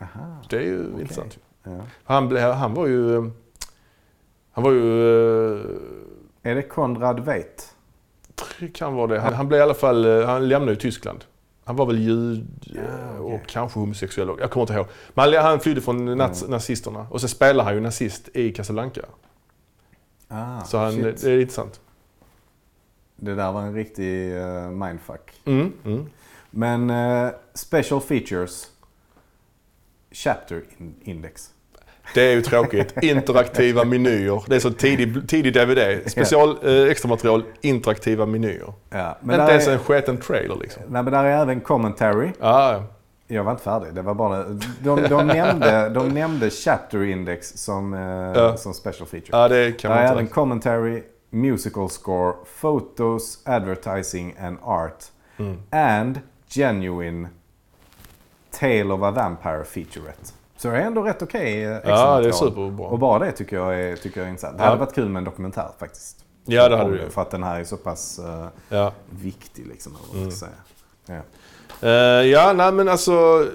Aha, 0.00 0.36
Det 0.50 0.56
är 0.56 0.60
ju 0.60 0.84
intressant. 1.00 1.38
ja. 1.64 1.80
Han, 2.04 2.36
han 2.36 2.74
var 2.74 2.86
ju... 2.86 3.30
Han 4.60 4.62
var 4.62 4.72
ju... 4.72 5.54
eh, 6.42 6.50
Är 6.50 6.54
det 6.54 6.62
Konrad 6.62 7.20
Veidt? 7.20 7.74
Kan 8.74 8.94
vara 8.94 9.06
det. 9.06 9.20
Han, 9.20 9.34
han 9.34 9.48
blev 9.48 9.58
i 9.58 9.62
alla 9.62 9.74
fall... 9.74 10.04
eh, 10.20 10.26
Han 10.26 10.48
lämnade 10.48 10.72
ju 10.72 10.76
Tyskland. 10.76 11.24
Han 11.64 11.76
var 11.76 11.86
väl 11.86 11.98
jud 11.98 12.46
Ja, 12.62 12.80
eh, 12.80 13.20
okej. 13.20 13.34
och 13.34 13.46
kanske 13.46 13.78
homosexuell. 13.80 14.28
Jag 14.40 14.50
kommer 14.50 14.62
inte 14.62 14.72
ihåg. 14.74 14.86
Men 15.14 15.34
han, 15.34 15.44
han 15.44 15.60
flydde 15.60 15.80
från 15.80 16.18
naz, 16.18 16.42
Mm. 16.42 16.50
nazisterna. 16.50 17.06
Och 17.10 17.20
så 17.20 17.28
spelar 17.28 17.64
han 17.64 17.74
ju 17.74 17.80
nazist 17.80 18.28
i 18.34 18.52
Casablanca. 18.52 19.00
Ah, 20.28 20.60
Så 20.64 20.78
han, 20.78 20.92
shit. 20.92 21.22
det 21.22 21.30
är 21.30 21.40
intressant. 21.40 21.80
Det 23.16 23.34
där 23.34 23.52
var 23.52 23.62
en 23.62 23.74
riktig 23.74 24.32
uh, 24.32 24.70
mindfuck. 24.70 25.32
Mm, 25.44 25.72
mm. 25.84 26.06
Men 26.50 26.90
eh, 26.90 27.30
special 27.54 28.00
features. 28.00 28.70
Chapter 30.12 30.62
in 30.78 30.94
index. 31.02 31.50
Det 32.14 32.22
är 32.22 32.32
ju 32.32 32.42
tråkigt. 32.42 33.02
Interaktiva 33.02 33.84
menyer. 33.84 34.42
Det 34.46 34.56
är 34.56 34.60
så 34.60 34.70
tidig, 34.70 35.28
tidig 35.28 35.52
DVD. 35.54 36.10
Special 36.10 36.58
eh, 36.62 36.90
extra 36.90 37.08
material, 37.08 37.42
interaktiva 37.60 38.26
menyer. 38.26 38.72
Ja, 38.90 39.18
men 39.20 39.40
Inte 39.40 39.52
ens 39.52 39.68
är, 39.68 39.72
en 39.72 39.78
sketen 39.78 40.16
trailer 40.16 40.56
liksom. 40.60 40.82
nej, 40.88 41.02
men 41.02 41.12
där 41.12 41.24
är 41.24 41.42
även 41.42 41.60
commentary. 41.60 42.28
Ah, 42.40 42.72
ja. 42.72 42.82
Jag 43.26 43.44
var 43.44 43.52
inte 43.52 43.62
färdig. 43.64 43.94
Det 43.94 44.02
var 44.02 44.14
bara, 44.14 44.44
de, 44.82 45.02
de, 45.08 45.26
nämnde, 45.26 45.88
de 45.88 46.08
nämnde 46.08 46.50
chapter 46.50 47.02
index 47.04 47.52
som, 47.56 47.94
eh, 47.94 48.00
Ja. 48.42 48.56
som 48.56 48.74
special 48.74 49.06
feature. 49.08 49.28
ja, 49.38 49.48
det 49.48 49.72
kan 49.72 49.90
där 49.90 49.98
är 49.98 50.02
man 50.04 50.12
även 50.12 50.26
commentary, 50.26 51.02
musical 51.30 51.90
score, 51.90 52.32
photos, 52.60 53.38
advertising 53.44 54.36
and 54.40 54.58
art. 54.62 55.04
Mm. 55.36 55.62
And 55.70 56.20
genuine 56.48 57.28
Tale 58.60 58.84
of 58.94 59.02
a 59.02 59.10
Vampire 59.10 59.64
featurette. 59.64 60.32
Så 60.62 60.68
det 60.68 60.76
är 60.76 60.80
ändå 60.80 61.02
rätt 61.02 61.22
okej 61.22 61.64
eh, 61.64 61.76
extra 61.76 61.90
Ja, 61.94 62.20
det 62.20 62.28
är 62.28 62.32
superbra. 62.32 62.86
Och 62.86 62.98
bara 62.98 63.18
det 63.24 63.32
tycker 63.32 63.56
jag 63.56 63.80
är, 63.80 63.96
tycker 63.96 64.20
jag 64.20 64.26
är 64.26 64.30
intressant. 64.30 64.58
Det 64.58 64.64
Ja. 64.64 64.68
hade 64.68 64.80
varit 64.80 64.94
kul 64.94 65.08
med 65.08 65.20
en 65.20 65.24
dokumentär 65.24 65.68
faktiskt. 65.78 66.16
Ja, 66.44 66.68
det 66.68 66.76
hade 66.76 66.98
det. 66.98 67.10
För 67.10 67.22
att 67.22 67.30
den 67.30 67.42
här 67.42 67.60
är 67.60 67.64
så 67.64 67.76
pass 67.76 68.18
eh, 68.18 68.46
Ja. 68.68 68.92
viktig 69.10 69.66
liksom. 69.66 69.92
Eller 69.96 70.08
vad 70.12 70.16
Mm. 70.22 70.30
ska 70.30 70.46
säga. 70.46 71.22
Ja. 71.82 71.88
Eh, 71.88 72.26
ja, 72.26 72.52
nej 72.52 72.72
men 72.72 72.88
alltså. 72.88 73.46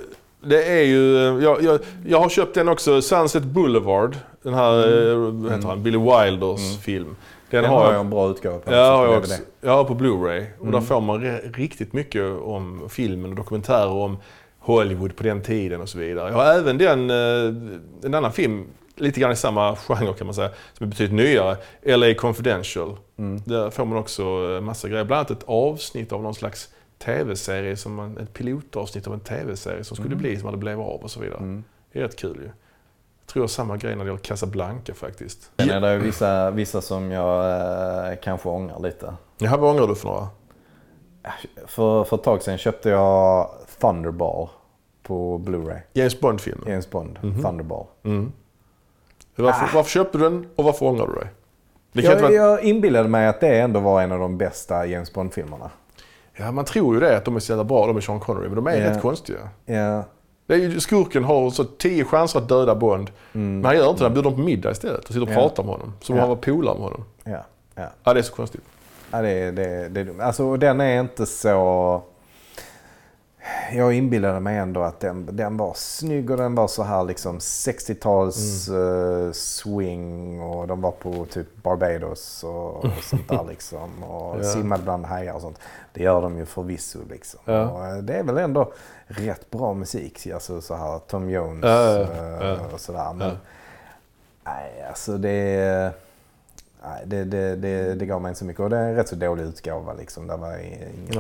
Det 0.48 0.64
är 0.80 0.84
ju, 0.84 1.16
jag, 1.42 1.64
jag, 1.64 1.80
jag 2.06 2.20
har 2.20 2.30
köpt 2.30 2.56
den 2.56 2.70
också, 2.70 3.02
Sunset 3.02 3.44
Boulevard. 3.44 4.18
Den 4.44 4.54
här, 4.54 4.88
Mm. 4.88 5.10
eh, 5.26 5.44
vad 5.44 5.52
heter 5.52 5.68
han, 5.68 5.84
Billy 5.84 5.98
Wilders 5.98 6.78
film. 6.82 7.16
Den, 7.50 7.62
Den 7.62 7.72
har 7.72 7.78
har 7.78 7.86
jag, 7.86 7.94
jag 7.94 8.00
en 8.00 8.10
bra 8.10 8.30
utgåva 8.30 8.58
på. 8.60 8.74
Ja, 8.74 8.96
har 8.98 9.06
jag, 9.06 9.14
är 9.14 9.18
också, 9.18 9.34
jag 9.62 9.72
har 9.72 9.84
på 9.84 9.94
Blu-ray. 9.96 10.46
Och 10.60 10.66
där 10.66 10.72
Mm. 10.74 10.82
får 10.86 11.02
man 11.02 11.22
riktigt 11.54 11.94
mycket 11.94 12.40
om 12.42 12.82
filmen 12.90 13.30
och 13.30 13.36
dokumentärer 13.36 13.90
om 13.92 14.18
Hollywood 14.66 15.16
på 15.16 15.24
den 15.24 15.42
tiden 15.42 15.82
och 15.82 15.90
så 15.90 15.98
vidare. 15.98 16.30
Jag 16.30 16.36
har 16.38 16.46
även 16.46 16.78
den, 16.78 17.10
eh, 17.10 18.06
en 18.06 18.14
annan 18.14 18.32
film, 18.32 18.66
lite 18.96 19.20
grann 19.20 19.32
i 19.32 19.36
samma 19.36 19.76
genre 19.76 20.14
kan 20.14 20.28
man 20.28 20.34
säga, 20.34 20.50
som 20.74 20.86
är 20.86 20.90
betydligt 20.90 21.16
nyare. 21.16 21.58
LA 21.98 22.14
Confidential. 22.14 22.98
Mm. 23.18 23.42
Där 23.46 23.70
får 23.70 23.86
man 23.86 23.98
också 23.98 24.24
eh, 24.24 24.62
massa 24.62 24.90
grejer. 24.90 25.04
Bland 25.04 25.18
annat 25.20 25.32
ett 25.32 25.48
avsnitt 25.48 26.12
av 26.12 26.24
någon 26.24 26.36
slags 26.36 26.70
tv-serie, 27.06 27.78
som 27.78 27.94
man, 27.96 28.18
ett 28.18 28.34
pilotavsnitt 28.34 29.08
av 29.08 29.14
en 29.14 29.20
tv-serie 29.20 29.84
som 29.84 29.96
skulle 29.98 30.12
Mm. 30.16 30.22
bli, 30.22 30.38
som 30.38 30.48
aldrig 30.48 30.60
blev 30.60 30.82
av 30.82 31.02
och 31.04 31.12
så 31.12 31.20
vidare. 31.20 31.38
Mm. 31.40 31.64
Det 31.94 32.00
är 32.00 32.04
rätt 32.04 32.16
kul 32.16 32.38
ju. 32.42 32.46
Jag 32.46 33.28
tror 33.34 33.44
jag 33.44 33.50
samma 33.50 33.78
grej 33.78 33.96
när 33.96 34.04
det 34.06 34.10
gäller 34.10 34.24
Casablanca 34.24 34.94
faktiskt. 34.94 35.52
Sen 35.58 35.70
är 35.70 35.82
det 35.82 35.98
vissa, 35.98 36.52
vissa 36.52 36.82
som 36.82 37.12
jag 37.12 37.46
eh, 38.12 38.18
kanske 38.24 38.50
ångrar 38.50 38.80
lite. 38.80 39.14
Jaha, 39.38 39.58
vad 39.58 39.70
ångrar 39.76 39.88
du 39.88 39.96
för 39.96 40.08
några? 40.10 40.28
För, 41.68 42.04
för 42.04 42.16
ett 42.18 42.24
tag 42.24 42.42
sedan 42.42 42.58
köpte 42.58 42.90
jag 42.90 43.50
Thunderball 43.80 44.48
på 45.04 45.38
Blu-ray. 45.38 45.80
James 45.94 46.20
Bond-filmen? 46.20 46.68
James 46.70 46.90
Bond, 46.90 47.20
Mhm. 47.24 47.42
Thunderball. 47.44 47.86
Mm. 48.04 48.32
Varför, 49.36 49.66
Ah. 49.66 49.70
varför 49.74 49.90
köpte 49.90 50.18
du 50.18 50.24
den 50.24 50.48
och 50.56 50.64
varför 50.64 50.86
ångrar 50.86 51.08
du 51.08 51.14
dig? 51.14 51.28
Jag, 52.08 52.22
vara... 52.22 52.32
jag 52.32 52.64
inbillade 52.64 53.10
mig 53.10 53.28
att 53.28 53.40
det 53.40 53.60
ändå 53.60 53.80
var 53.80 54.02
en 54.02 54.12
av 54.12 54.20
de 54.20 54.38
bästa 54.38 54.86
James 54.86 55.14
Bond-filmerna. 55.14 55.70
ja, 56.38 56.52
man 56.52 56.66
tror 56.66 56.94
ju 56.94 57.00
det, 57.00 57.18
att 57.18 57.26
de 57.26 57.36
är 57.36 57.40
så 57.40 57.52
jävla 57.52 57.64
bra, 57.64 57.88
de 57.88 57.98
är 57.98 58.02
Sean 58.02 58.20
Connery, 58.20 58.48
men 58.48 58.56
de 58.56 58.68
är 58.68 58.82
Ja. 58.82 58.90
rätt 58.90 59.02
konstiga. 59.02 59.40
Ja. 59.66 60.04
Det 60.48 60.54
är 60.54 60.58
ju, 60.58 60.80
skurken 60.80 61.24
har 61.24 61.50
så 61.50 61.64
tio 61.64 62.06
chanser 62.06 62.40
att 62.40 62.50
döda 62.50 62.76
Bond, 62.76 63.12
Mm. 63.34 63.56
men 63.56 63.66
han 63.66 63.76
gör 63.76 63.90
inte 63.90 64.02
det. 64.02 64.06
Han 64.06 64.14
bjuder 64.14 64.30
dem 64.30 64.40
på 64.40 64.46
middag 64.46 64.72
istället 64.72 65.00
och 65.02 65.08
sitter 65.08 65.22
och 65.22 65.30
Ja. 65.30 65.34
pratar 65.34 65.64
med 65.64 65.72
honom. 65.72 65.94
Som 66.02 66.14
om 66.14 66.18
Ja. 66.18 66.22
han 66.22 66.30
var 66.30 66.36
polare 66.36 66.74
med 66.76 66.84
honom. 66.84 67.04
Ja. 67.24 67.44
Ja. 67.76 67.90
Ja, 68.04 68.14
det 68.14 68.20
är 68.20 68.24
så 68.24 68.34
konstigt. 68.34 68.62
Ja, 69.12 69.22
det, 69.22 69.52
det, 69.52 69.90
det, 69.90 70.24
alltså 70.24 70.58
den 70.58 70.82
är 70.82 71.00
inte 71.00 71.26
så... 71.26 72.02
Jag 73.74 73.94
inbillade 73.94 74.40
mig 74.40 74.58
ändå 74.58 74.82
att 74.82 75.00
den, 75.00 75.30
den 75.32 75.58
var 75.58 75.74
snygg 75.76 76.32
och 76.32 76.38
den 76.38 76.56
var 76.56 76.68
så 76.68 76.84
här 76.84 77.04
liksom 77.04 77.40
60-tals 77.40 78.68
Mm. 78.70 79.26
eh, 79.28 79.32
swing 79.32 80.42
och 80.42 80.68
de 80.68 80.82
var 80.82 80.92
på 80.92 81.26
typ 81.26 81.48
Barbados 81.64 82.44
och, 82.44 82.76
och 82.86 82.92
sånt 83.04 83.30
där 83.30 83.46
liksom. 83.50 84.04
Och 84.04 84.40
Ja. 84.40 84.44
simmade 84.44 84.84
bland 84.84 85.06
hajar 85.06 85.34
och 85.34 85.42
sånt. 85.42 85.60
Det 85.94 86.04
gör 86.04 86.22
de 86.22 86.38
ju 86.38 86.46
förvisso 86.46 87.00
liksom. 87.10 87.40
Ja. 87.46 87.70
Och 87.70 87.86
eh, 87.86 87.98
det 87.98 88.14
är 88.14 88.24
väl 88.24 88.38
ändå 88.38 88.74
rätt 89.08 89.52
bra 89.52 89.74
musik. 89.74 90.28
Alltså 90.34 90.62
så 90.62 90.76
här 90.76 91.00
Tom 91.08 91.30
Jones 91.30 91.64
Ja, 91.64 92.00
ja. 92.42 92.58
och 92.74 92.80
sådär. 92.80 93.14
Men 93.14 93.38
nej, 94.44 94.86
alltså 94.90 95.18
det... 95.18 95.92
Nej, 96.84 97.04
det, 97.06 97.24
det, 97.24 97.56
det, 97.56 97.96
det 97.96 98.06
gav 98.06 98.22
mig 98.22 98.30
inte 98.30 98.40
så 98.40 98.46
mycket. 98.46 98.60
Och 98.64 98.70
det 98.70 98.78
är 98.78 98.90
en 98.90 98.96
rätt 98.96 99.08
så 99.08 99.16
dålig 99.16 99.44
utgåva 99.44 99.94
liksom. 99.94 100.28
Det 100.28 100.36
var 100.38 100.58
inget. 100.58 101.16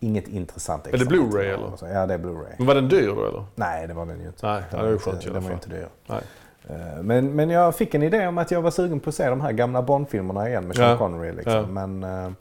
Inget 0.00 0.28
intressant. 0.28 0.86
Är 0.86 0.92
det 0.98 1.04
Blu-ray, 1.04 1.54
eller? 1.54 1.94
Ja, 1.94 2.06
det 2.06 2.14
är 2.14 2.18
Blu-ray. 2.18 2.54
Men 2.58 2.66
var 2.66 2.74
den 2.74 2.88
dyr 2.88 3.06
då 3.06 3.26
eller? 3.26 3.44
Nej, 3.54 3.86
det 3.86 3.94
var 3.94 4.06
den 4.06 4.20
ju 4.20 4.26
inte. 4.26 4.46
Nej, 4.46 4.62
Den 4.70 4.80
det 4.80 4.86
är 4.86 4.90
ju 4.90 4.98
skönt 4.98 5.24
i 5.24 5.28
alla 5.28 5.34
Den 5.34 5.44
var 5.44 5.52
inte 5.52 5.68
dyr. 5.68 5.86
Nej. 6.06 6.20
Eh, 6.68 7.02
Men, 7.02 7.34
men 7.36 7.50
jag 7.50 7.76
fick 7.76 7.94
en 7.94 8.02
idé 8.02 8.26
om 8.26 8.38
att 8.38 8.50
jag 8.50 8.62
var 8.62 8.70
sugen 8.70 9.00
på 9.00 9.08
att 9.08 9.14
se 9.14 9.28
de 9.30 9.40
här 9.40 9.52
gamla 9.52 9.82
Bond-filmerna 9.82 10.48
igen 10.48 10.66
med 10.66 10.76
Sean 10.76 10.90
Ja. 10.90 10.98
Connery. 10.98 11.32
Liksom. 11.32 11.52
Ja. 11.52 11.66
Men 11.66 12.02
eh, 12.04 12.32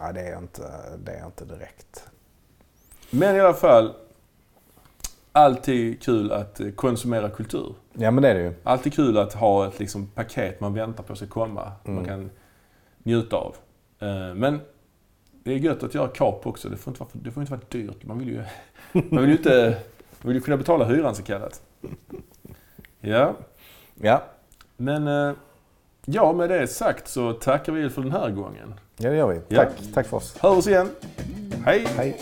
ja, 0.00 0.12
det, 0.12 0.20
är 0.20 0.38
inte, 0.38 0.62
det 1.04 1.12
är 1.12 1.26
inte 1.26 1.44
direkt. 1.44 2.04
Men 3.10 3.36
i 3.36 3.40
alla 3.40 3.54
fall, 3.54 3.92
alltid 5.32 6.02
kul 6.02 6.32
att 6.32 6.60
eh, 6.60 6.70
konsumera 6.70 7.30
kultur. 7.30 7.74
Ja, 7.92 8.10
men 8.10 8.22
det 8.22 8.28
är 8.30 8.34
det 8.34 8.40
ju. 8.42 8.54
Alltid 8.62 8.94
kul 8.94 9.18
att 9.18 9.32
ha 9.34 9.66
ett 9.66 9.78
liksom, 9.78 10.06
paket 10.06 10.60
man 10.60 10.74
väntar 10.74 11.04
på 11.04 11.14
ska 11.16 11.26
komma. 11.26 11.72
Man 11.84 11.94
Mm. 11.98 12.08
kan 12.08 12.30
njuta 13.02 13.36
av. 13.36 13.56
Men 14.34 14.60
det 15.44 15.52
är 15.52 15.56
gött 15.56 15.82
att 15.82 15.94
göra 15.94 16.08
kap 16.08 16.46
också. 16.46 16.68
Det 16.68 16.76
får 16.76 16.90
inte 16.90 17.00
vara, 17.00 17.10
det 17.12 17.30
får 17.30 17.40
inte 17.42 17.52
vara 17.52 17.62
dyrt. 17.68 18.04
Man 18.04 18.18
vill 18.18 18.28
ju, 18.28 18.42
man 19.10 19.20
vill 19.20 19.30
ju 19.30 19.36
inte, 19.36 19.76
man 20.22 20.28
vill 20.28 20.36
ju 20.36 20.40
kunna 20.40 20.56
betala 20.56 20.84
hyran 20.84 21.14
så 21.14 21.22
kallat. 21.22 21.62
Ja, 23.00 23.34
Ja, 24.02 24.22
men 24.76 25.08
eh, 25.08 25.34
ja, 26.04 26.32
med 26.32 26.50
det 26.50 26.66
sagt 26.66 27.08
så 27.08 27.32
tackar 27.32 27.72
vi 27.72 27.90
för 27.90 28.02
den 28.02 28.12
här 28.12 28.30
gången. 28.30 28.74
ja 28.96 29.10
det 29.10 29.16
gör 29.16 29.28
vi. 29.28 29.40
Ja. 29.48 29.64
Tack, 29.64 29.72
tack 29.94 30.06
för 30.06 30.16
oss. 30.16 30.36
Hör 30.40 30.56
oss 30.58 30.66
igen. 30.66 30.90
Hej! 31.64 31.86
Hej. 31.96 32.16